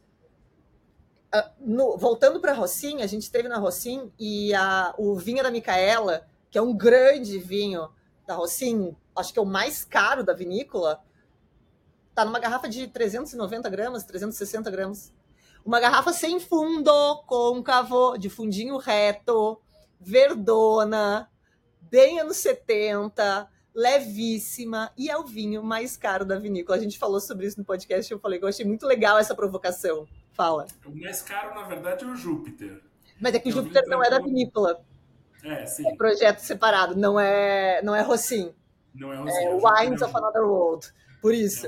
Uh, 1.33 1.49
no, 1.59 1.97
voltando 1.97 2.39
para 2.39 2.51
a 2.51 2.55
Rossim, 2.55 3.01
a 3.01 3.07
gente 3.07 3.23
esteve 3.23 3.49
na 3.49 3.57
Rossim 3.57 4.11
e 4.17 4.53
a, 4.53 4.93
o 4.97 5.15
vinho 5.15 5.43
da 5.43 5.51
Micaela, 5.51 6.25
que 6.49 6.57
é 6.57 6.61
um 6.61 6.75
grande 6.75 7.37
vinho 7.37 7.89
da 8.25 8.35
Rossim, 8.35 8.95
acho 9.15 9.33
que 9.33 9.39
é 9.39 9.41
o 9.41 9.45
mais 9.45 9.83
caro 9.83 10.23
da 10.23 10.33
vinícola, 10.33 11.03
Tá 12.17 12.25
numa 12.25 12.39
garrafa 12.39 12.67
de 12.67 12.87
390 12.87 13.69
gramas, 13.69 14.03
360 14.03 14.71
gramas. 14.71 15.13
Uma 15.63 15.79
garrafa 15.79 16.11
sem 16.11 16.39
fundo, 16.39 16.91
côncavo, 17.27 18.17
de 18.17 18.27
fundinho 18.27 18.77
reto, 18.77 19.61
verdona, 19.99 21.29
bem 21.79 22.19
anos 22.19 22.37
70, 22.37 23.47
levíssima, 23.71 24.91
e 24.97 25.11
é 25.11 25.15
o 25.15 25.27
vinho 25.27 25.61
mais 25.61 25.95
caro 25.95 26.25
da 26.25 26.39
vinícola. 26.39 26.79
A 26.79 26.81
gente 26.81 26.97
falou 26.97 27.19
sobre 27.19 27.45
isso 27.45 27.59
no 27.59 27.63
podcast, 27.63 28.11
eu 28.11 28.17
falei 28.17 28.39
que 28.39 28.45
eu 28.45 28.49
achei 28.49 28.65
muito 28.65 28.87
legal 28.87 29.19
essa 29.19 29.35
provocação. 29.35 30.07
Fala. 30.31 30.65
O 30.87 30.99
mais 30.99 31.21
caro, 31.21 31.53
na 31.53 31.67
verdade, 31.67 32.03
é 32.03 32.07
o 32.07 32.15
Júpiter. 32.15 32.81
Mas 33.21 33.35
é 33.35 33.39
que 33.39 33.49
o 33.49 33.51
Júpiter 33.51 33.83
não 33.85 34.03
é 34.03 34.09
da 34.09 34.17
vinícola. 34.17 34.83
É, 35.43 35.67
sim. 35.67 35.87
É 35.87 35.95
projeto 35.95 36.39
separado, 36.39 36.95
não 36.95 37.19
é, 37.19 37.79
não 37.83 37.93
é 37.95 38.01
Rossim. 38.01 38.55
Não 38.95 39.13
é 39.13 39.17
Rossim. 39.17 39.37
É, 39.37 39.51
é 39.51 39.53
Wines 39.53 40.01
of 40.01 40.17
Another 40.17 40.41
World. 40.41 40.91
Por 41.21 41.33
isso. 41.33 41.67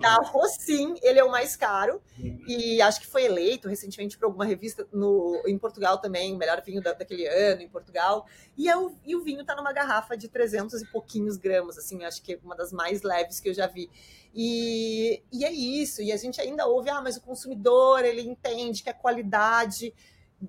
Carro, 0.00 0.48
sim, 0.48 0.94
ele 1.02 1.18
é 1.18 1.24
o 1.24 1.30
mais 1.30 1.54
caro. 1.56 2.00
Uhum. 2.18 2.42
E 2.48 2.80
acho 2.80 3.00
que 3.00 3.06
foi 3.06 3.24
eleito 3.24 3.68
recentemente 3.68 4.16
por 4.16 4.24
alguma 4.24 4.44
revista 4.44 4.86
no, 4.92 5.42
em 5.46 5.58
Portugal 5.58 5.98
também, 5.98 6.34
o 6.34 6.38
melhor 6.38 6.62
vinho 6.62 6.82
da, 6.82 6.92
daquele 6.94 7.26
ano 7.26 7.62
em 7.62 7.68
Portugal. 7.68 8.26
E, 8.56 8.68
é 8.68 8.76
o, 8.76 8.92
e 9.04 9.14
o 9.14 9.22
vinho 9.22 9.42
está 9.42 9.54
numa 9.54 9.72
garrafa 9.72 10.16
de 10.16 10.28
300 10.28 10.82
e 10.82 10.86
pouquinhos 10.86 11.36
gramas, 11.36 11.76
assim, 11.76 12.02
acho 12.04 12.22
que 12.22 12.34
é 12.34 12.38
uma 12.42 12.56
das 12.56 12.72
mais 12.72 13.02
leves 13.02 13.40
que 13.40 13.50
eu 13.50 13.54
já 13.54 13.66
vi. 13.66 13.90
E, 14.34 15.22
e 15.30 15.44
é 15.44 15.52
isso. 15.52 16.00
E 16.00 16.10
a 16.10 16.16
gente 16.16 16.40
ainda 16.40 16.66
ouve, 16.66 16.88
ah, 16.88 17.02
mas 17.02 17.16
o 17.16 17.20
consumidor, 17.20 18.04
ele 18.04 18.22
entende 18.22 18.82
que 18.82 18.90
a 18.90 18.94
qualidade 18.94 19.94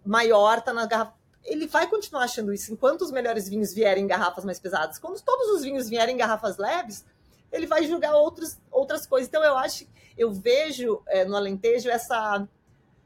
maior 0.06 0.60
está 0.60 0.74
na 0.74 0.86
garrafa 0.86 1.20
ele 1.44 1.68
vai 1.68 1.88
continuar 1.88 2.26
achando 2.26 2.54
isso 2.54 2.72
enquanto 2.72 3.02
os 3.02 3.12
melhores 3.12 3.48
vinhos 3.48 3.74
vierem 3.74 4.04
em 4.04 4.08
garrafas 4.08 4.46
mais 4.46 4.60
pesadas. 4.60 5.00
Quando 5.00 5.20
todos 5.22 5.48
os 5.56 5.64
vinhos 5.64 5.90
vierem 5.90 6.14
em 6.14 6.18
garrafas 6.18 6.58
leves, 6.58 7.06
ele 7.52 7.66
vai 7.66 7.86
julgar 7.86 8.14
outros, 8.14 8.58
outras 8.72 9.06
coisas. 9.06 9.28
Então 9.28 9.44
eu 9.44 9.58
acho, 9.58 9.88
eu 10.18 10.32
vejo 10.32 11.02
é, 11.08 11.26
no 11.26 11.36
Alentejo 11.36 11.90
essa, 11.90 12.48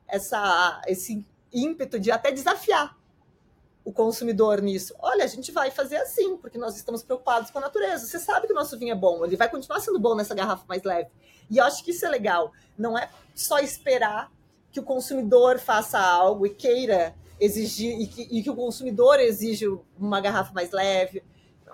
essa, 0.07 0.81
esse 0.87 1.25
ímpeto 1.51 1.99
de 1.99 2.11
até 2.11 2.31
desafiar 2.31 2.97
o 3.85 3.91
consumidor 3.91 4.61
nisso. 4.61 4.95
Olha, 4.99 5.25
a 5.25 5.27
gente 5.27 5.51
vai 5.51 5.69
fazer 5.69 5.97
assim, 5.97 6.37
porque 6.37 6.57
nós 6.57 6.75
estamos 6.75 7.03
preocupados 7.03 7.51
com 7.51 7.59
a 7.59 7.61
natureza. 7.61 8.05
Você 8.05 8.19
sabe 8.19 8.47
que 8.47 8.53
o 8.53 8.55
nosso 8.55 8.77
vinho 8.77 8.93
é 8.93 8.95
bom, 8.95 9.25
ele 9.25 9.35
vai 9.35 9.49
continuar 9.49 9.79
sendo 9.81 9.99
bom 9.99 10.15
nessa 10.15 10.33
garrafa 10.33 10.63
mais 10.67 10.83
leve. 10.83 11.09
E 11.49 11.57
eu 11.57 11.65
acho 11.65 11.83
que 11.83 11.91
isso 11.91 12.05
é 12.05 12.09
legal. 12.09 12.51
Não 12.77 12.97
é 12.97 13.09
só 13.35 13.59
esperar 13.59 14.31
que 14.71 14.79
o 14.79 14.83
consumidor 14.83 15.59
faça 15.59 15.99
algo 15.99 16.45
e 16.47 16.49
queira 16.49 17.13
exigir, 17.39 17.99
e 17.99 18.07
que, 18.07 18.21
e 18.31 18.41
que 18.41 18.49
o 18.49 18.55
consumidor 18.55 19.19
exija 19.19 19.67
uma 19.99 20.21
garrafa 20.21 20.53
mais 20.53 20.71
leve 20.71 21.23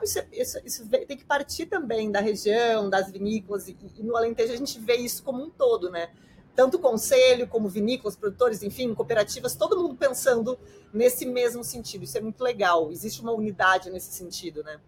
isso, 0.04 0.20
isso, 0.32 0.60
isso, 0.66 0.90
tem 0.90 1.18
que 1.18 1.26
partir 1.26 1.66
também 1.66 2.12
da 2.12 2.20
região, 2.20 2.90
das 2.90 3.12
vinícolas, 3.12 3.68
e, 3.68 3.78
e, 3.98 4.04
no 4.04 4.16
Alentejo 4.16 4.54
a 4.54 4.58
gente 4.58 4.80
vê 4.80 4.96
isso 4.96 5.24
como 5.24 5.44
um 5.44 5.50
todo, 5.50 5.90
né? 5.90 6.10
Tanto 6.56 6.78
o 6.78 6.80
conselho, 6.80 7.48
como 7.48 7.70
vinícolas, 7.70 8.16
produtores, 8.16 8.64
enfim, 8.64 8.94
cooperativas, 8.94 9.56
todo 9.56 9.78
mundo 9.82 9.96
pensando 9.96 10.60
nesse 10.94 11.26
mesmo 11.26 11.64
sentido. 11.64 12.04
Isso 12.04 12.18
é 12.18 12.22
muito 12.22 12.44
legal. 12.44 12.92
Existe 12.92 13.22
uma 13.22 13.32
unidade 13.32 13.90
nesse 13.90 14.12
sentido, 14.14 14.64
né? 14.64 14.80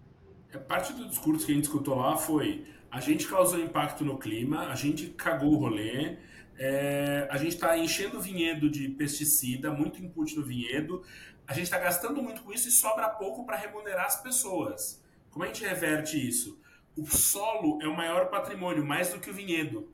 É, 0.52 0.58
parte 0.58 0.92
do 0.94 1.08
discurso 1.08 1.46
que 1.46 1.52
a 1.52 1.56
gente 1.56 1.66
escutou 1.66 1.96
lá 1.96 2.18
foi: 2.18 2.66
a 2.90 3.00
gente 3.00 3.28
causou 3.28 3.60
impacto 3.60 4.04
no 4.04 4.18
clima, 4.18 4.68
a 4.68 4.76
gente 4.76 5.08
cagou 5.08 5.54
o 5.54 5.58
rolê, 5.58 6.18
é, 6.58 7.28
a 7.30 7.38
gente 7.38 7.56
está 7.56 7.78
enchendo 7.78 8.18
o 8.18 8.22
vinhedo 8.22 8.70
de 8.70 8.90
pesticida, 8.90 9.72
muito 9.72 10.04
input 10.04 10.36
no 10.36 10.44
vinhedo, 10.44 11.02
a 11.48 11.54
gente 11.54 11.64
está 11.64 11.80
gastando 11.80 12.22
muito 12.22 12.44
com 12.44 12.54
isso 12.54 12.68
e 12.68 12.72
sobra 12.72 13.10
pouco 13.10 13.46
para 13.46 13.58
remunerar 13.58 14.06
as 14.06 14.22
pessoas. 14.22 15.01
Como 15.32 15.46
a 15.46 15.48
gente 15.48 15.64
reverte 15.64 16.16
isso? 16.28 16.60
O 16.96 17.06
solo 17.08 17.82
é 17.82 17.88
o 17.88 17.96
maior 17.96 18.30
patrimônio, 18.30 18.86
mais 18.86 19.10
do 19.10 19.20
que 19.20 19.30
o 19.30 19.34
vinhedo. 19.34 19.90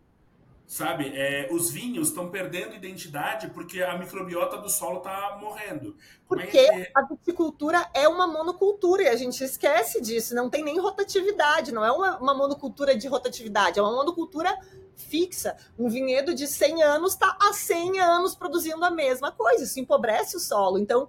Sabe? 0.66 1.14
É, 1.16 1.48
os 1.50 1.72
vinhos 1.72 2.10
estão 2.10 2.30
perdendo 2.30 2.76
identidade 2.76 3.48
porque 3.52 3.82
a 3.82 3.98
microbiota 3.98 4.58
do 4.58 4.70
solo 4.70 4.98
está 4.98 5.38
morrendo. 5.40 5.96
Como 6.28 6.42
porque 6.42 6.58
é 6.58 6.78
gente... 6.80 6.92
a 6.94 7.04
viticultura 7.04 7.90
é 7.94 8.06
uma 8.06 8.28
monocultura 8.28 9.04
e 9.04 9.08
a 9.08 9.16
gente 9.16 9.42
esquece 9.42 10.02
disso. 10.02 10.36
Não 10.36 10.50
tem 10.50 10.66
nem 10.66 10.78
rotatividade, 10.78 11.72
não 11.72 11.86
é 11.86 11.92
uma, 11.92 12.18
uma 12.18 12.34
monocultura 12.34 12.98
de 12.98 13.08
rotatividade, 13.08 13.80
é 13.80 13.82
uma 13.82 13.94
monocultura 13.94 14.54
fixa. 14.98 15.56
Um 15.80 15.88
vinhedo 15.88 16.34
de 16.34 16.46
100 16.46 16.84
anos 16.84 17.14
está 17.14 17.38
há 17.40 17.54
100 17.54 18.00
anos 18.02 18.36
produzindo 18.36 18.84
a 18.84 18.92
mesma 18.92 19.32
coisa. 19.32 19.64
Isso 19.64 19.80
empobrece 19.80 20.36
o 20.36 20.40
solo. 20.40 20.78
Então, 20.80 21.08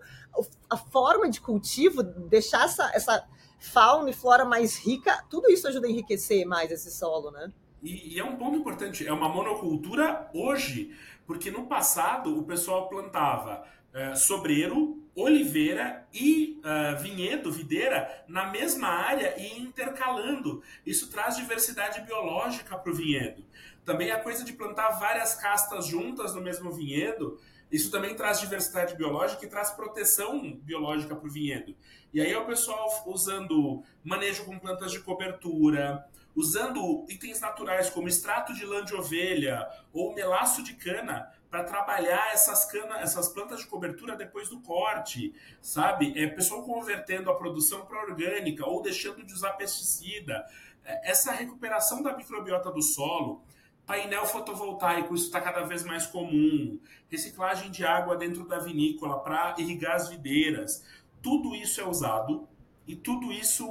a 0.70 0.76
forma 0.76 1.28
de 1.28 1.40
cultivo, 1.40 2.02
deixar 2.02 2.64
essa, 2.64 2.90
essa 2.94 3.26
fauna 3.58 4.10
e 4.10 4.12
flora 4.12 4.44
mais 4.44 4.78
rica, 4.78 5.24
tudo 5.28 5.50
isso 5.50 5.66
ajuda 5.68 5.86
a 5.86 5.90
enriquecer 5.90 6.46
mais 6.46 6.70
esse 6.70 6.90
solo, 6.90 7.30
né? 7.30 7.52
E, 7.82 8.14
e, 8.14 8.18
é 8.18 8.24
um 8.24 8.36
ponto 8.36 8.56
importante, 8.56 9.06
é 9.06 9.12
uma 9.12 9.28
monocultura 9.28 10.28
hoje, 10.34 10.96
porque 11.26 11.50
no 11.50 11.66
passado 11.66 12.38
o 12.38 12.42
pessoal 12.42 12.88
plantava 12.88 13.64
uh, 13.94 14.16
sobreiro, 14.16 15.00
oliveira 15.14 16.06
e 16.12 16.60
uh, 16.60 17.00
vinhedo, 17.00 17.52
videira, 17.52 18.24
na 18.26 18.50
mesma 18.50 18.88
área 18.88 19.34
e 19.38 19.60
intercalando. 19.60 20.62
Isso 20.84 21.10
traz 21.10 21.36
diversidade 21.36 22.00
biológica 22.00 22.76
para 22.76 22.90
o 22.90 22.94
vinhedo. 22.94 23.44
Também 23.84 24.10
a 24.10 24.20
coisa 24.20 24.44
de 24.44 24.52
plantar 24.52 24.98
várias 24.98 25.34
castas 25.34 25.86
juntas 25.86 26.34
no 26.34 26.40
mesmo 26.40 26.70
vinhedo, 26.72 27.38
isso 27.70 27.90
também 27.90 28.14
traz 28.14 28.40
diversidade 28.40 28.94
biológica 28.96 29.44
e 29.44 29.48
traz 29.48 29.70
proteção 29.70 30.52
biológica 30.62 31.14
para 31.14 31.28
o 31.28 31.30
vinhedo. 31.30 31.76
E 32.12 32.20
aí 32.20 32.32
é 32.32 32.38
o 32.38 32.46
pessoal 32.46 32.88
usando 33.06 33.82
manejo 34.02 34.44
com 34.44 34.58
plantas 34.58 34.92
de 34.92 35.00
cobertura, 35.00 36.06
usando 36.34 37.04
itens 37.08 37.40
naturais 37.40 37.90
como 37.90 38.08
extrato 38.08 38.54
de 38.54 38.64
lã 38.64 38.84
de 38.84 38.94
ovelha 38.94 39.68
ou 39.92 40.14
melaço 40.14 40.62
de 40.62 40.74
cana 40.74 41.30
para 41.50 41.64
trabalhar 41.64 42.32
essas 42.32 42.68
essas 43.00 43.28
plantas 43.28 43.60
de 43.60 43.66
cobertura 43.66 44.14
depois 44.14 44.48
do 44.48 44.60
corte, 44.60 45.34
sabe? 45.60 46.12
É 46.16 46.26
pessoal 46.26 46.62
convertendo 46.62 47.30
a 47.30 47.34
produção 47.34 47.86
para 47.86 48.02
orgânica 48.02 48.66
ou 48.66 48.82
deixando 48.82 49.24
de 49.24 49.32
usar 49.32 49.52
pesticida. 49.52 50.46
É, 50.84 51.10
essa 51.10 51.32
recuperação 51.32 52.02
da 52.02 52.16
microbiota 52.16 52.70
do 52.70 52.82
solo, 52.82 53.42
painel 53.88 54.26
fotovoltaico, 54.26 55.14
isso 55.14 55.24
está 55.24 55.40
cada 55.40 55.62
vez 55.62 55.82
mais 55.82 56.06
comum. 56.06 56.78
Reciclagem 57.08 57.70
de 57.70 57.86
água 57.86 58.18
dentro 58.18 58.46
da 58.46 58.58
vinícola 58.58 59.18
para 59.20 59.54
irrigar 59.58 59.96
as 59.96 60.10
videiras. 60.10 60.84
Tudo 61.22 61.56
isso 61.56 61.80
é 61.80 61.88
usado 61.88 62.46
e 62.86 62.94
tudo 62.94 63.32
isso 63.32 63.66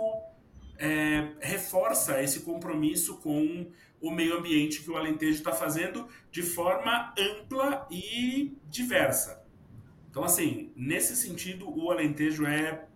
é, 0.80 1.34
reforça 1.39 2.20
esse 2.20 2.39
compromisso 2.39 3.18
com 3.18 3.68
o 4.01 4.09
meio 4.09 4.39
ambiente 4.39 4.82
que 4.82 4.89
o 4.89 4.97
Alentejo 4.97 5.38
está 5.38 5.51
fazendo 5.51 6.07
de 6.32 6.41
forma 6.41 7.13
ampla 7.15 7.88
e 7.91 8.57
diversa. 8.65 9.45
Então, 10.09 10.24
assim, 10.24 10.72
nesse 10.76 11.15
sentido, 11.15 11.70
o 11.70 11.91
Alentejo 11.91 12.43
é, 12.47 12.88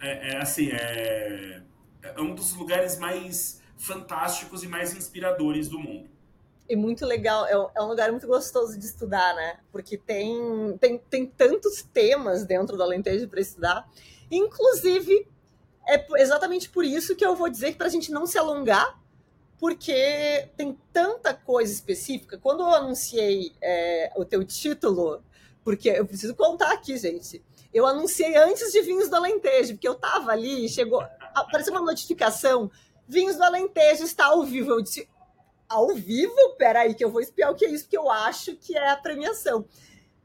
é, 0.00 0.34
é 0.34 0.36
assim, 0.36 0.68
é, 0.70 1.60
é 2.02 2.20
um 2.20 2.36
dos 2.36 2.54
lugares 2.54 3.00
mais 3.00 3.60
fantásticos 3.76 4.62
e 4.62 4.68
mais 4.68 4.96
inspiradores 4.96 5.68
do 5.68 5.80
mundo. 5.80 6.15
E 6.68 6.74
muito 6.74 7.06
legal, 7.06 7.46
é 7.46 7.56
um, 7.58 7.68
é 7.74 7.80
lugar 7.80 8.10
muito 8.10 8.26
gostoso 8.26 8.78
de 8.78 8.84
estudar, 8.84 9.34
né? 9.34 9.60
Porque 9.70 9.96
tem, 9.96 10.76
tem, 10.78 10.98
tem 10.98 11.26
tantos 11.26 11.82
temas 11.82 12.44
dentro 12.44 12.76
do 12.76 12.82
Alentejo 12.82 13.28
para 13.28 13.40
estudar. 13.40 13.88
Inclusive, 14.30 15.28
é 15.86 16.04
exatamente 16.20 16.68
por 16.68 16.84
isso 16.84 17.14
que 17.14 17.24
eu 17.24 17.36
vou 17.36 17.48
dizer 17.48 17.72
que 17.72 17.78
para 17.78 17.86
a 17.86 17.90
gente 17.90 18.10
não 18.10 18.26
se 18.26 18.36
alongar, 18.36 19.00
porque 19.58 20.48
tem 20.56 20.76
tanta 20.92 21.32
coisa 21.32 21.72
específica. 21.72 22.36
Quando 22.36 22.60
eu 22.60 22.70
anunciei 22.70 23.52
é, 23.62 24.12
o 24.16 24.24
teu 24.24 24.44
título, 24.44 25.22
porque 25.64 25.88
eu 25.88 26.06
preciso 26.06 26.34
contar 26.34 26.72
aqui, 26.72 26.96
gente. 26.96 27.42
Eu 27.72 27.86
anunciei 27.86 28.36
antes 28.36 28.72
de 28.72 28.80
Vinhos 28.82 29.08
do 29.08 29.16
Alentejo, 29.16 29.74
porque 29.74 29.88
eu 29.88 29.94
tava 29.94 30.32
ali 30.32 30.68
chegou. 30.68 31.02
Apareceu 31.34 31.72
uma 31.72 31.82
notificação: 31.82 32.70
Vinhos 33.06 33.36
do 33.36 33.44
Alentejo 33.44 34.04
está 34.04 34.26
ao 34.26 34.42
vivo. 34.44 34.70
Eu 34.70 34.82
disse: 34.82 35.08
ao 35.68 35.94
vivo? 35.94 36.34
Peraí, 36.58 36.94
que 36.94 37.04
eu 37.04 37.10
vou 37.10 37.20
espiar 37.20 37.50
o 37.50 37.54
que 37.54 37.64
é 37.64 37.70
isso, 37.70 37.84
porque 37.84 37.98
eu 37.98 38.10
acho 38.10 38.56
que 38.56 38.76
é 38.76 38.90
a 38.90 38.96
premiação. 38.96 39.64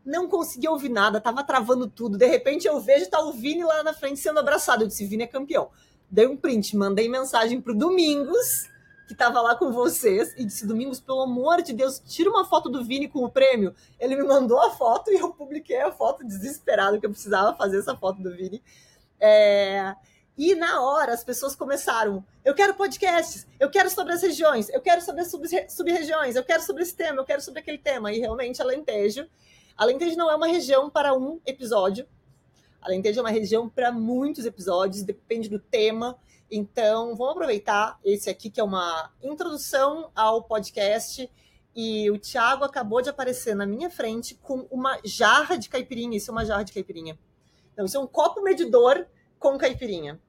Não 0.05 0.27
consegui 0.27 0.67
ouvir 0.67 0.89
nada, 0.89 1.21
tava 1.21 1.43
travando 1.43 1.87
tudo. 1.87 2.17
De 2.17 2.25
repente 2.25 2.67
eu 2.67 2.79
vejo 2.79 3.09
tá 3.09 3.19
o 3.19 3.31
Vini 3.31 3.63
lá 3.63 3.83
na 3.83 3.93
frente 3.93 4.19
sendo 4.19 4.39
abraçado. 4.39 4.83
Eu 4.83 4.87
disse: 4.87 5.05
Vini 5.05 5.23
é 5.23 5.27
campeão. 5.27 5.69
Dei 6.09 6.27
um 6.27 6.35
print, 6.35 6.75
mandei 6.75 7.07
mensagem 7.07 7.61
pro 7.61 7.75
Domingos 7.75 8.69
que 9.11 9.13
estava 9.13 9.41
lá 9.41 9.55
com 9.55 9.71
vocês 9.71 10.33
e 10.37 10.45
disse: 10.45 10.65
Domingos, 10.65 10.99
pelo 10.99 11.21
amor 11.21 11.61
de 11.61 11.73
Deus, 11.73 11.99
tira 11.99 12.29
uma 12.29 12.45
foto 12.45 12.69
do 12.69 12.83
Vini 12.83 13.09
com 13.09 13.23
o 13.25 13.29
prêmio. 13.29 13.75
Ele 13.99 14.15
me 14.15 14.23
mandou 14.23 14.59
a 14.59 14.71
foto 14.71 15.11
e 15.11 15.17
eu 15.17 15.33
publiquei 15.33 15.81
a 15.81 15.91
foto 15.91 16.25
desesperado 16.25 16.99
que 16.99 17.05
eu 17.05 17.09
precisava 17.09 17.55
fazer 17.55 17.79
essa 17.79 17.95
foto 17.95 18.21
do 18.21 18.31
Vini. 18.31 18.63
É... 19.19 19.95
E 20.38 20.55
na 20.55 20.82
hora 20.82 21.13
as 21.13 21.23
pessoas 21.23 21.55
começaram: 21.55 22.25
eu 22.43 22.53
quero 22.53 22.73
podcasts, 22.73 23.45
eu 23.59 23.69
quero 23.69 23.89
sobre 23.89 24.13
as 24.13 24.21
regiões, 24.21 24.69
eu 24.69 24.82
quero 24.82 25.01
sobre 25.01 25.21
as 25.21 25.32
sub-regiões, 25.71 26.36
eu 26.36 26.43
quero 26.43 26.63
sobre 26.63 26.84
esse 26.84 26.95
tema, 26.95 27.21
eu 27.21 27.25
quero 27.25 27.41
sobre 27.41 27.59
aquele 27.59 27.77
tema. 27.77 28.11
E 28.11 28.19
realmente 28.19 28.61
Alentejo. 28.61 29.27
Alentejo 29.77 30.15
não 30.15 30.29
é 30.29 30.36
uma 30.36 30.47
região 30.47 30.89
para 30.89 31.13
um 31.13 31.39
episódio. 31.45 32.07
Alentejo 32.82 33.19
é 33.19 33.23
uma 33.23 33.29
região 33.29 33.69
para 33.69 33.91
muitos 33.91 34.45
episódios, 34.45 35.03
depende 35.03 35.49
do 35.49 35.59
tema. 35.59 36.17
Então, 36.49 37.15
vamos 37.15 37.34
aproveitar 37.34 37.99
esse 38.03 38.29
aqui, 38.29 38.49
que 38.49 38.59
é 38.59 38.63
uma 38.63 39.11
introdução 39.23 40.11
ao 40.15 40.43
podcast. 40.43 41.29
E 41.75 42.11
o 42.11 42.17
Thiago 42.17 42.65
acabou 42.65 43.01
de 43.01 43.09
aparecer 43.09 43.55
na 43.55 43.65
minha 43.65 43.89
frente 43.89 44.36
com 44.36 44.67
uma 44.69 44.99
jarra 45.05 45.57
de 45.57 45.69
caipirinha. 45.69 46.17
Isso 46.17 46.29
é 46.29 46.34
uma 46.34 46.45
jarra 46.45 46.63
de 46.63 46.73
caipirinha. 46.73 47.17
Então, 47.71 47.86
isso 47.86 47.95
é 47.95 47.99
um 47.99 48.07
copo 48.07 48.41
medidor 48.41 49.05
com 49.41 49.57
caipirinha. 49.57 50.21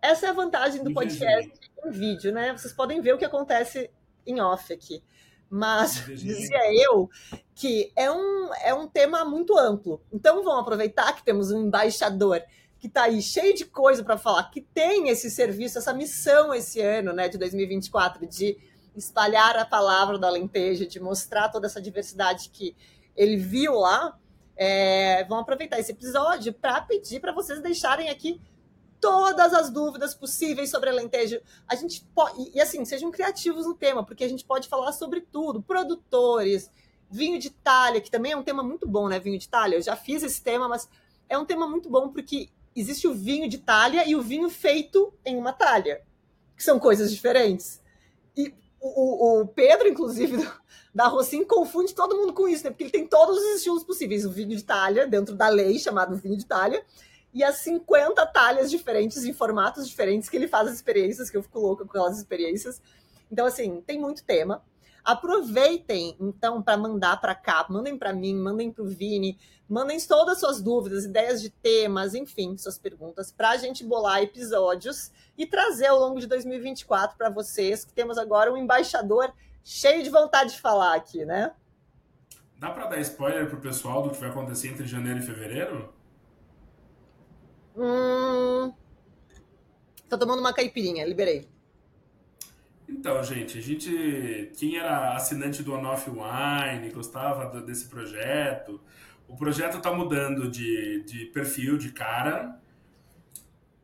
Essa 0.00 0.26
é 0.26 0.28
a 0.30 0.32
vantagem 0.32 0.82
do 0.82 0.92
podcast 0.92 1.52
em 1.84 1.90
vídeo, 1.90 2.32
né? 2.32 2.56
Vocês 2.56 2.72
podem 2.72 3.02
ver 3.02 3.14
o 3.14 3.18
que 3.18 3.24
acontece 3.24 3.90
em 4.26 4.40
off 4.40 4.72
aqui. 4.72 5.04
Mas 5.48 6.04
dizia 6.06 6.58
eu 6.82 7.08
que 7.54 7.92
é 7.94 8.10
um, 8.10 8.54
é 8.54 8.74
um 8.74 8.88
tema 8.88 9.24
muito 9.26 9.56
amplo. 9.56 10.00
Então 10.10 10.42
vamos 10.42 10.62
aproveitar 10.62 11.14
que 11.14 11.22
temos 11.22 11.52
um 11.52 11.66
embaixador 11.66 12.42
que 12.78 12.86
está 12.86 13.04
aí 13.04 13.20
cheio 13.20 13.54
de 13.54 13.66
coisa 13.66 14.02
para 14.02 14.16
falar, 14.16 14.50
que 14.50 14.62
tem 14.62 15.08
esse 15.10 15.30
serviço, 15.30 15.78
essa 15.78 15.92
missão 15.92 16.54
esse 16.54 16.80
ano, 16.80 17.12
né, 17.12 17.28
de 17.28 17.38
2024, 17.38 18.26
de 18.26 18.56
espalhar 18.94 19.56
a 19.56 19.66
palavra 19.66 20.18
do 20.18 20.26
Alentejo, 20.26 20.86
de 20.86 20.98
mostrar 20.98 21.50
toda 21.50 21.66
essa 21.66 21.80
diversidade 21.80 22.48
que 22.50 22.74
ele 23.14 23.36
viu 23.36 23.74
lá. 23.74 24.18
É, 24.56 25.24
vamos 25.24 25.42
aproveitar 25.42 25.78
esse 25.78 25.92
episódio 25.92 26.52
para 26.52 26.80
pedir 26.80 27.20
para 27.20 27.32
vocês 27.32 27.60
deixarem 27.60 28.08
aqui 28.08 28.40
todas 29.00 29.52
as 29.52 29.70
dúvidas 29.70 30.14
possíveis 30.14 30.70
sobre 30.70 30.88
Alentejo. 30.88 31.40
A 31.68 31.74
gente 31.74 32.02
pode, 32.14 32.50
e 32.54 32.60
assim, 32.60 32.84
sejam 32.84 33.10
criativos 33.10 33.66
no 33.66 33.74
tema, 33.74 34.04
porque 34.04 34.24
a 34.24 34.28
gente 34.28 34.44
pode 34.44 34.68
falar 34.68 34.92
sobre 34.92 35.20
tudo, 35.20 35.62
produtores, 35.62 36.70
vinho 37.10 37.38
de 37.38 37.48
Itália, 37.48 38.00
que 38.00 38.10
também 38.10 38.32
é 38.32 38.36
um 38.36 38.42
tema 38.42 38.62
muito 38.62 38.88
bom, 38.88 39.08
né, 39.08 39.20
vinho 39.20 39.38
de 39.38 39.44
Itália. 39.44 39.76
Eu 39.76 39.82
já 39.82 39.94
fiz 39.94 40.22
esse 40.22 40.42
tema, 40.42 40.68
mas 40.68 40.88
é 41.28 41.36
um 41.36 41.44
tema 41.44 41.68
muito 41.68 41.90
bom 41.90 42.08
porque 42.08 42.48
existe 42.74 43.06
o 43.06 43.14
vinho 43.14 43.48
de 43.48 43.58
talha 43.58 44.08
e 44.08 44.16
o 44.16 44.22
vinho 44.22 44.48
feito 44.48 45.12
em 45.24 45.36
uma 45.36 45.52
talha, 45.52 46.02
que 46.56 46.62
são 46.62 46.78
coisas 46.78 47.12
diferentes. 47.12 47.80
O, 48.80 49.40
o 49.40 49.46
Pedro, 49.46 49.88
inclusive, 49.88 50.36
da 50.94 51.06
Rossim, 51.06 51.44
confunde 51.44 51.94
todo 51.94 52.16
mundo 52.16 52.32
com 52.32 52.48
isso, 52.48 52.64
né? 52.64 52.70
Porque 52.70 52.84
ele 52.84 52.90
tem 52.90 53.06
todos 53.06 53.36
os 53.36 53.56
estilos 53.56 53.84
possíveis. 53.84 54.24
O 54.24 54.30
vinho 54.30 54.50
de 54.50 54.62
talha, 54.62 55.06
dentro 55.06 55.34
da 55.34 55.48
lei, 55.48 55.78
chamado 55.78 56.16
vinho 56.16 56.36
de 56.36 56.46
talha, 56.46 56.84
e 57.32 57.42
as 57.42 57.56
50 57.56 58.24
talhas 58.26 58.70
diferentes, 58.70 59.24
em 59.24 59.32
formatos 59.32 59.88
diferentes, 59.88 60.28
que 60.28 60.36
ele 60.36 60.48
faz 60.48 60.68
as 60.68 60.74
experiências, 60.74 61.28
que 61.28 61.36
eu 61.36 61.42
fico 61.42 61.58
louca 61.58 61.84
com 61.84 61.90
aquelas 61.90 62.18
experiências. 62.18 62.80
Então, 63.30 63.46
assim, 63.46 63.82
tem 63.86 63.98
muito 63.98 64.24
tema. 64.24 64.62
Aproveitem, 65.06 66.16
então, 66.18 66.60
para 66.60 66.76
mandar 66.76 67.20
para 67.20 67.32
cá, 67.32 67.64
mandem 67.70 67.96
para 67.96 68.12
mim, 68.12 68.34
mandem 68.34 68.72
para 68.72 68.82
o 68.82 68.88
Vini, 68.88 69.38
mandem 69.68 70.00
todas 70.00 70.34
as 70.34 70.40
suas 70.40 70.60
dúvidas, 70.60 71.04
ideias 71.04 71.40
de 71.40 71.48
temas, 71.48 72.12
enfim, 72.12 72.58
suas 72.58 72.76
perguntas, 72.76 73.30
para 73.30 73.50
a 73.50 73.56
gente 73.56 73.84
bolar 73.84 74.20
episódios 74.20 75.12
e 75.38 75.46
trazer 75.46 75.86
ao 75.86 76.00
longo 76.00 76.18
de 76.18 76.26
2024 76.26 77.16
para 77.16 77.30
vocês, 77.30 77.84
que 77.84 77.92
temos 77.92 78.18
agora 78.18 78.52
um 78.52 78.56
embaixador 78.56 79.32
cheio 79.62 80.02
de 80.02 80.10
vontade 80.10 80.54
de 80.54 80.60
falar 80.60 80.96
aqui, 80.96 81.24
né? 81.24 81.54
Dá 82.58 82.72
para 82.72 82.88
dar 82.88 82.98
spoiler 82.98 83.48
pro 83.48 83.60
pessoal 83.60 84.02
do 84.02 84.10
que 84.10 84.18
vai 84.18 84.30
acontecer 84.30 84.70
entre 84.70 84.88
janeiro 84.88 85.20
e 85.20 85.22
fevereiro? 85.22 85.94
Hum. 87.76 88.74
Tô 90.08 90.18
tomando 90.18 90.40
uma 90.40 90.52
caipirinha, 90.52 91.06
liberei. 91.06 91.48
Então, 92.88 93.22
gente, 93.22 93.58
a 93.58 93.60
gente. 93.60 94.52
Quem 94.56 94.76
era 94.76 95.14
assinante 95.14 95.62
do 95.62 95.74
On-Off 95.74 96.08
Wine, 96.08 96.90
gostava 96.90 97.60
desse 97.60 97.86
projeto. 97.88 98.80
O 99.28 99.36
projeto 99.36 99.78
está 99.78 99.92
mudando 99.92 100.48
de, 100.48 101.02
de 101.04 101.26
perfil, 101.26 101.76
de 101.76 101.92
cara. 101.92 102.60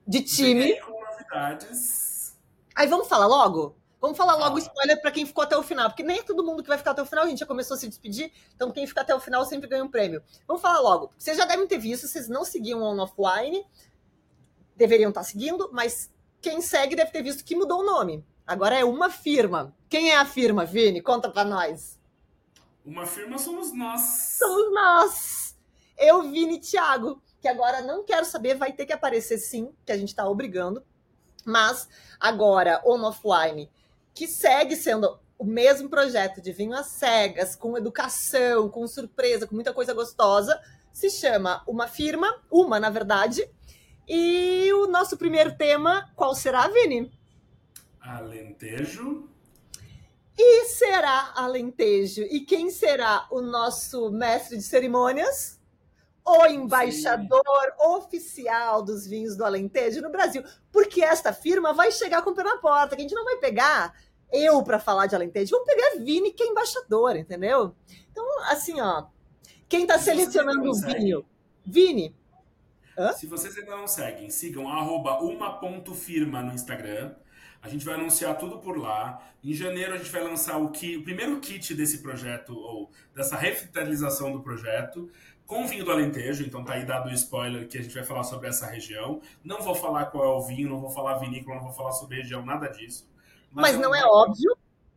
De 0.06 0.22
time. 0.22 0.80
Com 0.80 1.00
novidades. 1.04 2.38
Aí 2.74 2.86
vamos 2.86 3.08
falar 3.08 3.26
logo? 3.26 3.76
Vamos 4.00 4.16
falar 4.16 4.34
logo 4.34 4.58
spoiler 4.58 5.00
para 5.00 5.12
quem 5.12 5.24
ficou 5.24 5.44
até 5.44 5.56
o 5.56 5.62
final, 5.62 5.88
porque 5.88 6.02
nem 6.02 6.18
é 6.18 6.22
todo 6.24 6.44
mundo 6.44 6.60
que 6.60 6.68
vai 6.68 6.76
ficar 6.76 6.90
até 6.90 7.00
o 7.00 7.06
final, 7.06 7.24
a 7.24 7.28
gente 7.28 7.38
já 7.38 7.46
começou 7.46 7.76
a 7.76 7.78
se 7.78 7.86
despedir, 7.86 8.32
então 8.52 8.72
quem 8.72 8.84
fica 8.84 9.00
até 9.00 9.14
o 9.14 9.20
final 9.20 9.44
sempre 9.44 9.68
ganha 9.68 9.84
um 9.84 9.88
prêmio. 9.88 10.20
Vamos 10.44 10.60
falar 10.60 10.80
logo. 10.80 11.12
Vocês 11.16 11.36
já 11.36 11.44
devem 11.44 11.68
ter 11.68 11.78
visto, 11.78 12.08
vocês 12.08 12.28
não 12.28 12.44
seguiam 12.44 12.80
o 12.80 12.82
On 12.82 12.98
Offline, 12.98 13.64
deveriam 14.74 15.10
estar 15.10 15.22
seguindo, 15.22 15.70
mas 15.72 16.12
quem 16.40 16.60
segue 16.60 16.96
deve 16.96 17.12
ter 17.12 17.22
visto 17.22 17.44
que 17.44 17.54
mudou 17.54 17.80
o 17.80 17.86
nome. 17.86 18.24
Agora 18.46 18.78
é 18.78 18.84
uma 18.84 19.08
firma. 19.08 19.74
Quem 19.88 20.10
é 20.10 20.16
a 20.16 20.24
firma, 20.24 20.64
Vini? 20.64 21.00
Conta 21.00 21.30
para 21.30 21.44
nós. 21.44 21.98
Uma 22.84 23.06
firma 23.06 23.38
somos 23.38 23.72
nós. 23.72 24.00
Somos 24.38 24.74
nós. 24.74 25.56
Eu, 25.96 26.22
Vini 26.22 26.56
e 26.56 26.60
Thiago, 26.60 27.22
que 27.40 27.46
agora 27.46 27.80
não 27.82 28.04
quero 28.04 28.24
saber, 28.24 28.56
vai 28.56 28.72
ter 28.72 28.86
que 28.86 28.92
aparecer 28.92 29.38
sim, 29.38 29.72
que 29.86 29.92
a 29.92 29.96
gente 29.96 30.08
está 30.08 30.28
obrigando. 30.28 30.84
Mas 31.44 31.88
agora, 32.18 32.82
On 32.84 33.00
Offline, 33.02 33.70
que 34.12 34.26
segue 34.26 34.74
sendo 34.76 35.18
o 35.38 35.44
mesmo 35.44 35.88
projeto 35.88 36.40
de 36.40 36.52
vinho 36.52 36.74
às 36.74 36.86
cegas, 36.86 37.56
com 37.56 37.76
educação, 37.76 38.68
com 38.68 38.86
surpresa, 38.86 39.46
com 39.46 39.54
muita 39.54 39.72
coisa 39.72 39.94
gostosa, 39.94 40.60
se 40.92 41.10
chama 41.10 41.62
Uma 41.66 41.88
Firma, 41.88 42.42
uma 42.50 42.78
na 42.78 42.90
verdade. 42.90 43.48
E 44.08 44.72
o 44.72 44.86
nosso 44.86 45.16
primeiro 45.16 45.56
tema, 45.56 46.10
qual 46.14 46.34
será, 46.34 46.66
Vini? 46.68 47.12
Alentejo. 48.02 49.28
E 50.36 50.64
será 50.66 51.32
Alentejo? 51.34 52.22
E 52.22 52.40
quem 52.40 52.70
será 52.70 53.26
o 53.30 53.40
nosso 53.40 54.10
mestre 54.10 54.56
de 54.56 54.62
cerimônias? 54.62 55.60
O 56.24 56.46
embaixador 56.46 57.42
Sim. 57.42 57.86
oficial 57.86 58.82
dos 58.82 59.06
vinhos 59.06 59.36
do 59.36 59.44
Alentejo 59.44 60.00
no 60.00 60.10
Brasil. 60.10 60.42
Porque 60.70 61.02
esta 61.02 61.32
firma 61.32 61.72
vai 61.72 61.90
chegar 61.90 62.22
com 62.22 62.30
o 62.30 62.34
pé 62.34 62.44
na 62.44 62.58
porta, 62.58 62.94
que 62.94 63.02
a 63.02 63.04
gente 63.04 63.14
não 63.14 63.24
vai 63.24 63.36
pegar 63.36 63.94
eu 64.32 64.62
para 64.62 64.80
falar 64.80 65.06
de 65.06 65.14
Alentejo, 65.14 65.50
vamos 65.50 65.66
pegar 65.66 66.02
Vini, 66.02 66.32
que 66.32 66.42
é 66.42 66.46
embaixador, 66.46 67.16
entendeu? 67.16 67.74
Então, 68.10 68.24
assim, 68.44 68.80
ó, 68.80 69.06
quem 69.68 69.82
está 69.82 69.98
selecionando 69.98 70.70
o 70.70 70.74
vinho? 70.74 71.24
Vini. 71.64 72.16
Hã? 72.96 73.12
Se 73.12 73.26
vocês 73.26 73.56
ainda 73.58 73.76
não 73.76 73.86
seguem, 73.86 74.30
sigam 74.30 74.68
arroba 74.68 75.20
uma.firma 75.20 76.42
no 76.42 76.52
Instagram. 76.52 77.14
A 77.62 77.68
gente 77.68 77.84
vai 77.84 77.94
anunciar 77.94 78.36
tudo 78.36 78.58
por 78.58 78.76
lá. 78.76 79.22
Em 79.42 79.54
janeiro 79.54 79.94
a 79.94 79.96
gente 79.96 80.10
vai 80.10 80.22
lançar 80.22 80.58
o, 80.58 80.70
kit, 80.70 80.96
o 80.96 81.04
primeiro 81.04 81.38
kit 81.40 81.72
desse 81.74 81.98
projeto, 81.98 82.58
ou 82.58 82.90
dessa 83.14 83.36
revitalização 83.36 84.32
do 84.32 84.42
projeto, 84.42 85.08
com 85.46 85.66
vinho 85.66 85.84
do 85.84 85.92
Alentejo. 85.92 86.44
Então 86.44 86.64
tá 86.64 86.74
aí 86.74 86.84
dado 86.84 87.08
o 87.08 87.12
spoiler 87.12 87.68
que 87.68 87.78
a 87.78 87.82
gente 87.82 87.94
vai 87.94 88.02
falar 88.02 88.24
sobre 88.24 88.48
essa 88.48 88.66
região. 88.66 89.20
Não 89.44 89.62
vou 89.62 89.76
falar 89.76 90.06
qual 90.06 90.24
é 90.24 90.28
o 90.28 90.42
vinho, 90.42 90.68
não 90.68 90.80
vou 90.80 90.90
falar 90.90 91.18
vinícola, 91.18 91.56
não 91.56 91.64
vou 91.64 91.72
falar 91.72 91.92
sobre 91.92 92.16
região, 92.16 92.44
nada 92.44 92.66
disso. 92.68 93.08
Mas, 93.52 93.72
Mas 93.72 93.80
não 93.80 93.94
é 93.94 94.04
óbvio. 94.04 94.56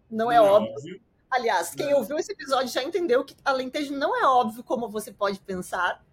Não, 0.10 0.26
não 0.26 0.32
é, 0.32 0.36
é 0.36 0.42
óbvio. 0.42 0.74
óbvio. 0.74 1.02
Aliás, 1.30 1.76
quem 1.76 1.92
não. 1.92 1.98
ouviu 2.00 2.18
esse 2.18 2.32
episódio 2.32 2.70
já 2.70 2.84
entendeu 2.84 3.24
que 3.26 3.36
Alentejo 3.44 3.94
não 3.94 4.16
é 4.16 4.26
óbvio 4.26 4.64
como 4.64 4.88
você 4.90 5.12
pode 5.12 5.40
pensar 5.40 6.05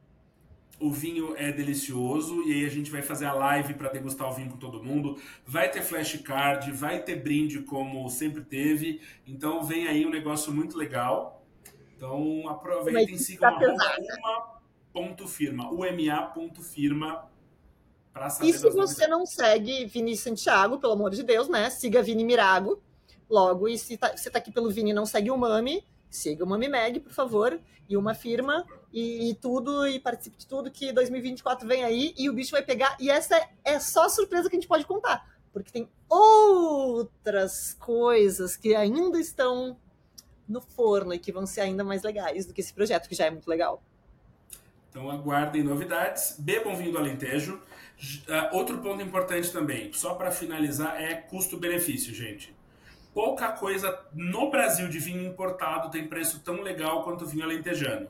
o 0.83 0.91
vinho 0.91 1.37
é 1.37 1.53
delicioso 1.53 2.43
e 2.43 2.53
aí 2.53 2.66
a 2.66 2.68
gente 2.68 2.91
vai 2.91 3.03
fazer 3.03 3.26
a 3.26 3.33
live 3.33 3.74
para 3.74 3.89
degustar 3.89 4.28
o 4.28 4.33
vinho 4.33 4.51
com 4.51 4.57
todo 4.57 4.83
mundo. 4.83 5.16
Vai 5.47 5.70
ter 5.70 5.80
flashcard, 5.80 6.70
vai 6.72 7.01
ter 7.01 7.16
brinde 7.16 7.61
como 7.61 8.09
sempre 8.11 8.43
teve. 8.43 9.01
Então 9.26 9.62
vem 9.62 9.87
aí 9.87 10.05
um 10.05 10.11
negócio 10.11 10.53
muito 10.53 10.76
legal. 10.76 11.45
Então 11.97 12.49
aproveitem, 12.49 13.16
sigam 13.16 13.59
tá 13.59 13.97
uma 14.18 14.61
ponto 14.93 15.28
firma, 15.28 15.70
uma.firma 15.70 17.30
para 18.12 18.28
saber. 18.28 18.49
E 18.49 18.53
se 18.53 18.68
você 18.68 19.07
não 19.07 19.24
segue 19.24 19.87
Vini 19.87 20.16
Santiago, 20.16 20.78
pelo 20.78 20.95
amor 20.95 21.12
de 21.12 21.22
Deus, 21.22 21.49
né? 21.49 21.70
Siga 21.70 22.03
Vini 22.03 22.24
Mirago. 22.24 22.83
Logo, 23.30 23.68
e 23.68 23.78
se 23.78 23.97
tá, 23.97 24.14
você 24.14 24.28
tá 24.28 24.39
aqui 24.39 24.51
pelo 24.51 24.70
Vini 24.70 24.91
e 24.91 24.95
não 24.95 25.07
segue 25.07 25.30
o 25.30 25.39
Mami, 25.39 25.83
siga 26.16 26.44
o 26.44 26.46
Mami 26.46 26.68
Mag, 26.68 27.00
por 27.00 27.12
favor, 27.12 27.58
e 27.88 27.96
uma 27.96 28.14
firma 28.14 28.66
e, 28.92 29.30
e, 29.30 29.34
tudo, 29.34 29.86
e 29.86 29.98
participe 29.98 30.36
de 30.36 30.46
tudo, 30.46 30.70
que 30.70 30.92
2024 30.92 31.66
vem 31.66 31.84
aí 31.84 32.14
e 32.16 32.28
o 32.28 32.32
bicho 32.32 32.52
vai 32.52 32.62
pegar. 32.62 32.96
E 33.00 33.10
essa 33.10 33.36
é, 33.36 33.48
é 33.64 33.80
só 33.80 34.08
surpresa 34.08 34.48
que 34.48 34.56
a 34.56 34.60
gente 34.60 34.68
pode 34.68 34.84
contar, 34.84 35.26
porque 35.52 35.72
tem 35.72 35.88
outras 36.08 37.74
coisas 37.80 38.56
que 38.56 38.74
ainda 38.74 39.18
estão 39.18 39.76
no 40.48 40.60
forno 40.60 41.14
e 41.14 41.18
que 41.18 41.32
vão 41.32 41.46
ser 41.46 41.62
ainda 41.62 41.82
mais 41.82 42.02
legais 42.02 42.46
do 42.46 42.52
que 42.52 42.60
esse 42.60 42.74
projeto, 42.74 43.08
que 43.08 43.14
já 43.14 43.26
é 43.26 43.30
muito 43.30 43.48
legal. 43.48 43.82
Então 44.90 45.10
aguardem 45.10 45.62
novidades, 45.62 46.36
bebam 46.38 46.76
vinho 46.76 46.92
do 46.92 46.98
Alentejo. 46.98 47.54
Uh, 47.54 48.56
outro 48.56 48.78
ponto 48.78 49.02
importante 49.02 49.50
também, 49.50 49.92
só 49.92 50.14
para 50.14 50.30
finalizar, 50.30 51.00
é 51.00 51.14
custo-benefício, 51.14 52.12
gente 52.12 52.54
pouca 53.14 53.52
coisa 53.52 53.98
no 54.12 54.50
Brasil 54.50 54.88
de 54.88 54.98
vinho 54.98 55.26
importado 55.26 55.90
tem 55.90 56.06
preço 56.06 56.40
tão 56.40 56.62
legal 56.62 57.02
quanto 57.04 57.26
vinho 57.26 57.44
alentejano. 57.44 58.08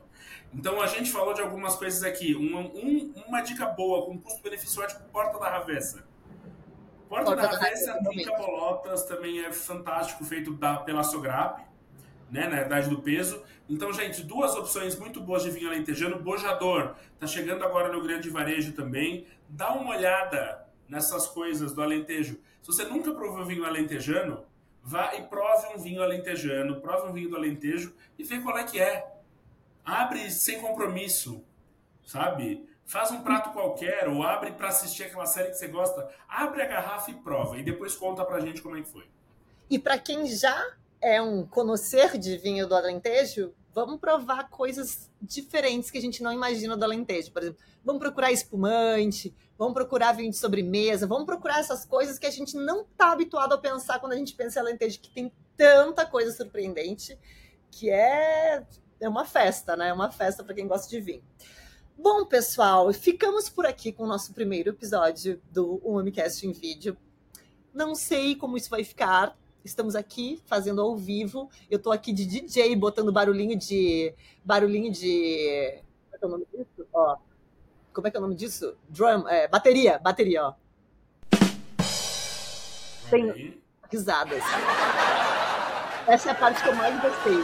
Então 0.53 0.81
a 0.81 0.87
gente 0.87 1.11
falou 1.11 1.33
de 1.33 1.41
algumas 1.41 1.75
coisas 1.75 2.03
aqui. 2.03 2.35
Uma, 2.35 2.59
um, 2.59 3.13
uma 3.27 3.41
dica 3.41 3.65
boa 3.65 4.05
com 4.05 4.19
custo-benefício 4.19 4.81
ótimo, 4.81 5.01
Porta 5.11 5.39
da 5.39 5.49
Ravessa. 5.49 6.05
Porta, 7.09 7.25
Porta 7.25 7.35
da, 7.35 7.47
da 7.47 7.57
Ravessa, 7.57 7.99
Rica 8.11 8.37
Bolotas, 8.37 9.03
também 9.05 9.43
é 9.43 9.51
fantástico, 9.51 10.23
feito 10.23 10.53
da, 10.53 10.77
pela 10.77 11.03
Sograp, 11.03 11.59
né, 12.29 12.47
na 12.47 12.61
idade 12.61 12.89
do 12.89 13.01
peso. 13.01 13.43
Então, 13.69 13.91
gente, 13.93 14.23
duas 14.23 14.55
opções 14.55 14.97
muito 14.97 15.21
boas 15.21 15.43
de 15.43 15.49
vinho 15.49 15.69
alentejano. 15.69 16.19
Bojador, 16.19 16.95
tá 17.19 17.25
chegando 17.25 17.63
agora 17.63 17.91
no 17.91 18.01
grande 18.01 18.29
varejo 18.29 18.73
também. 18.73 19.25
Dá 19.49 19.71
uma 19.73 19.95
olhada 19.95 20.65
nessas 20.87 21.27
coisas 21.27 21.73
do 21.73 21.81
alentejo. 21.81 22.39
Se 22.61 22.67
você 22.67 22.83
nunca 22.83 23.11
provou 23.11 23.45
vinho 23.45 23.65
alentejano, 23.65 24.43
vá 24.83 25.15
e 25.15 25.23
prove 25.23 25.67
um 25.73 25.77
vinho 25.77 26.03
alentejano, 26.03 26.81
prove 26.81 27.07
um 27.07 27.13
vinho 27.13 27.29
do 27.29 27.37
alentejo 27.37 27.95
e 28.19 28.23
vê 28.23 28.39
qual 28.39 28.57
é 28.57 28.65
que 28.65 28.79
é. 28.79 29.11
Abre 29.83 30.29
sem 30.29 30.59
compromisso, 30.59 31.43
sabe? 32.05 32.67
Faz 32.85 33.11
um 33.11 33.21
prato 33.23 33.51
qualquer 33.51 34.09
ou 34.09 34.21
abre 34.23 34.51
para 34.51 34.67
assistir 34.67 35.03
aquela 35.03 35.25
série 35.25 35.49
que 35.49 35.57
você 35.57 35.67
gosta. 35.67 36.09
Abre 36.27 36.61
a 36.61 36.67
garrafa 36.67 37.11
e 37.11 37.15
prova 37.15 37.57
e 37.57 37.63
depois 37.63 37.95
conta 37.95 38.25
pra 38.25 38.41
gente 38.41 38.61
como 38.61 38.77
é 38.77 38.81
que 38.81 38.89
foi. 38.89 39.07
E 39.69 39.79
para 39.79 39.97
quem 39.97 40.27
já 40.27 40.73
é 41.01 41.21
um 41.21 41.45
conhecer 41.45 42.17
de 42.17 42.37
vinho 42.37 42.67
do 42.67 42.75
Alentejo, 42.75 43.53
vamos 43.73 43.99
provar 43.99 44.49
coisas 44.49 45.09
diferentes 45.21 45.89
que 45.89 45.97
a 45.97 46.01
gente 46.01 46.21
não 46.21 46.31
imagina 46.31 46.77
do 46.77 46.83
Alentejo. 46.83 47.31
Por 47.31 47.41
exemplo, 47.41 47.59
vamos 47.83 48.01
procurar 48.01 48.31
espumante, 48.31 49.33
vamos 49.63 49.73
procurar 49.73 50.11
vinho 50.11 50.29
de 50.29 50.37
sobremesa, 50.37 51.07
vamos 51.07 51.25
procurar 51.25 51.59
essas 51.59 51.85
coisas 51.85 52.19
que 52.19 52.25
a 52.25 52.31
gente 52.31 52.55
não 52.55 52.81
está 52.81 53.11
habituado 53.11 53.53
a 53.53 53.57
pensar 53.57 53.99
quando 53.99 54.11
a 54.11 54.17
gente 54.17 54.35
pensa 54.35 54.59
em 54.59 54.63
Alentejo, 54.63 54.99
que 54.99 55.09
tem 55.09 55.31
tanta 55.55 56.05
coisa 56.05 56.31
surpreendente, 56.31 57.17
que 57.71 57.89
é, 57.89 58.65
é 58.99 59.09
uma 59.09 59.25
festa, 59.25 59.75
né? 59.75 59.87
É 59.87 59.93
uma 59.93 60.11
festa 60.11 60.43
para 60.43 60.53
quem 60.53 60.67
gosta 60.67 60.89
de 60.89 60.99
vinho. 60.99 61.23
Bom, 61.97 62.25
pessoal, 62.25 62.91
ficamos 62.91 63.47
por 63.47 63.65
aqui 63.65 63.93
com 63.93 64.03
o 64.03 64.07
nosso 64.07 64.33
primeiro 64.33 64.71
episódio 64.71 65.41
do 65.51 65.79
Umamicast 65.83 66.45
em 66.45 66.51
vídeo. 66.51 66.97
Não 67.73 67.95
sei 67.95 68.35
como 68.35 68.57
isso 68.57 68.69
vai 68.69 68.83
ficar, 68.83 69.37
Estamos 69.63 69.95
aqui 69.95 70.41
fazendo 70.45 70.81
ao 70.81 70.97
vivo. 70.97 71.49
Eu 71.71 71.77
estou 71.77 71.93
aqui 71.93 72.11
de 72.11 72.25
DJ, 72.25 72.75
botando 72.75 73.13
barulhinho 73.13 73.57
de. 73.57 74.13
Barulhinho 74.43 74.91
de. 74.91 75.81
Como 76.11 76.13
é 76.13 76.17
é 76.21 76.25
o 76.25 76.29
nome 76.29 76.45
disso? 76.51 76.85
Ó. 76.93 77.17
Como 77.93 78.07
é 78.07 78.11
que 78.11 78.17
é 78.17 78.19
o 78.19 78.23
nome 78.23 78.35
disso? 78.35 78.75
Drum. 78.89 79.27
É, 79.27 79.47
bateria, 79.47 79.99
bateria, 79.99 80.47
ó. 80.47 80.53
Tem 83.09 83.61
risadas. 83.91 84.43
Essa 86.07 86.29
é 86.29 86.31
a 86.31 86.35
parte 86.35 86.61
que 86.63 86.69
eu 86.69 86.75
mais 86.75 86.99
gostei 86.99 87.37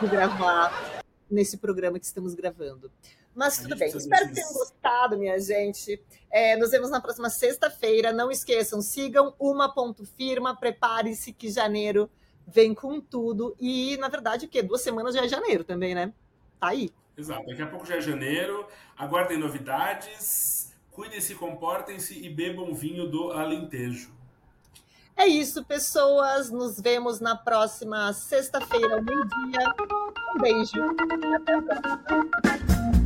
de 0.00 0.06
gravar 0.06 1.02
nesse 1.30 1.56
programa 1.56 1.98
que 1.98 2.04
estamos 2.04 2.34
gravando. 2.34 2.92
Mas 3.34 3.58
tudo 3.58 3.74
bem. 3.76 3.88
Espero 3.88 4.28
que 4.28 4.34
tenham 4.34 4.52
gostado, 4.52 5.18
minha 5.18 5.40
gente. 5.40 6.00
É, 6.30 6.56
nos 6.56 6.70
vemos 6.70 6.90
na 6.90 7.00
próxima 7.00 7.30
sexta-feira. 7.30 8.12
Não 8.12 8.30
esqueçam, 8.30 8.82
sigam 8.82 9.34
uma 9.40 9.72
ponto 9.72 10.04
firma. 10.04 10.54
Prepare-se 10.54 11.32
que 11.32 11.50
janeiro 11.50 12.10
vem 12.46 12.74
com 12.74 13.00
tudo. 13.00 13.56
E, 13.58 13.96
na 13.96 14.08
verdade, 14.08 14.46
o 14.46 14.48
quê? 14.48 14.62
Duas 14.62 14.82
semanas 14.82 15.14
já 15.14 15.24
é 15.24 15.28
janeiro 15.28 15.64
também, 15.64 15.94
né? 15.94 16.12
Tá 16.60 16.68
aí. 16.68 16.92
Exato. 17.16 17.46
Daqui 17.46 17.62
a 17.62 17.66
pouco 17.66 17.86
já 17.86 17.96
é 17.96 18.00
janeiro. 18.00 18.66
Aguardem 18.96 19.38
novidades. 19.38 20.72
Cuidem-se, 20.90 21.34
comportem-se 21.34 22.24
e 22.24 22.28
bebam 22.28 22.72
vinho 22.72 23.08
do 23.08 23.32
Alentejo. 23.32 24.12
É 25.16 25.26
isso, 25.26 25.64
pessoas. 25.64 26.50
Nos 26.50 26.80
vemos 26.80 27.20
na 27.20 27.36
próxima 27.36 28.12
sexta-feira, 28.12 28.94
ao 28.94 29.02
meio-dia. 29.02 29.74
Um 30.34 30.40
beijo. 30.40 30.72
Até 31.36 31.54
a 31.54 31.62
próxima. 31.62 33.03